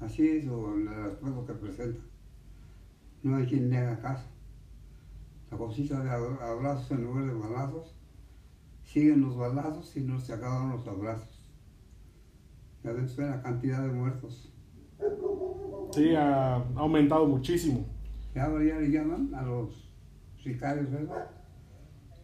Así 0.00 0.28
es 0.28 0.48
o 0.48 0.74
el 0.74 0.88
aspecto 0.88 1.46
que 1.46 1.52
presenta. 1.54 2.00
No 3.22 3.36
hay 3.36 3.46
quien 3.46 3.70
le 3.70 3.76
haga 3.78 4.00
caso. 4.00 4.26
La 5.50 5.56
cosita 5.56 6.02
de 6.02 6.10
ab- 6.10 6.40
abrazos 6.42 6.90
en 6.90 7.04
lugar 7.04 7.26
de 7.26 7.34
balazos. 7.34 7.94
Siguen 8.84 9.20
los 9.20 9.36
balazos 9.36 9.96
y 9.96 10.00
no 10.00 10.18
se 10.18 10.32
acaban 10.34 10.70
los 10.70 10.86
abrazos. 10.88 11.40
Ya 12.82 12.92
ves 12.92 13.16
la 13.18 13.40
cantidad 13.42 13.82
de 13.82 13.92
muertos. 13.92 14.52
Sí, 15.92 16.14
ha 16.14 16.56
aumentado 16.74 17.26
muchísimo. 17.26 17.84
Ya 18.34 18.48
ya 18.48 18.78
le 18.80 18.90
llaman 18.90 19.32
a 19.34 19.42
los 19.42 19.87
sicarios, 20.42 20.90
¿verdad? 20.90 21.30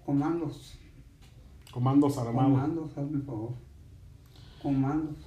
Comandos. 0.04 0.78
Comandos 1.72 2.18
armados. 2.18 2.52
Comandos, 2.52 2.98
hazme 2.98 3.16
el 3.16 3.22
favor. 3.22 3.54
comandos. 4.62 5.18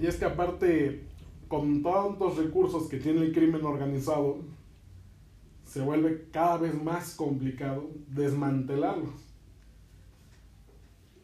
Y 0.00 0.06
es 0.06 0.16
que 0.16 0.24
aparte, 0.24 1.04
con 1.48 1.82
tantos 1.82 2.36
recursos 2.36 2.88
que 2.88 2.98
tiene 2.98 3.20
el 3.22 3.32
crimen 3.32 3.64
organizado, 3.64 4.38
se 5.64 5.80
vuelve 5.80 6.28
cada 6.30 6.58
vez 6.58 6.74
más 6.74 7.14
complicado 7.14 7.90
desmantelarlos. 8.08 9.14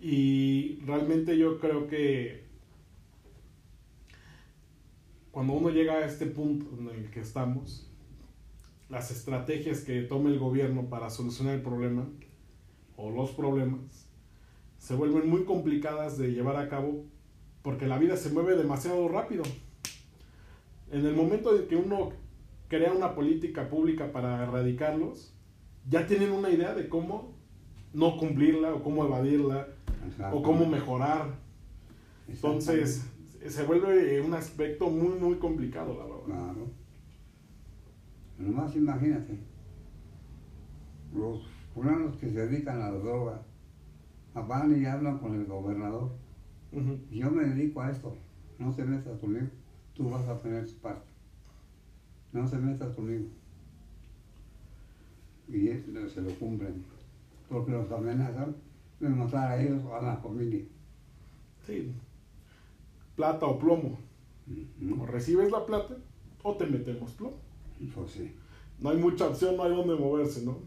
Y 0.00 0.80
realmente 0.86 1.36
yo 1.36 1.60
creo 1.60 1.86
que 1.88 2.44
cuando 5.30 5.52
uno 5.52 5.68
llega 5.68 5.94
a 5.94 6.06
este 6.06 6.26
punto 6.26 6.66
en 6.78 6.88
el 6.88 7.10
que 7.10 7.20
estamos, 7.20 7.89
las 8.90 9.10
estrategias 9.10 9.80
que 9.80 10.02
tome 10.02 10.30
el 10.30 10.38
gobierno 10.38 10.88
para 10.88 11.10
solucionar 11.10 11.54
el 11.54 11.62
problema 11.62 12.08
o 12.96 13.10
los 13.10 13.30
problemas 13.30 14.08
se 14.78 14.94
vuelven 14.94 15.28
muy 15.28 15.44
complicadas 15.44 16.18
de 16.18 16.32
llevar 16.32 16.56
a 16.56 16.68
cabo 16.68 17.04
porque 17.62 17.86
la 17.86 17.98
vida 17.98 18.16
se 18.16 18.30
mueve 18.30 18.56
demasiado 18.56 19.06
rápido. 19.08 19.44
En 20.90 21.06
el 21.06 21.14
momento 21.14 21.56
en 21.56 21.68
que 21.68 21.76
uno 21.76 22.10
crea 22.68 22.92
una 22.92 23.14
política 23.14 23.68
pública 23.68 24.10
para 24.10 24.42
erradicarlos, 24.42 25.34
ya 25.88 26.06
tienen 26.06 26.32
una 26.32 26.50
idea 26.50 26.74
de 26.74 26.88
cómo 26.88 27.34
no 27.92 28.16
cumplirla 28.16 28.74
o 28.74 28.82
cómo 28.82 29.04
evadirla 29.04 29.68
o 30.32 30.42
cómo 30.42 30.66
mejorar. 30.66 31.34
Entonces, 32.26 33.04
se 33.46 33.62
vuelve 33.64 34.20
un 34.20 34.34
aspecto 34.34 34.88
muy, 34.88 35.18
muy 35.18 35.36
complicado, 35.36 35.94
la 35.94 36.04
verdad. 36.04 36.54
Claro. 36.54 36.79
Nomás 38.40 38.74
imagínate, 38.74 39.38
los 41.14 41.46
fulanos 41.74 42.16
que 42.16 42.30
se 42.30 42.46
dedican 42.46 42.80
a 42.80 42.90
la 42.90 42.98
droga, 42.98 43.42
van 44.34 44.80
y 44.80 44.86
hablan 44.86 45.18
con 45.18 45.34
el 45.34 45.44
gobernador. 45.44 46.12
Yo 47.10 47.30
me 47.30 47.44
dedico 47.44 47.82
a 47.82 47.90
esto, 47.90 48.16
no 48.58 48.72
se 48.72 48.84
metas 48.84 49.18
conmigo, 49.18 49.48
tú 49.94 50.08
vas 50.08 50.26
a 50.26 50.38
tener 50.38 50.66
su 50.66 50.78
parte. 50.78 51.06
No 52.32 52.46
se 52.46 52.56
metas 52.56 52.94
conmigo. 52.94 53.26
Y 55.48 55.66
se 56.08 56.22
lo 56.22 56.30
cumplen, 56.36 56.82
porque 57.48 57.72
los 57.72 57.90
amenazan 57.92 58.56
de 59.00 59.08
matar 59.10 59.52
a 59.52 59.62
ellos 59.62 59.84
o 59.84 59.94
a 59.94 60.00
la 60.00 60.16
familia. 60.16 60.64
Sí, 61.66 61.92
plata 63.16 63.44
o 63.44 63.58
plomo. 63.58 63.98
O 64.98 65.06
recibes 65.06 65.50
la 65.50 65.66
plata 65.66 65.96
o 66.42 66.56
te 66.56 66.66
metemos 66.66 67.12
plomo. 67.12 67.49
Pues 67.94 68.12
sí. 68.12 68.32
No 68.78 68.90
hay 68.90 68.96
mucha 68.96 69.28
opción, 69.28 69.56
no 69.56 69.64
hay 69.64 69.70
dónde 69.70 69.94
moverse, 69.94 70.44
¿no? 70.44 70.58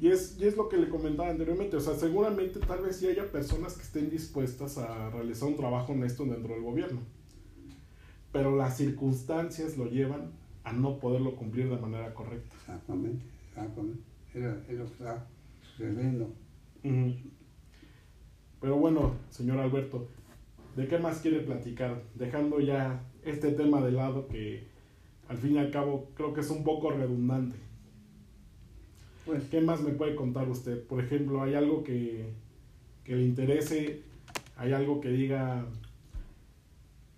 Y 0.00 0.08
es, 0.08 0.36
y 0.38 0.44
es 0.44 0.56
lo 0.56 0.68
que 0.68 0.76
le 0.76 0.88
comentaba 0.88 1.30
anteriormente, 1.30 1.76
o 1.76 1.80
sea, 1.80 1.94
seguramente 1.94 2.58
tal 2.60 2.82
vez 2.82 2.96
sí 2.96 3.06
haya 3.06 3.30
personas 3.30 3.74
que 3.74 3.82
estén 3.82 4.10
dispuestas 4.10 4.76
a 4.76 5.10
realizar 5.10 5.48
un 5.48 5.56
trabajo 5.56 5.92
honesto 5.92 6.24
dentro 6.24 6.54
del 6.54 6.62
gobierno, 6.62 7.00
pero 8.32 8.56
las 8.56 8.76
circunstancias 8.76 9.78
lo 9.78 9.86
llevan 9.86 10.32
a 10.64 10.72
no 10.72 10.98
poderlo 10.98 11.36
cumplir 11.36 11.68
de 11.70 11.76
manera 11.76 12.12
correcta. 12.12 12.54
Exactamente, 12.56 13.24
exactamente. 13.48 14.02
Es, 14.34 14.78
lo 14.78 14.86
que 14.86 14.92
está 14.92 15.26
sucediendo. 15.62 16.32
Pero 18.60 18.76
bueno, 18.76 19.14
señor 19.30 19.58
Alberto, 19.58 20.08
¿de 20.74 20.88
qué 20.88 20.98
más 20.98 21.20
quiere 21.20 21.40
platicar? 21.40 22.02
Dejando 22.14 22.60
ya 22.60 23.04
este 23.22 23.52
tema 23.52 23.80
de 23.80 23.92
lado 23.92 24.26
que 24.26 24.66
al 25.28 25.38
fin 25.38 25.54
y 25.54 25.58
al 25.58 25.70
cabo 25.70 26.10
creo 26.14 26.32
que 26.34 26.40
es 26.40 26.50
un 26.50 26.64
poco 26.64 26.90
redundante. 26.90 27.56
Pues, 29.24 29.44
¿Qué 29.44 29.60
más 29.60 29.80
me 29.80 29.92
puede 29.92 30.14
contar 30.14 30.48
usted? 30.48 30.82
Por 30.86 31.02
ejemplo, 31.02 31.42
¿hay 31.42 31.54
algo 31.54 31.82
que, 31.82 32.32
que 33.04 33.16
le 33.16 33.24
interese? 33.24 34.02
¿Hay 34.56 34.72
algo 34.72 35.00
que 35.00 35.08
diga, 35.08 35.66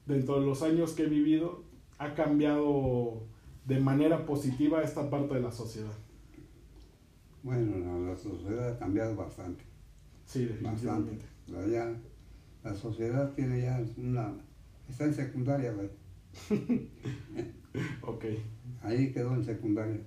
dentro 0.07 0.41
de 0.41 0.47
los 0.47 0.63
años 0.63 0.93
que 0.93 1.03
he 1.03 1.07
vivido, 1.07 1.65
ha 1.99 2.15
cambiado 2.15 3.23
de 3.67 3.81
manera 3.81 4.25
positiva 4.25 4.83
esta 4.83 5.11
parte 5.11 5.35
de 5.35 5.41
la 5.41 5.51
sociedad? 5.51 5.93
Bueno, 7.43 8.07
la, 8.07 8.17
sociedad 8.17 8.71
ha 8.71 8.79
cambiado 8.79 9.15
bastante. 9.17 9.65
Sí, 10.25 10.47
definitivamente. 10.47 11.25
Bastante. 11.49 11.73
Ya, 11.73 11.97
la 12.65 12.75
sociedad 12.75 13.33
tiene 13.35 13.63
ya 13.63 13.85
una... 13.97 14.35
Está 14.89 15.05
en 15.05 15.15
secundaria, 15.15 15.73
güey. 15.73 15.89
ok. 18.03 18.25
Ahí 18.83 19.13
quedó 19.13 19.35
en 19.35 19.45
secundaria. 19.45 20.01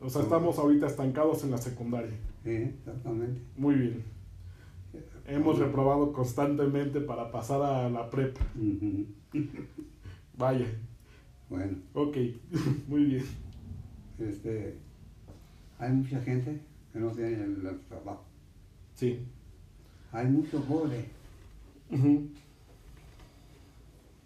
O 0.00 0.10
sea, 0.10 0.22
estamos 0.22 0.58
ahorita 0.58 0.86
estancados 0.86 1.44
en 1.44 1.50
la 1.52 1.58
secundaria. 1.58 2.12
Sí, 2.42 2.50
exactamente. 2.50 3.40
Muy 3.56 3.74
bien. 3.76 4.04
Hemos 5.26 5.58
reprobado 5.58 6.12
constantemente 6.12 7.00
para 7.00 7.30
pasar 7.30 7.62
a 7.62 7.88
la 7.88 8.10
prepa. 8.10 8.40
Vaya. 10.36 10.66
Bueno. 11.48 11.78
Ok, 11.94 12.16
muy 12.88 13.04
bien. 13.04 13.24
Este, 14.18 14.76
hay 15.78 15.92
mucha 15.92 16.20
gente 16.22 16.60
que 16.92 16.98
no 16.98 17.10
tiene 17.12 17.44
el, 17.44 17.80
trabajo. 17.88 18.24
Sí. 18.94 19.20
Hay 20.10 20.26
mucho 20.26 20.60
pobre. 20.64 21.06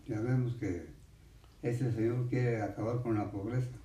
Ya 0.09 0.21
vemos 0.21 0.55
que 0.55 0.95
este 1.71 1.93
señor 1.93 2.29
quiere 2.29 2.62
acabar 2.62 3.03
con 3.03 3.17
la 3.17 3.31
pobreza. 3.31 3.77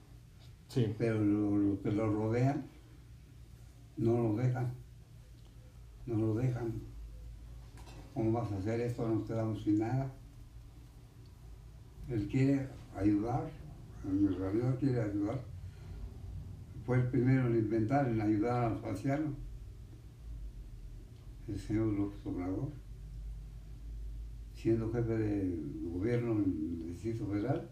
Pero 0.97 1.19
los 1.19 1.79
que 1.79 1.91
lo 1.91 2.11
rodean 2.11 2.65
no 3.97 4.23
lo 4.23 4.35
dejan. 4.35 4.73
No 6.05 6.15
lo 6.15 6.33
dejan. 6.35 6.73
¿Cómo 8.13 8.31
vas 8.31 8.51
a 8.51 8.57
hacer 8.57 8.81
esto? 8.81 9.07
No 9.07 9.21
te 9.21 9.33
damos 9.33 9.63
sin 9.63 9.79
nada. 9.79 10.11
Él 12.09 12.27
quiere 12.27 12.67
ayudar, 12.95 13.49
en 14.05 14.35
realidad 14.37 14.77
quiere 14.79 15.01
ayudar. 15.01 15.41
Fue 16.85 16.97
el 16.97 17.07
primero 17.07 17.47
en 17.47 17.57
inventar, 17.57 18.09
en 18.09 18.19
ayudar 18.19 18.65
a 18.65 18.69
los 18.71 18.83
ancianos. 18.83 19.33
El 21.47 21.57
señor 21.57 21.87
López 21.87 22.25
Obrador, 22.25 22.69
siendo 24.53 24.91
jefe 24.91 25.17
de 25.17 25.59
gobierno 25.83 26.33
en 26.33 26.39
el 26.39 26.87
Distrito 26.93 27.27
Federal, 27.27 27.69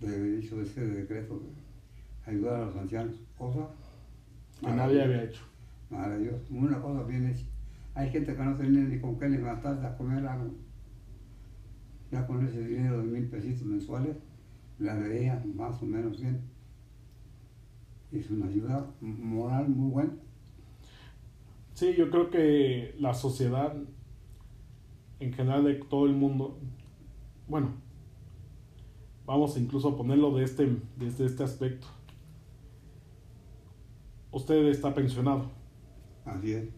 de 0.00 0.38
hecho 0.38 0.60
ese 0.60 0.86
decreto 0.86 1.38
de 1.38 2.30
ayudar 2.30 2.62
a 2.62 2.66
los 2.66 2.76
ancianos, 2.76 3.16
cosa 3.36 3.68
que 4.60 4.66
nadie 4.66 5.02
había 5.02 5.24
hecho. 5.24 5.42
Maravilloso, 5.90 6.46
una 6.50 6.80
cosa 6.80 7.02
bien 7.02 7.28
hecha. 7.28 7.44
Hay 7.94 8.10
gente 8.10 8.34
que 8.34 8.42
no 8.42 8.56
tenía 8.56 8.84
ni 8.84 9.00
con 9.00 9.18
qué 9.18 9.28
levantarse 9.28 9.84
a 9.84 9.96
comer 9.96 10.26
algo. 10.26 10.54
Ya 12.10 12.26
con 12.26 12.46
ese 12.46 12.66
dinero 12.66 12.98
de 12.98 13.04
mil 13.04 13.28
pesitos 13.28 13.64
mensuales, 13.64 14.16
la 14.78 14.94
veía 14.94 15.42
más 15.54 15.82
o 15.82 15.86
menos 15.86 16.20
bien. 16.20 16.40
Es 18.12 18.30
una 18.30 18.46
ayuda 18.46 18.90
moral 19.00 19.68
muy 19.68 19.90
buena. 19.90 20.12
Sí, 21.74 21.94
yo 21.96 22.10
creo 22.10 22.30
que 22.30 22.94
la 22.98 23.14
sociedad 23.14 23.74
en 25.20 25.32
general 25.32 25.64
de 25.64 25.74
todo 25.74 26.06
el 26.06 26.14
mundo, 26.14 26.58
bueno, 27.46 27.74
Vamos 29.30 29.56
incluso 29.56 29.90
a 29.90 29.96
ponerlo 29.96 30.34
de 30.34 30.42
este, 30.42 30.76
desde 30.96 31.24
este 31.24 31.44
aspecto. 31.44 31.86
Usted 34.32 34.66
está 34.66 34.92
pensionado. 34.92 35.44
Así 36.24 36.50
es. 36.50 36.68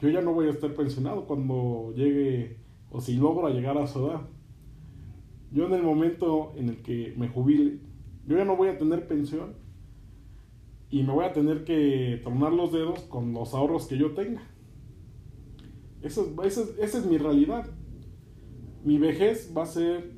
Yo 0.00 0.08
ya 0.08 0.22
no 0.22 0.32
voy 0.32 0.48
a 0.48 0.50
estar 0.50 0.74
pensionado 0.74 1.24
cuando 1.24 1.92
llegue 1.94 2.56
o 2.90 3.00
si 3.00 3.14
logro 3.14 3.48
llegar 3.48 3.78
a 3.78 3.86
su 3.86 4.08
edad. 4.08 4.22
Yo 5.52 5.66
en 5.66 5.74
el 5.74 5.84
momento 5.84 6.52
en 6.56 6.68
el 6.70 6.82
que 6.82 7.14
me 7.16 7.28
jubile, 7.28 7.78
yo 8.26 8.36
ya 8.36 8.44
no 8.44 8.56
voy 8.56 8.70
a 8.70 8.76
tener 8.76 9.06
pensión 9.06 9.54
y 10.90 11.04
me 11.04 11.12
voy 11.12 11.26
a 11.26 11.32
tener 11.32 11.62
que 11.62 12.20
tornar 12.24 12.52
los 12.52 12.72
dedos 12.72 13.02
con 13.02 13.32
los 13.32 13.54
ahorros 13.54 13.86
que 13.86 13.96
yo 13.96 14.14
tenga. 14.14 14.42
Eso, 16.02 16.34
esa 16.42 16.64
es 16.76 17.06
mi 17.06 17.18
realidad. 17.18 17.70
Mi 18.82 18.98
vejez 18.98 19.54
va 19.56 19.62
a 19.62 19.66
ser 19.66 20.15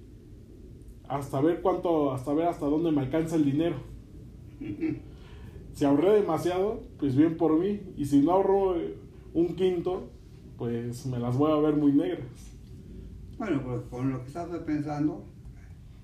hasta 1.09 1.41
ver 1.41 1.61
cuánto, 1.63 2.13
hasta 2.13 2.33
ver 2.35 2.47
hasta 2.49 2.67
dónde 2.67 2.93
me 2.93 3.01
alcanza 3.01 3.37
el 3.37 3.45
dinero. 3.45 3.77
Si 5.73 5.85
ahorré 5.85 6.13
demasiado, 6.13 6.83
pues 6.99 7.15
bien 7.17 7.37
por 7.37 7.57
mí. 7.57 7.81
Y 7.97 8.05
si 8.05 8.21
no 8.21 8.33
ahorro 8.33 8.75
un 9.33 9.55
quinto, 9.55 10.11
pues 10.57 11.07
me 11.07 11.21
las 11.21 11.37
voy 11.37 11.53
a 11.53 11.61
ver 11.61 11.77
muy 11.77 11.93
negras. 11.93 12.27
Bueno, 13.39 13.63
pues 13.65 13.83
con 13.83 14.11
lo 14.11 14.21
que 14.21 14.27
estás 14.27 14.49
pensando, 14.67 15.25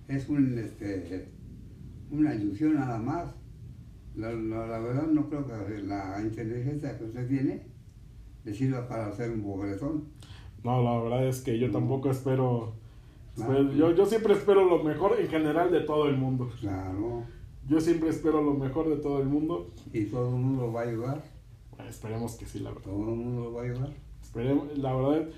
es 0.06 0.28
un, 0.28 0.56
este, 0.56 1.28
una 2.10 2.34
ilusión 2.34 2.74
nada 2.74 2.98
más. 2.98 3.34
La, 4.14 4.28
verdad 4.28 5.08
no 5.08 5.28
creo 5.28 5.44
que 5.44 5.82
la 5.82 6.22
inteligencia 6.22 6.96
que 6.96 7.04
usted 7.04 7.26
tiene 7.26 7.66
le 8.44 8.54
sirva 8.54 8.86
para 8.86 9.08
hacer 9.08 9.32
un 9.32 9.42
pobretón. 9.42 10.04
No, 10.62 10.82
la 10.84 11.02
verdad 11.02 11.26
es 11.26 11.40
que 11.40 11.58
yo 11.58 11.72
tampoco 11.72 12.10
espero 12.10 12.74
pues, 13.36 13.74
yo, 13.76 13.94
yo 13.94 14.06
siempre 14.06 14.34
espero 14.34 14.64
lo 14.64 14.82
mejor 14.82 15.18
en 15.18 15.28
general 15.28 15.70
de 15.70 15.80
todo 15.80 16.08
el 16.08 16.16
mundo. 16.16 16.50
Claro. 16.60 17.24
Yo 17.68 17.80
siempre 17.80 18.10
espero 18.10 18.42
lo 18.42 18.54
mejor 18.54 18.88
de 18.88 18.96
todo 18.96 19.20
el 19.20 19.28
mundo. 19.28 19.70
¿Y 19.92 20.04
todo 20.06 20.28
el 20.28 20.34
mundo 20.34 20.66
lo 20.66 20.72
va 20.72 20.82
a 20.82 20.84
ayudar? 20.84 21.34
esperemos 21.88 22.36
que 22.36 22.46
sí, 22.46 22.60
la 22.60 22.70
verdad. 22.70 22.84
¿Todo 22.84 23.10
el 23.10 23.16
mundo 23.16 23.44
lo 23.44 23.52
va 23.52 23.62
a 23.62 23.64
ayudar? 23.64 23.92
Esperemos, 24.22 24.78
la 24.78 24.94
verdad, 24.94 25.28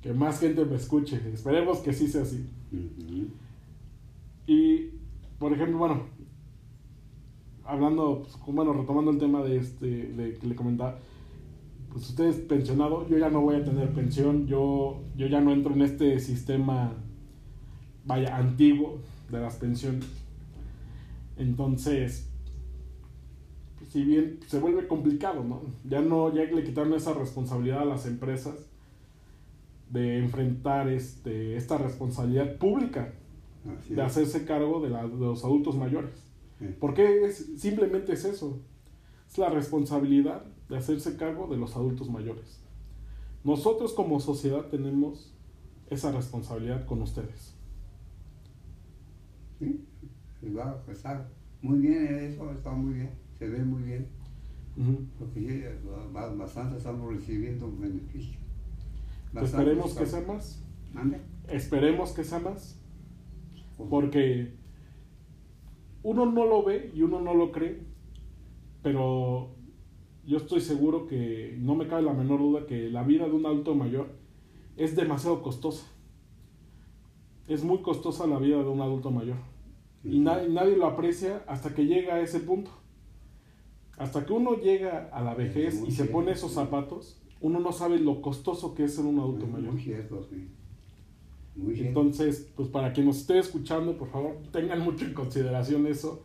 que 0.00 0.12
más 0.12 0.40
gente 0.40 0.64
me 0.64 0.76
escuche. 0.76 1.20
Esperemos 1.32 1.78
que 1.78 1.92
sí 1.92 2.08
sea 2.08 2.22
así. 2.22 2.46
Y, 4.46 4.90
por 5.38 5.52
ejemplo, 5.52 5.78
bueno, 5.78 6.02
hablando, 7.64 8.22
pues, 8.22 8.36
bueno, 8.54 8.72
retomando 8.72 9.10
el 9.10 9.18
tema 9.18 9.42
de 9.42 9.56
este, 9.56 9.86
de 9.86 10.34
que 10.34 10.46
le 10.46 10.54
comentaba, 10.54 10.98
pues 11.90 12.08
usted 12.08 12.24
es 12.24 12.36
pensionado, 12.36 13.06
yo 13.08 13.18
ya 13.18 13.30
no 13.30 13.40
voy 13.40 13.56
a 13.56 13.64
tener 13.64 13.92
pensión, 13.92 14.46
yo, 14.46 15.02
yo 15.16 15.26
ya 15.26 15.40
no 15.40 15.52
entro 15.52 15.74
en 15.74 15.82
este 15.82 16.18
sistema, 16.20 16.92
vaya, 18.04 18.36
antiguo 18.36 18.98
de 19.30 19.40
las 19.40 19.56
pensiones. 19.56 20.06
Entonces, 21.36 22.28
si 23.88 24.04
bien 24.04 24.40
se 24.46 24.58
vuelve 24.58 24.86
complicado, 24.86 25.42
¿no? 25.44 25.62
Ya 25.88 26.00
no, 26.00 26.32
ya 26.34 26.44
le 26.44 26.62
quitaron 26.64 26.92
esa 26.94 27.12
responsabilidad 27.14 27.80
a 27.80 27.84
las 27.84 28.06
empresas 28.06 28.54
de 29.90 30.18
enfrentar 30.18 30.88
este, 30.88 31.56
esta 31.56 31.76
responsabilidad 31.78 32.56
pública 32.58 33.12
Así 33.80 33.94
de 33.94 34.00
es. 34.02 34.06
hacerse 34.06 34.44
cargo 34.44 34.80
de, 34.80 34.90
la- 34.90 35.06
de 35.06 35.16
los 35.16 35.44
adultos 35.44 35.76
mayores. 35.76 36.12
Sí. 36.58 36.66
Porque 36.78 37.24
es, 37.24 37.52
simplemente 37.56 38.12
es 38.12 38.24
eso. 38.24 38.60
Es 39.28 39.38
la 39.38 39.48
responsabilidad 39.48 40.44
de 40.68 40.76
hacerse 40.76 41.16
cargo 41.16 41.48
de 41.48 41.56
los 41.56 41.74
adultos 41.74 42.08
mayores. 42.10 42.60
Nosotros 43.42 43.92
como 43.94 44.20
sociedad 44.20 44.66
tenemos 44.66 45.32
esa 45.88 46.12
responsabilidad 46.12 46.84
con 46.86 47.00
ustedes. 47.02 47.54
Sí, 49.60 49.84
y 50.42 50.50
va, 50.50 50.82
muy 51.62 51.78
bien 51.78 52.06
eso, 52.18 52.50
está 52.50 52.72
muy 52.72 52.94
bien, 52.94 53.10
se 53.38 53.46
ve 53.46 53.62
muy 53.62 53.82
bien, 53.82 54.08
Ujú. 54.76 55.04
porque 55.18 55.40
sí, 55.40 55.62
ba- 56.12 56.34
bastante 56.34 56.78
estamos 56.78 57.12
recibiendo 57.12 57.66
un 57.66 57.78
beneficio. 57.80 58.40
Pues 59.32 59.44
esperemos 59.44 59.94
que 59.94 60.06
sea 60.06 60.22
más. 60.22 60.64
¿Mande? 60.92 61.20
Esperemos 61.48 62.12
que 62.12 62.24
sea 62.24 62.40
más. 62.40 62.76
Porque 63.88 64.54
uno 66.02 66.26
no 66.26 66.46
lo 66.46 66.64
ve 66.64 66.90
y 66.94 67.02
uno 67.02 67.20
no 67.20 67.34
lo 67.34 67.52
cree. 67.52 67.82
Pero 68.82 69.54
yo 70.26 70.38
estoy 70.38 70.60
seguro 70.60 71.06
que 71.06 71.56
no 71.60 71.74
me 71.74 71.86
cabe 71.86 72.02
la 72.02 72.12
menor 72.14 72.40
duda 72.40 72.66
que 72.66 72.90
la 72.90 73.04
vida 73.04 73.26
de 73.26 73.32
un 73.32 73.46
adulto 73.46 73.74
mayor 73.74 74.08
es 74.76 74.96
demasiado 74.96 75.42
costosa. 75.42 75.86
Es 77.46 77.62
muy 77.62 77.82
costosa 77.82 78.26
la 78.26 78.38
vida 78.38 78.56
de 78.58 78.68
un 78.68 78.80
adulto 78.80 79.10
mayor. 79.10 79.36
Y 80.04 80.08
Ujú. 80.16 80.22
na- 80.22 80.42
nadie 80.48 80.76
lo 80.76 80.86
aprecia 80.86 81.42
hasta 81.46 81.74
que 81.74 81.86
llega 81.86 82.14
a 82.14 82.20
ese 82.20 82.40
punto. 82.40 82.70
Hasta 83.98 84.24
que 84.24 84.32
uno 84.32 84.54
llega 84.56 85.10
a 85.12 85.22
la 85.22 85.34
vejez 85.34 85.82
y 85.86 85.90
se 85.90 86.06
pone 86.06 86.32
esos 86.32 86.52
zapatos, 86.52 87.20
uno 87.42 87.60
no 87.60 87.70
sabe 87.72 87.98
lo 87.98 88.22
costoso 88.22 88.74
que 88.74 88.84
es 88.84 88.94
ser 88.94 89.04
un 89.04 89.18
adulto 89.18 89.46
mayor. 89.46 89.72
muy 89.72 89.82
cierto, 89.82 90.22
sí. 90.22 90.48
Muy 91.54 91.74
cierto. 91.74 92.00
Entonces, 92.00 92.50
pues 92.56 92.68
para 92.68 92.92
quien 92.94 93.06
nos 93.06 93.18
esté 93.18 93.38
escuchando, 93.38 93.96
por 93.98 94.08
favor, 94.08 94.36
tengan 94.52 94.80
mucho 94.80 95.04
en 95.04 95.12
consideración 95.12 95.86
eso. 95.86 96.22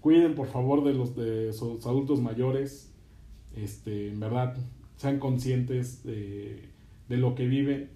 Cuiden, 0.00 0.34
por 0.34 0.46
favor, 0.46 0.82
de 0.82 0.94
los 0.94 1.14
de 1.14 1.52
sus 1.52 1.84
adultos 1.86 2.22
mayores. 2.22 2.90
Este, 3.54 4.08
en 4.08 4.20
verdad, 4.20 4.56
sean 4.96 5.18
conscientes 5.18 6.02
de, 6.04 6.70
de 7.08 7.16
lo 7.18 7.34
que 7.34 7.46
viven 7.46 7.90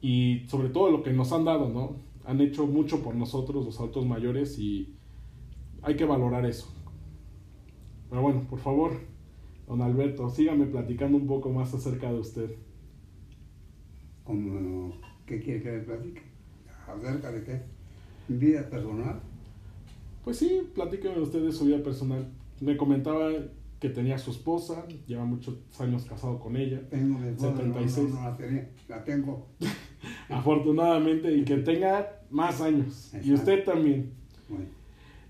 y 0.00 0.44
sobre 0.48 0.68
todo 0.70 0.86
de 0.86 0.92
lo 0.92 1.02
que 1.04 1.12
nos 1.12 1.32
han 1.32 1.44
dado, 1.44 1.68
¿no? 1.68 1.96
Han 2.26 2.40
hecho 2.40 2.66
mucho 2.66 3.02
por 3.02 3.14
nosotros, 3.14 3.64
los 3.64 3.78
adultos 3.78 4.04
mayores, 4.04 4.58
y 4.58 4.96
hay 5.82 5.96
que 5.96 6.04
valorar 6.04 6.44
eso. 6.44 6.68
Pero 8.10 8.22
bueno, 8.22 8.46
por 8.48 8.58
favor, 8.58 8.92
don 9.66 9.80
Alberto, 9.80 10.28
sígame 10.28 10.66
platicando 10.66 11.16
un 11.16 11.26
poco 11.26 11.50
más 11.50 11.72
acerca 11.72 12.12
de 12.12 12.18
usted. 12.18 12.50
Como, 14.24 14.92
¿Qué 15.24 15.40
quiere 15.40 15.62
que 15.62 15.72
le 15.72 15.78
platique? 15.80 16.22
¿Acerca 16.86 17.30
de 17.30 17.44
qué? 17.44 17.62
¿Mi 18.28 18.38
vida 18.38 18.68
personal? 18.68 19.20
Pues 20.24 20.38
sí, 20.38 20.62
platíqueme 20.74 21.20
usted 21.20 21.44
de 21.44 21.52
su 21.52 21.66
vida 21.66 21.82
personal. 21.82 22.28
Me 22.60 22.76
comentaba 22.76 23.30
que 23.78 23.88
tenía 23.90 24.18
su 24.18 24.30
esposa, 24.30 24.86
lleva 25.06 25.24
muchos 25.24 25.58
años 25.78 26.04
casado 26.04 26.40
con 26.40 26.56
ella, 26.56 26.88
Tengo 26.88 27.18
mi 27.18 27.28
esposa, 27.28 27.50
no, 27.50 27.56
76. 27.74 28.08
no, 28.08 28.14
no 28.14 28.28
la 28.30 28.36
tenía, 28.36 28.70
la 28.88 29.04
tengo. 29.04 29.46
afortunadamente, 30.30 31.32
y 31.36 31.44
que 31.44 31.58
tenga 31.58 32.15
más 32.30 32.60
años. 32.60 33.12
Y 33.22 33.32
usted 33.32 33.64
también. 33.64 34.12
Bueno, 34.48 34.66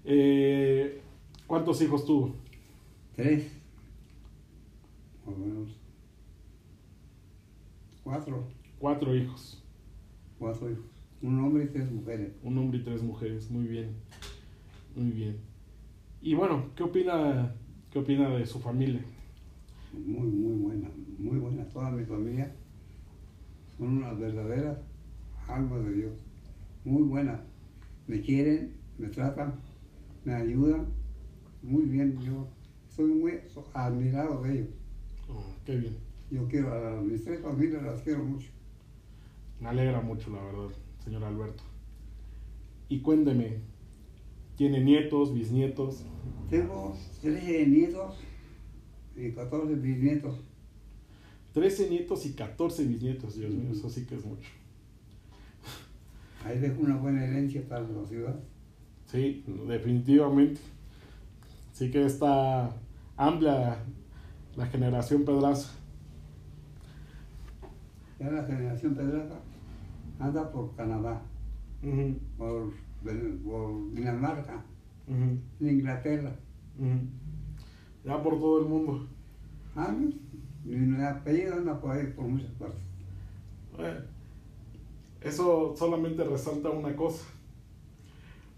Eh, 0.04 1.00
¿Cuántos 1.46 1.80
hijos 1.82 2.04
tuvo? 2.04 2.34
tres. 3.14 3.50
O 5.24 5.30
menos. 5.32 5.70
Cuatro. 8.04 8.46
Cuatro 8.78 9.16
hijos, 9.16 9.62
Cuatro 10.38 10.70
hijos. 10.70 10.84
Un 11.22 11.40
hombre 11.42 11.64
y 11.64 11.68
tres 11.68 11.90
mujeres. 11.90 12.32
un 12.42 12.58
hombre 12.58 12.78
y 12.78 12.82
tres 12.84 13.02
mujeres. 13.02 13.50
Muy 13.50 13.66
bien, 13.66 13.90
muy 14.94 15.10
bien. 15.10 15.38
Y 16.20 16.34
bueno, 16.34 16.66
¿qué 16.76 16.82
opina, 16.82 17.54
qué 17.90 17.98
opina 17.98 18.28
de 18.28 18.44
su 18.46 18.60
familia? 18.60 19.00
Muy, 19.92 20.26
muy 20.28 20.58
buena. 20.58 20.90
Muy 21.18 21.38
buena. 21.38 21.64
Toda 21.70 21.90
mi 21.90 22.04
familia 22.04 22.54
son 23.78 23.98
unas 23.98 24.18
verdaderas 24.18 24.78
almas 25.48 25.84
de 25.84 25.92
Dios. 25.94 26.12
Muy 26.86 27.02
buenas. 27.02 27.40
Me 28.06 28.20
quieren, 28.20 28.76
me 28.96 29.08
tratan, 29.08 29.56
me 30.24 30.34
ayudan. 30.34 30.86
Muy 31.60 31.82
bien. 31.82 32.16
Yo 32.20 32.46
soy 32.88 33.06
muy 33.06 33.40
admirado 33.74 34.40
de 34.44 34.52
ellos. 34.52 34.68
Oh, 35.28 35.42
qué 35.64 35.78
bien. 35.78 35.96
Yo 36.30 36.46
quiero 36.46 36.72
a 36.72 37.02
mis 37.02 37.24
tres 37.24 37.40
familias, 37.40 37.82
las 37.82 38.02
quiero 38.02 38.22
mucho. 38.22 38.46
Me 39.60 39.68
alegra 39.68 40.00
mucho, 40.00 40.30
la 40.30 40.44
verdad, 40.44 40.68
señor 41.02 41.24
Alberto. 41.24 41.64
Y 42.88 43.00
cuénteme, 43.00 43.62
¿tiene 44.56 44.78
nietos, 44.84 45.34
bisnietos? 45.34 46.04
Tengo 46.48 46.96
13 47.20 47.66
nietos 47.66 48.14
y 49.16 49.32
14 49.32 49.74
bisnietos. 49.74 50.36
13 51.52 51.90
nietos 51.90 52.26
y 52.26 52.34
14 52.34 52.84
bisnietos, 52.84 53.34
Dios 53.34 53.52
mío, 53.52 53.72
eso 53.72 53.90
sí 53.90 54.06
que 54.06 54.14
es 54.14 54.24
mucho. 54.24 54.48
Ahí 56.46 56.60
dejo 56.60 56.80
una 56.80 56.96
buena 56.96 57.24
herencia 57.24 57.60
para 57.68 57.80
la 57.80 58.04
ciudad. 58.04 58.36
Sí, 59.06 59.44
definitivamente. 59.66 60.60
Sí 61.72 61.90
que 61.90 62.06
está 62.06 62.70
amplia 63.16 63.78
la 64.54 64.66
generación 64.66 65.24
Pedraza. 65.24 65.72
Ya 68.20 68.30
la 68.30 68.44
generación 68.44 68.94
Pedraza 68.94 69.34
anda 70.20 70.52
por 70.52 70.76
Canadá, 70.76 71.20
por, 72.38 72.72
por 73.44 73.92
Dinamarca, 73.92 74.62
en 75.08 75.42
Inglaterra. 75.60 76.32
Ya 78.04 78.22
por 78.22 78.38
todo 78.38 78.60
el 78.60 78.66
mundo. 78.66 79.08
Ah, 79.74 79.92
mi 80.64 81.04
apellido 81.04 81.54
anda 81.54 81.80
por 81.80 81.90
ahí, 81.90 82.06
por 82.14 82.24
muchas 82.24 82.52
partes. 82.52 82.82
Eso 85.20 85.74
solamente 85.76 86.24
resalta 86.24 86.70
una 86.70 86.94
cosa. 86.94 87.24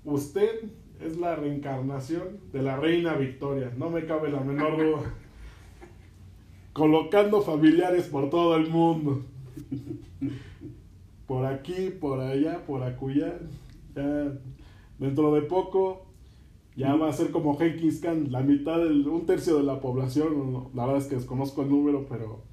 Usted 0.05 0.65
es 1.01 1.17
la 1.19 1.37
reencarnación 1.37 2.41
de 2.53 2.63
la 2.63 2.77
reina 2.77 3.15
Victoria, 3.15 3.73
no 3.77 3.91
me 3.91 4.05
cabe 4.07 4.31
la 4.31 4.41
menor 4.41 4.77
duda. 4.77 5.15
Colocando 6.73 7.43
familiares 7.43 8.07
por 8.07 8.31
todo 8.31 8.57
el 8.57 8.69
mundo. 8.69 9.23
Por 11.27 11.45
aquí, 11.45 11.91
por 11.91 12.21
allá, 12.21 12.65
por 12.65 12.83
acullá. 12.83 13.39
Ya 13.95 14.33
dentro 14.99 15.35
de 15.35 15.43
poco 15.43 16.07
ya 16.79 16.95
va 16.95 17.09
a 17.09 17.13
ser 17.13 17.33
como 17.33 17.59
Jenkins 17.59 18.01
Khan, 18.01 18.31
la 18.31 18.41
mitad 18.41 18.79
del, 18.79 19.07
un 19.09 19.27
tercio 19.27 19.57
de 19.57 19.65
la 19.65 19.81
población. 19.81 20.69
La 20.75 20.87
verdad 20.87 21.03
es 21.03 21.09
que 21.09 21.17
desconozco 21.17 21.63
el 21.63 21.71
número, 21.71 22.07
pero 22.09 22.45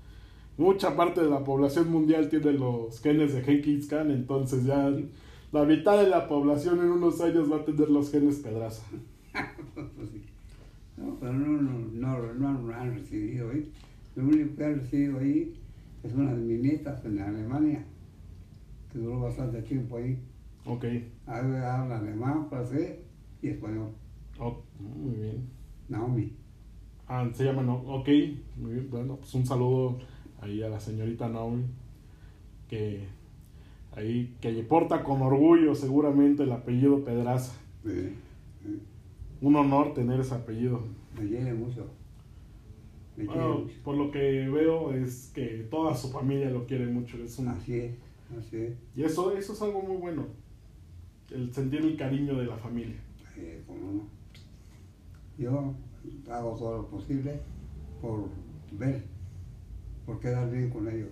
mucha 0.57 0.95
parte 0.95 1.21
de 1.21 1.29
la 1.29 1.43
población 1.43 1.91
mundial 1.91 2.29
tiene 2.29 2.53
los 2.53 3.01
genes 3.01 3.33
de 3.33 3.41
Jenkins 3.41 3.87
Khan, 3.87 4.11
entonces 4.11 4.65
ya 4.65 4.93
la 5.51 5.63
mitad 5.63 5.97
de 6.01 6.09
la 6.09 6.27
población 6.27 6.79
en 6.79 6.91
unos 6.91 7.21
años 7.21 7.51
va 7.51 7.57
a 7.57 7.65
tener 7.65 7.89
los 7.89 8.11
genes 8.11 8.39
Pedraza. 8.39 8.85
Pues 9.73 10.09
sí. 10.13 10.21
No, 10.97 11.17
pero 11.19 11.33
no, 11.33 11.61
no, 11.61 12.33
no, 12.33 12.59
no, 12.59 12.73
han 12.73 12.93
recibido 12.93 13.51
ahí. 13.51 13.71
Lo 14.15 14.23
único 14.23 14.55
que 14.55 14.63
han 14.63 14.79
recibido 14.79 15.19
ahí 15.19 15.53
es 16.03 16.13
una 16.13 16.33
de 16.33 16.41
mis 16.41 16.61
nietas 16.61 17.03
en 17.03 17.19
Alemania, 17.19 17.85
que 18.91 18.99
duró 18.99 19.21
bastante 19.21 19.61
tiempo 19.61 19.97
ahí. 19.97 20.17
Ok, 20.65 20.85
habla 21.27 21.97
alemán, 21.97 22.47
francés 22.49 22.97
y 23.41 23.49
español. 23.49 23.89
Oh, 24.39 24.57
muy 24.79 25.15
bien. 25.15 25.47
Naomi. 25.89 26.31
Ah, 27.07 27.27
se 27.33 27.43
llama 27.43 27.61
no, 27.61 27.75
ok, 27.75 28.09
muy 28.57 28.73
bien, 28.73 28.87
bueno, 28.89 29.17
pues 29.17 29.33
un 29.35 29.45
saludo 29.45 29.99
ahí 30.45 30.61
a 30.63 30.69
la 30.69 30.79
señorita 30.79 31.27
Naomi, 31.29 31.63
que 32.69 33.05
ahí, 33.95 34.35
que 34.41 34.51
porta 34.63 35.03
con 35.03 35.21
orgullo 35.21 35.75
seguramente 35.75 36.43
el 36.43 36.51
apellido 36.51 37.03
Pedraza. 37.03 37.53
Sí, 37.83 38.13
sí. 38.63 38.79
Un 39.41 39.55
honor 39.55 39.93
tener 39.93 40.19
ese 40.19 40.33
apellido. 40.35 40.81
Me 41.17 41.25
llena 41.25 41.53
mucho. 41.53 41.87
Me 43.17 43.25
quiere 43.25 43.39
Bueno, 43.41 43.59
mucho. 43.59 43.75
por 43.83 43.95
lo 43.97 44.11
que 44.11 44.49
veo 44.49 44.91
es 44.93 45.31
que 45.33 45.67
toda 45.69 45.95
su 45.95 46.09
familia 46.09 46.49
lo 46.49 46.65
quiere 46.65 46.87
mucho. 46.87 47.17
Es 47.23 47.37
un- 47.39 47.47
Así 47.49 47.73
es, 47.75 47.95
así 48.37 48.57
es. 48.57 48.73
y 48.95 49.03
eso, 49.03 49.35
eso 49.37 49.53
es 49.53 49.61
algo 49.61 49.81
muy 49.81 49.97
bueno. 49.97 50.25
El 51.31 51.53
sentir 51.53 51.81
el 51.81 51.95
cariño 51.97 52.35
de 52.35 52.45
la 52.45 52.57
familia. 52.57 52.97
Eh, 53.37 53.63
¿cómo 53.67 53.79
no? 53.91 54.01
Yo 55.37 55.73
hago 56.31 56.55
todo 56.55 56.77
lo 56.77 56.87
posible 56.87 57.39
por 58.01 58.25
ver, 58.71 59.03
por 60.05 60.19
quedar 60.19 60.49
bien 60.51 60.69
con 60.69 60.87
ellos. 60.87 61.09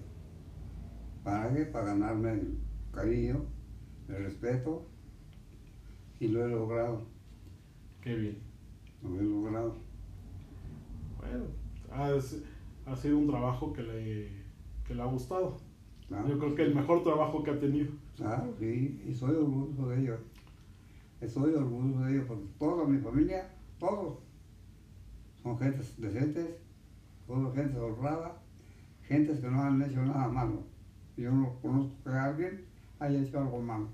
¿Para 1.23 1.53
qué? 1.53 1.65
Para 1.65 1.85
ganarme 1.85 2.33
el 2.33 2.57
cariño, 2.91 3.45
el 4.09 4.23
respeto, 4.25 4.85
y 6.19 6.27
lo 6.27 6.45
he 6.45 6.49
logrado, 6.49 7.05
Qué 8.01 8.15
bien. 8.15 8.37
lo 9.01 9.19
he 9.19 9.23
logrado. 9.23 9.75
Bueno, 11.17 11.45
ha, 11.91 12.09
ha 12.91 12.95
sido 12.95 13.17
un 13.17 13.27
trabajo 13.27 13.73
que 13.73 13.81
le, 13.83 14.29
que 14.85 14.95
le 14.95 15.01
ha 15.01 15.05
gustado. 15.05 15.57
Yo 16.09 16.37
creo 16.37 16.55
que 16.55 16.63
el 16.63 16.75
mejor 16.75 17.03
trabajo 17.03 17.41
que 17.43 17.51
ha 17.51 17.59
tenido. 17.59 17.91
Claro, 18.15 18.53
sí, 18.59 19.01
y 19.07 19.13
soy 19.13 19.35
orgulloso 19.35 19.89
de 19.89 20.01
ellos. 20.01 20.19
Estoy 21.21 21.53
orgulloso 21.55 22.01
de 22.01 22.13
ellos 22.13 22.25
porque 22.27 22.45
toda 22.59 22.85
mi 22.85 22.99
familia, 22.99 23.49
todos, 23.79 24.19
son 25.41 25.57
gentes 25.57 25.99
decentes, 25.99 26.57
todos 27.25 27.55
gente 27.55 27.79
honrada, 27.79 28.42
gentes 29.07 29.39
que 29.39 29.49
no 29.49 29.61
han 29.61 29.81
hecho 29.81 30.03
nada 30.03 30.27
malo. 30.27 30.63
Yo 31.17 31.31
no 31.31 31.59
conozco 31.61 31.95
que 32.03 32.09
alguien 32.09 32.65
haya 32.99 33.21
hecho 33.21 33.39
algo 33.39 33.61
malo. 33.61 33.89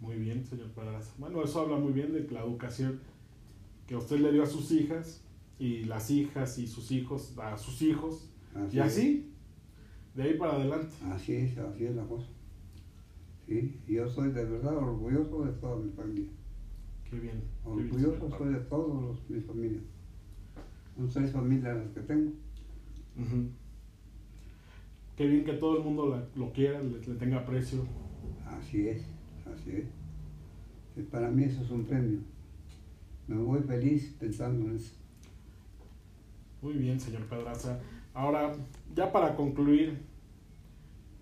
Muy 0.00 0.16
bien, 0.16 0.44
señor 0.44 0.70
Pedraza. 0.70 1.12
Bueno, 1.18 1.42
eso 1.42 1.60
habla 1.60 1.76
muy 1.76 1.92
bien 1.92 2.12
de 2.12 2.28
la 2.30 2.40
educación 2.40 3.00
que 3.86 3.96
usted 3.96 4.18
le 4.20 4.32
dio 4.32 4.42
a 4.42 4.46
sus 4.46 4.70
hijas 4.72 5.22
y 5.58 5.84
las 5.84 6.10
hijas 6.10 6.58
y 6.58 6.66
sus 6.66 6.90
hijos 6.90 7.36
a 7.38 7.56
sus 7.56 7.80
hijos. 7.82 8.30
y 8.70 8.78
es. 8.78 8.84
así, 8.84 9.32
de 10.14 10.22
ahí 10.22 10.34
para 10.38 10.54
adelante. 10.54 10.94
Así 11.04 11.34
es, 11.34 11.58
así 11.58 11.86
es 11.86 11.96
la 11.96 12.04
cosa. 12.04 12.26
Sí, 13.46 13.80
yo 13.86 14.08
soy 14.08 14.32
de 14.32 14.44
verdad 14.44 14.76
orgulloso 14.76 15.44
de 15.44 15.52
toda 15.52 15.76
mi 15.76 15.90
familia. 15.92 16.28
Qué 17.08 17.20
bien. 17.20 17.42
qué 17.64 17.82
bien, 17.82 18.04
Orgulloso 18.04 18.36
soy 18.36 18.52
de 18.52 18.60
todos 18.60 19.02
los, 19.02 19.30
mis 19.30 19.44
familias. 19.44 19.84
Son 20.96 21.10
seis 21.10 21.30
familias 21.30 21.76
las 21.76 21.88
que 21.90 22.00
tengo. 22.00 22.32
Qué 25.16 25.26
bien 25.26 25.44
que 25.44 25.54
todo 25.54 25.78
el 25.78 25.84
mundo 25.84 26.08
la- 26.08 26.26
lo 26.36 26.52
quiera, 26.52 26.80
le, 26.82 26.98
le 27.00 27.14
tenga 27.14 27.38
aprecio. 27.38 27.84
Así 28.46 28.88
es, 28.88 29.02
así 29.52 29.70
es. 29.72 29.84
Y 30.96 31.02
para 31.02 31.30
mí 31.30 31.44
eso 31.44 31.62
es 31.62 31.70
un 31.70 31.84
premio. 31.84 32.18
Me 33.26 33.36
voy 33.36 33.60
feliz 33.62 34.14
pensando 34.20 34.66
en 34.70 34.76
eso. 34.76 34.94
Muy 36.62 36.74
bien, 36.74 37.00
señor 37.00 37.22
Pedraza. 37.26 37.80
Ahora, 38.14 38.54
ya 38.94 39.10
para 39.12 39.34
concluir, 39.36 39.98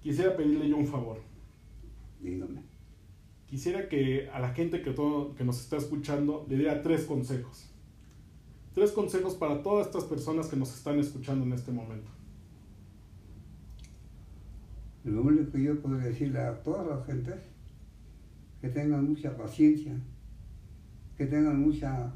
quisiera 0.00 0.36
pedirle 0.36 0.68
yo 0.68 0.76
un 0.76 0.86
favor. 0.86 1.20
Dígame. 2.20 2.62
Quisiera 3.46 3.88
que 3.88 4.28
a 4.30 4.40
la 4.40 4.52
gente 4.54 4.82
que, 4.82 4.90
todo, 4.90 5.34
que 5.34 5.44
nos 5.44 5.60
está 5.60 5.76
escuchando 5.76 6.46
le 6.48 6.56
diera 6.56 6.82
tres 6.82 7.04
consejos. 7.04 7.70
Tres 8.74 8.90
consejos 8.90 9.36
para 9.36 9.62
todas 9.62 9.86
estas 9.86 10.02
personas 10.02 10.48
que 10.48 10.56
nos 10.56 10.74
están 10.74 10.98
escuchando 10.98 11.46
en 11.46 11.52
este 11.52 11.70
momento. 11.70 12.10
Lo 15.04 15.22
único 15.22 15.52
que 15.52 15.62
yo 15.62 15.80
puedo 15.80 15.96
decirle 15.96 16.40
a 16.40 16.60
todas 16.60 16.84
las 16.88 17.06
gentes 17.06 17.36
que 18.60 18.68
tengan 18.68 19.08
mucha 19.08 19.36
paciencia, 19.36 19.92
que 21.16 21.26
tengan 21.26 21.60
mucha 21.60 22.12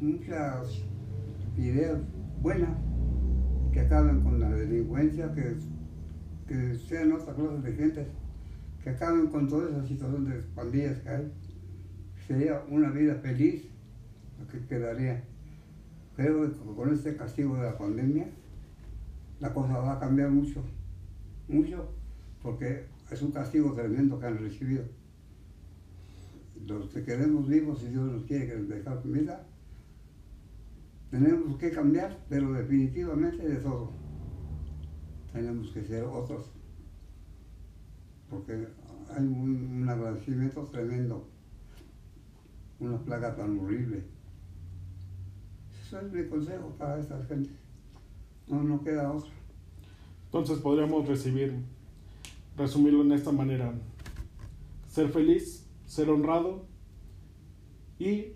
muchas 0.00 0.82
ideas 1.56 2.00
buenas, 2.40 2.76
que 3.72 3.80
acaben 3.80 4.22
con 4.22 4.40
la 4.40 4.50
delincuencia, 4.50 5.32
que, 5.32 5.54
sean 6.88 7.12
otra 7.12 7.32
clase 7.34 7.62
de 7.62 7.72
gentes, 7.72 8.08
que 8.82 8.90
acaben 8.90 9.28
con 9.28 9.48
toda 9.48 9.70
esa 9.70 9.86
situación 9.86 10.24
de 10.24 10.42
pandillas 10.54 10.98
que 10.98 11.08
hay. 11.08 11.32
Sería 12.26 12.64
una 12.68 12.90
vida 12.90 13.14
feliz 13.14 13.71
la 14.42 14.52
que 14.52 14.66
quedaría. 14.66 15.22
Creo 16.16 16.50
que 16.50 16.74
con 16.74 16.92
este 16.92 17.16
castigo 17.16 17.56
de 17.56 17.62
la 17.62 17.78
pandemia, 17.78 18.26
la 19.40 19.52
cosa 19.52 19.78
va 19.78 19.94
a 19.94 20.00
cambiar 20.00 20.30
mucho, 20.30 20.62
mucho, 21.48 21.88
porque 22.42 22.86
es 23.10 23.22
un 23.22 23.32
castigo 23.32 23.72
tremendo 23.72 24.18
que 24.18 24.26
han 24.26 24.38
recibido. 24.38 24.84
Los 26.66 26.90
que 26.90 27.02
quedemos 27.02 27.48
vivos, 27.48 27.80
si 27.80 27.88
Dios 27.88 28.04
nos 28.04 28.24
quiere 28.24 28.46
que 28.46 28.54
dejar 28.54 29.02
vida, 29.04 29.44
tenemos 31.10 31.58
que 31.58 31.70
cambiar, 31.70 32.16
pero 32.28 32.52
definitivamente 32.52 33.46
de 33.46 33.56
todo. 33.56 33.90
Tenemos 35.32 35.70
que 35.70 35.82
ser 35.82 36.04
otros, 36.04 36.52
porque 38.30 38.68
hay 39.10 39.24
un 39.24 39.86
agradecimiento 39.88 40.62
tremendo, 40.66 41.26
una 42.80 42.98
plaga 42.98 43.34
tan 43.34 43.58
horrible. 43.58 44.04
Eso 45.92 46.06
es 46.06 46.10
mi 46.10 46.26
consejo 46.26 46.74
para 46.78 46.98
estas 46.98 47.28
gentes. 47.28 47.52
No, 48.48 48.62
no 48.62 48.82
queda 48.82 49.12
otro. 49.12 49.28
Entonces 50.24 50.58
podríamos 50.60 51.06
recibir, 51.06 51.54
resumirlo 52.56 53.02
en 53.02 53.12
esta 53.12 53.30
manera. 53.30 53.74
Ser 54.88 55.10
feliz, 55.10 55.66
ser 55.84 56.08
honrado 56.08 56.64
y 57.98 58.28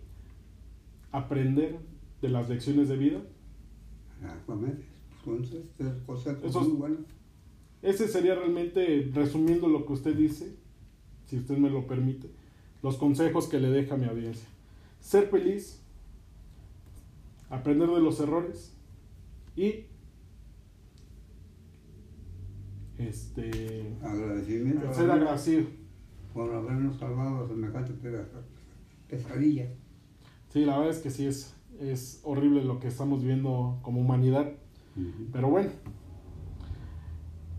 aprender 1.12 1.78
de 2.20 2.28
las 2.28 2.46
lecciones 2.50 2.90
de 2.90 2.98
vida. 2.98 3.22
Exactamente. 4.20 4.84
Entonces, 5.24 5.64
Esos- 6.44 6.68
muy 6.68 6.76
buenos. 6.76 7.00
Ese 7.80 8.06
sería 8.06 8.34
realmente, 8.34 9.10
resumiendo 9.14 9.66
lo 9.66 9.86
que 9.86 9.94
usted 9.94 10.14
dice, 10.14 10.54
si 11.24 11.38
usted 11.38 11.56
me 11.56 11.70
lo 11.70 11.86
permite, 11.86 12.28
los 12.82 12.98
consejos 12.98 13.48
que 13.48 13.60
le 13.60 13.70
deja 13.70 13.94
a 13.94 13.98
mi 13.98 14.04
audiencia. 14.04 14.46
Ser 15.00 15.28
feliz, 15.28 15.82
aprender 17.50 17.88
de 17.88 18.00
los 18.00 18.20
errores 18.20 18.76
y 19.56 19.86
este 22.98 23.96
Agradecimiento 24.02 24.88
a 24.88 24.94
ser 24.94 25.10
agradecido. 25.10 25.66
por 26.32 26.52
habernos 26.54 26.96
salvado 26.96 27.42
de 27.42 27.54
semejante 27.54 27.92
pesadilla. 29.08 29.68
Sí, 30.48 30.64
la 30.64 30.78
verdad 30.78 30.94
es 30.94 31.02
que 31.02 31.10
sí 31.10 31.26
es, 31.26 31.54
es 31.78 32.20
horrible 32.24 32.64
lo 32.64 32.80
que 32.80 32.88
estamos 32.88 33.22
viendo 33.22 33.78
como 33.82 34.00
humanidad, 34.00 34.52
pero 35.32 35.48
bueno, 35.50 35.70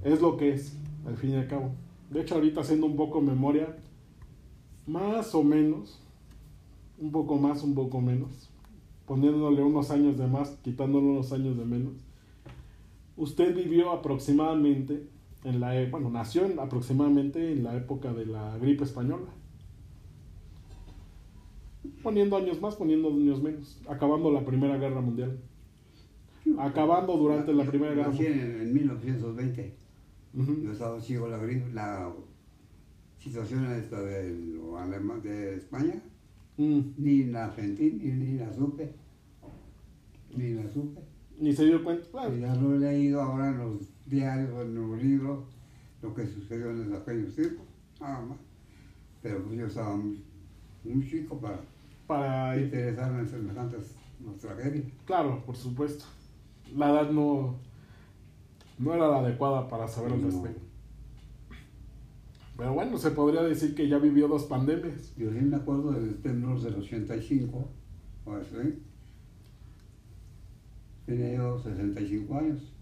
es 0.04 0.22
lo 0.22 0.38
que 0.38 0.54
es, 0.54 0.76
al 1.06 1.18
fin 1.18 1.32
y 1.32 1.36
al 1.36 1.48
cabo. 1.48 1.72
De 2.10 2.22
hecho, 2.22 2.36
ahorita 2.36 2.62
haciendo 2.62 2.86
un 2.88 2.96
poco 2.96 3.22
memoria, 3.22 3.78
más 4.88 5.36
o 5.36 5.44
menos, 5.44 6.02
un 6.98 7.12
poco 7.12 7.38
más, 7.38 7.62
un 7.64 7.76
poco 7.76 8.02
menos, 8.02 8.50
poniéndole 9.08 9.64
unos 9.64 9.90
años 9.90 10.18
de 10.18 10.28
más, 10.28 10.50
quitándole 10.64 11.08
unos 11.08 11.32
años 11.34 11.58
de 11.58 11.66
menos, 11.66 11.94
usted 13.16 13.56
vivió 13.56 13.92
aproximadamente 13.92 15.08
en 15.44 15.60
la, 15.60 15.80
e- 15.82 15.90
bueno, 15.90 16.10
nació 16.12 16.46
en- 16.46 16.60
aproximadamente 16.60 17.52
en 17.54 17.64
la 17.64 17.76
época 17.76 18.14
de 18.14 18.26
la 18.28 18.56
gripe 18.60 18.84
española. 18.84 19.28
Poniendo 22.04 22.38
años 22.38 22.62
más, 22.62 22.76
poniendo 22.76 23.10
años 23.10 23.42
menos, 23.42 23.82
acabando 23.88 24.32
la 24.32 24.46
Primera 24.46 24.78
Guerra 24.78 25.02
Mundial. 25.02 25.40
Acabando 26.60 27.18
durante 27.18 27.54
la 27.54 27.66
Primera 27.66 27.94
Guerra 27.94 28.10
Mundial. 28.10 28.34
en, 28.34 28.62
en 28.62 28.74
1920. 28.74 29.74
Ujú. 30.38 30.62
Yo 30.64 30.72
estaba 30.72 31.00
chico 31.02 31.28
la, 31.28 31.38
la 31.74 32.14
situación 33.18 33.66
esta 33.72 34.02
de 34.02 35.56
España, 35.56 36.02
Mm, 36.58 36.80
ni 36.98 37.24
la 37.26 37.52
sentí, 37.54 37.92
ni, 37.92 38.12
ni 38.12 38.38
la 38.38 38.52
supe. 38.54 38.92
Ni 40.36 40.54
la 40.54 40.68
supe. 40.70 41.02
Ni 41.40 41.54
se 41.54 41.66
dio 41.66 41.84
cuenta. 41.84 42.08
Y 42.36 42.42
ya 42.42 42.56
lo 42.56 42.76
he 42.76 42.80
leído 42.80 43.22
ahora 43.22 43.50
en 43.50 43.58
los 43.60 43.82
diarios 44.08 44.50
en 44.66 44.74
los 44.76 45.02
libros, 45.02 45.44
lo 46.02 46.14
que 46.16 46.26
sucedió 46.26 46.72
en 46.72 46.94
aquellos 46.96 47.36
tiempos, 47.36 47.66
nada 48.02 48.22
más. 48.22 48.38
Pero 49.22 49.44
pues 49.44 49.58
yo 49.60 49.68
estaba 49.68 49.96
muy, 49.96 50.24
muy 50.84 51.08
chico 51.10 51.38
para 51.40 51.60
para 52.08 52.58
interesarme 52.58 53.20
en 53.20 53.28
semejantes 53.28 53.96
tragedias. 54.42 54.86
Claro, 55.06 55.44
por 55.46 55.58
supuesto. 55.58 56.06
La 56.76 56.90
edad 56.90 57.12
no, 57.12 57.56
no 58.80 58.94
era 58.94 59.10
la 59.10 59.20
adecuada 59.20 59.68
para 59.68 59.88
saber 59.90 60.14
al 60.14 60.22
No. 60.22 60.28
respecto. 60.28 60.62
Pero 62.58 62.74
bueno, 62.74 62.98
se 62.98 63.12
podría 63.12 63.44
decir 63.44 63.76
que 63.76 63.88
ya 63.88 64.00
vivió 64.00 64.28
dos 64.28 64.46
pandemias. 64.46 65.14
Yo 65.16 65.32
sí 65.32 65.40
me 65.42 65.58
acuerdo 65.58 65.92
del 65.92 66.16
temblor 66.22 66.60
del 66.60 66.76
85, 66.76 67.70
o 68.26 68.34
así. 68.34 68.80
Tenía 71.06 71.36
yo 71.36 71.60
65 71.60 72.36
años, 72.38 72.74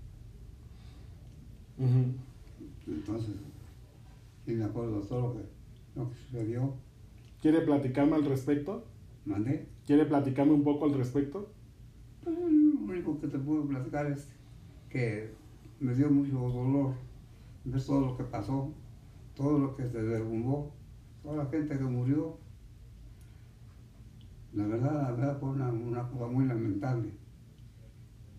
Ujú. 1.77 2.05
entonces 2.87 3.35
sí 4.45 4.53
me 4.53 4.63
acuerdo 4.65 5.01
de 5.01 5.07
todo 5.07 5.21
lo 5.27 5.33
que, 5.35 5.45
lo 5.95 6.09
que 6.09 6.15
sucedió. 6.15 6.73
¿Quiere 7.41 7.61
platicarme 7.61 8.15
al 8.15 8.25
respecto? 8.25 8.85
Mandé. 9.25 9.67
¿Quiere 9.85 10.05
platicarme 10.05 10.53
un 10.53 10.63
poco 10.63 10.85
al 10.85 10.95
respecto? 10.95 11.51
Pues, 12.23 12.35
lo 12.35 12.45
único 12.47 13.19
que 13.19 13.27
te 13.27 13.37
puedo 13.37 13.67
platicar 13.67 14.07
es 14.07 14.27
que 14.89 15.29
me 15.79 15.93
dio 15.93 16.09
mucho 16.09 16.39
dolor 16.39 16.95
ver 17.65 17.83
todo 17.83 18.01
lo 18.01 18.17
que 18.17 18.23
pasó, 18.23 18.71
todo 19.35 19.59
lo 19.59 19.75
que 19.75 19.87
se 19.89 20.01
derrumbó, 20.01 20.73
toda 21.21 21.43
la 21.43 21.45
gente 21.47 21.77
que 21.77 21.83
murió. 21.83 22.37
La 24.53 24.65
verdad, 24.65 25.01
la 25.03 25.11
verdad 25.11 25.39
fue 25.39 25.49
una, 25.49 25.69
una 25.69 26.07
cosa 26.09 26.27
muy 26.27 26.45
lamentable. 26.45 27.11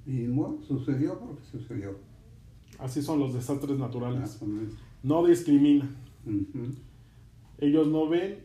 Y 0.07 0.27
bueno, 0.29 0.63
sucedió 0.63 1.19
porque 1.19 1.45
sucedió. 1.45 1.99
Así 2.79 3.03
son 3.03 3.21
los 3.21 3.35
desastres 3.35 3.79
naturales. 3.79 4.41
No 5.03 5.27
discrimina. 5.27 5.89
Ellos 7.59 7.89
no 7.89 8.09
ven 8.09 8.45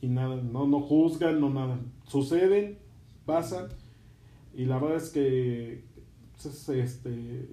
y 0.00 0.08
nada, 0.08 0.36
no, 0.36 0.66
no 0.66 0.80
juzgan, 0.80 1.40
no 1.40 1.50
nada. 1.50 1.78
Suceden, 2.06 2.78
pasan 3.26 3.68
y 4.54 4.64
la 4.64 4.78
verdad 4.78 4.96
es 4.96 5.10
que 5.10 5.84
es, 6.36 6.68
este 6.68 7.48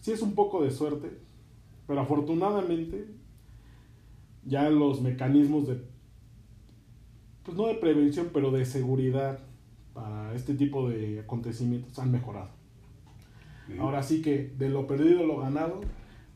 sí 0.00 0.12
es 0.12 0.22
un 0.22 0.34
poco 0.34 0.62
de 0.62 0.70
suerte, 0.70 1.10
pero 1.86 2.00
afortunadamente 2.00 3.06
ya 4.44 4.68
los 4.70 5.00
mecanismos 5.00 5.68
de 5.68 5.82
pues 7.44 7.56
no 7.56 7.66
de 7.66 7.74
prevención, 7.74 8.28
pero 8.32 8.50
de 8.50 8.64
seguridad 8.64 9.38
para 9.94 10.34
este 10.34 10.54
tipo 10.54 10.88
de 10.88 11.20
acontecimientos 11.20 11.98
han 11.98 12.12
mejorado. 12.12 12.50
Ahora 13.78 14.02
sí 14.02 14.20
que 14.20 14.52
de 14.58 14.68
lo 14.68 14.86
perdido 14.86 15.24
lo 15.24 15.38
ganado, 15.38 15.80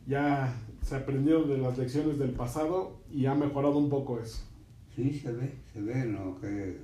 ya 0.07 0.55
se 0.83 0.97
aprendieron 0.97 1.49
de 1.49 1.59
las 1.59 1.77
lecciones 1.77 2.19
del 2.19 2.31
pasado 2.31 3.01
y 3.11 3.27
ha 3.27 3.35
mejorado 3.35 3.79
un 3.79 3.91
poco 3.91 4.21
eso. 4.21 4.45
Sí, 4.95 5.13
se 5.13 5.33
ve, 5.33 5.55
se 5.73 5.81
ve 5.81 6.05
lo 6.07 6.41
que 6.41 6.79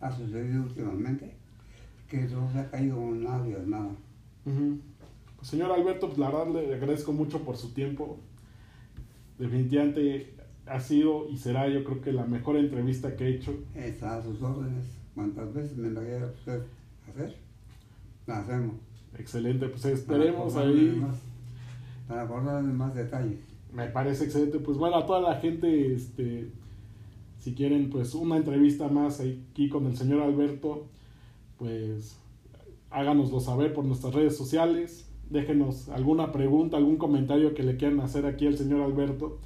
ha 0.00 0.10
sucedido 0.10 0.64
últimamente, 0.64 1.36
que 2.08 2.22
no 2.22 2.50
se 2.50 2.58
ha 2.58 2.70
caído 2.70 2.98
nadie, 3.12 3.56
nada. 3.66 3.90
Ujú. 4.44 4.78
Pues, 5.36 5.48
señor 5.48 5.70
Alberto, 5.70 6.08
pues, 6.08 6.18
la 6.18 6.30
verdad 6.30 6.48
le 6.52 6.74
agradezco 6.74 7.12
mucho 7.12 7.42
por 7.44 7.56
su 7.56 7.72
tiempo. 7.72 8.18
Definitivamente 9.38 10.35
ha 10.66 10.80
sido 10.80 11.28
y 11.28 11.36
será 11.36 11.68
yo 11.68 11.84
creo 11.84 12.00
que 12.00 12.12
la 12.12 12.24
mejor 12.26 12.56
entrevista 12.56 13.16
que 13.16 13.24
he 13.24 13.34
hecho. 13.36 13.54
Está 13.74 14.16
a 14.18 14.22
sus 14.22 14.40
órdenes. 14.42 14.86
¿Cuántas 15.14 15.52
veces 15.54 15.76
me 15.76 15.90
la 15.90 16.00
quiera 16.02 16.26
usted 16.26 16.62
hacer? 17.08 17.36
La 18.26 18.38
hacemos. 18.40 18.74
Excelente, 19.18 19.68
pues 19.68 19.82
Para 19.82 19.94
esperemos 19.94 20.54
de 20.54 20.60
ahí. 20.60 20.98
más- 21.00 21.20
Para 22.08 22.22
acordarme 22.22 22.68
de 22.68 22.74
más 22.74 22.94
detalles. 22.94 23.38
Me 23.72 23.86
parece 23.86 24.24
excelente. 24.24 24.58
Pues 24.58 24.76
bueno, 24.78 24.96
a 24.96 25.06
toda 25.06 25.20
la 25.20 25.36
gente, 25.40 25.94
este, 25.94 26.50
si 27.38 27.54
quieren, 27.54 27.90
pues 27.90 28.14
una 28.14 28.36
entrevista 28.36 28.88
más 28.88 29.20
aquí 29.20 29.68
con 29.68 29.86
el 29.86 29.96
señor 29.96 30.20
Alberto, 30.22 30.86
pues 31.58 32.16
háganoslo 32.90 33.40
saber 33.40 33.72
por 33.72 33.84
nuestras 33.84 34.14
redes 34.14 34.36
sociales. 34.36 35.08
Déjenos 35.30 35.88
alguna 35.88 36.30
pregunta, 36.32 36.76
algún 36.76 36.96
comentario 36.96 37.54
que 37.54 37.62
le 37.64 37.76
quieran 37.76 38.00
hacer 38.00 38.26
aquí 38.26 38.46
al 38.46 38.56
señor 38.56 38.82
Alberto. 38.82 39.38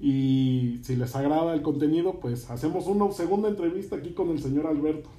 Y 0.00 0.78
si 0.82 0.96
les 0.96 1.14
agrada 1.16 1.54
el 1.54 1.62
contenido, 1.62 2.20
pues 2.20 2.48
hacemos 2.50 2.86
una 2.86 3.10
segunda 3.10 3.48
entrevista 3.48 3.96
aquí 3.96 4.10
con 4.10 4.30
el 4.30 4.40
señor 4.40 4.66
Alberto. 4.66 5.10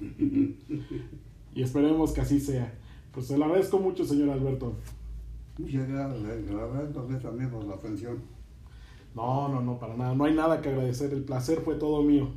Y 1.52 1.62
esperemos 1.62 2.12
que 2.12 2.20
así 2.20 2.38
sea. 2.38 2.72
Pues 3.12 3.26
se 3.26 3.36
lo 3.36 3.44
agradezco 3.44 3.80
mucho, 3.80 4.04
señor 4.04 4.30
Alberto. 4.30 4.72
Muchas 5.58 5.88
gracias. 5.88 6.22
verdad, 6.22 6.86
entonces 6.86 7.20
también 7.20 7.50
por 7.50 7.64
la 7.64 7.74
atención. 7.74 8.18
No, 9.14 9.48
no, 9.48 9.60
no, 9.60 9.78
para 9.78 9.96
nada. 9.96 10.14
No 10.14 10.24
hay 10.24 10.34
nada 10.34 10.60
que 10.60 10.68
agradecer. 10.68 11.12
El 11.12 11.24
placer 11.24 11.60
fue 11.62 11.74
todo 11.74 12.02
mío. 12.02 12.28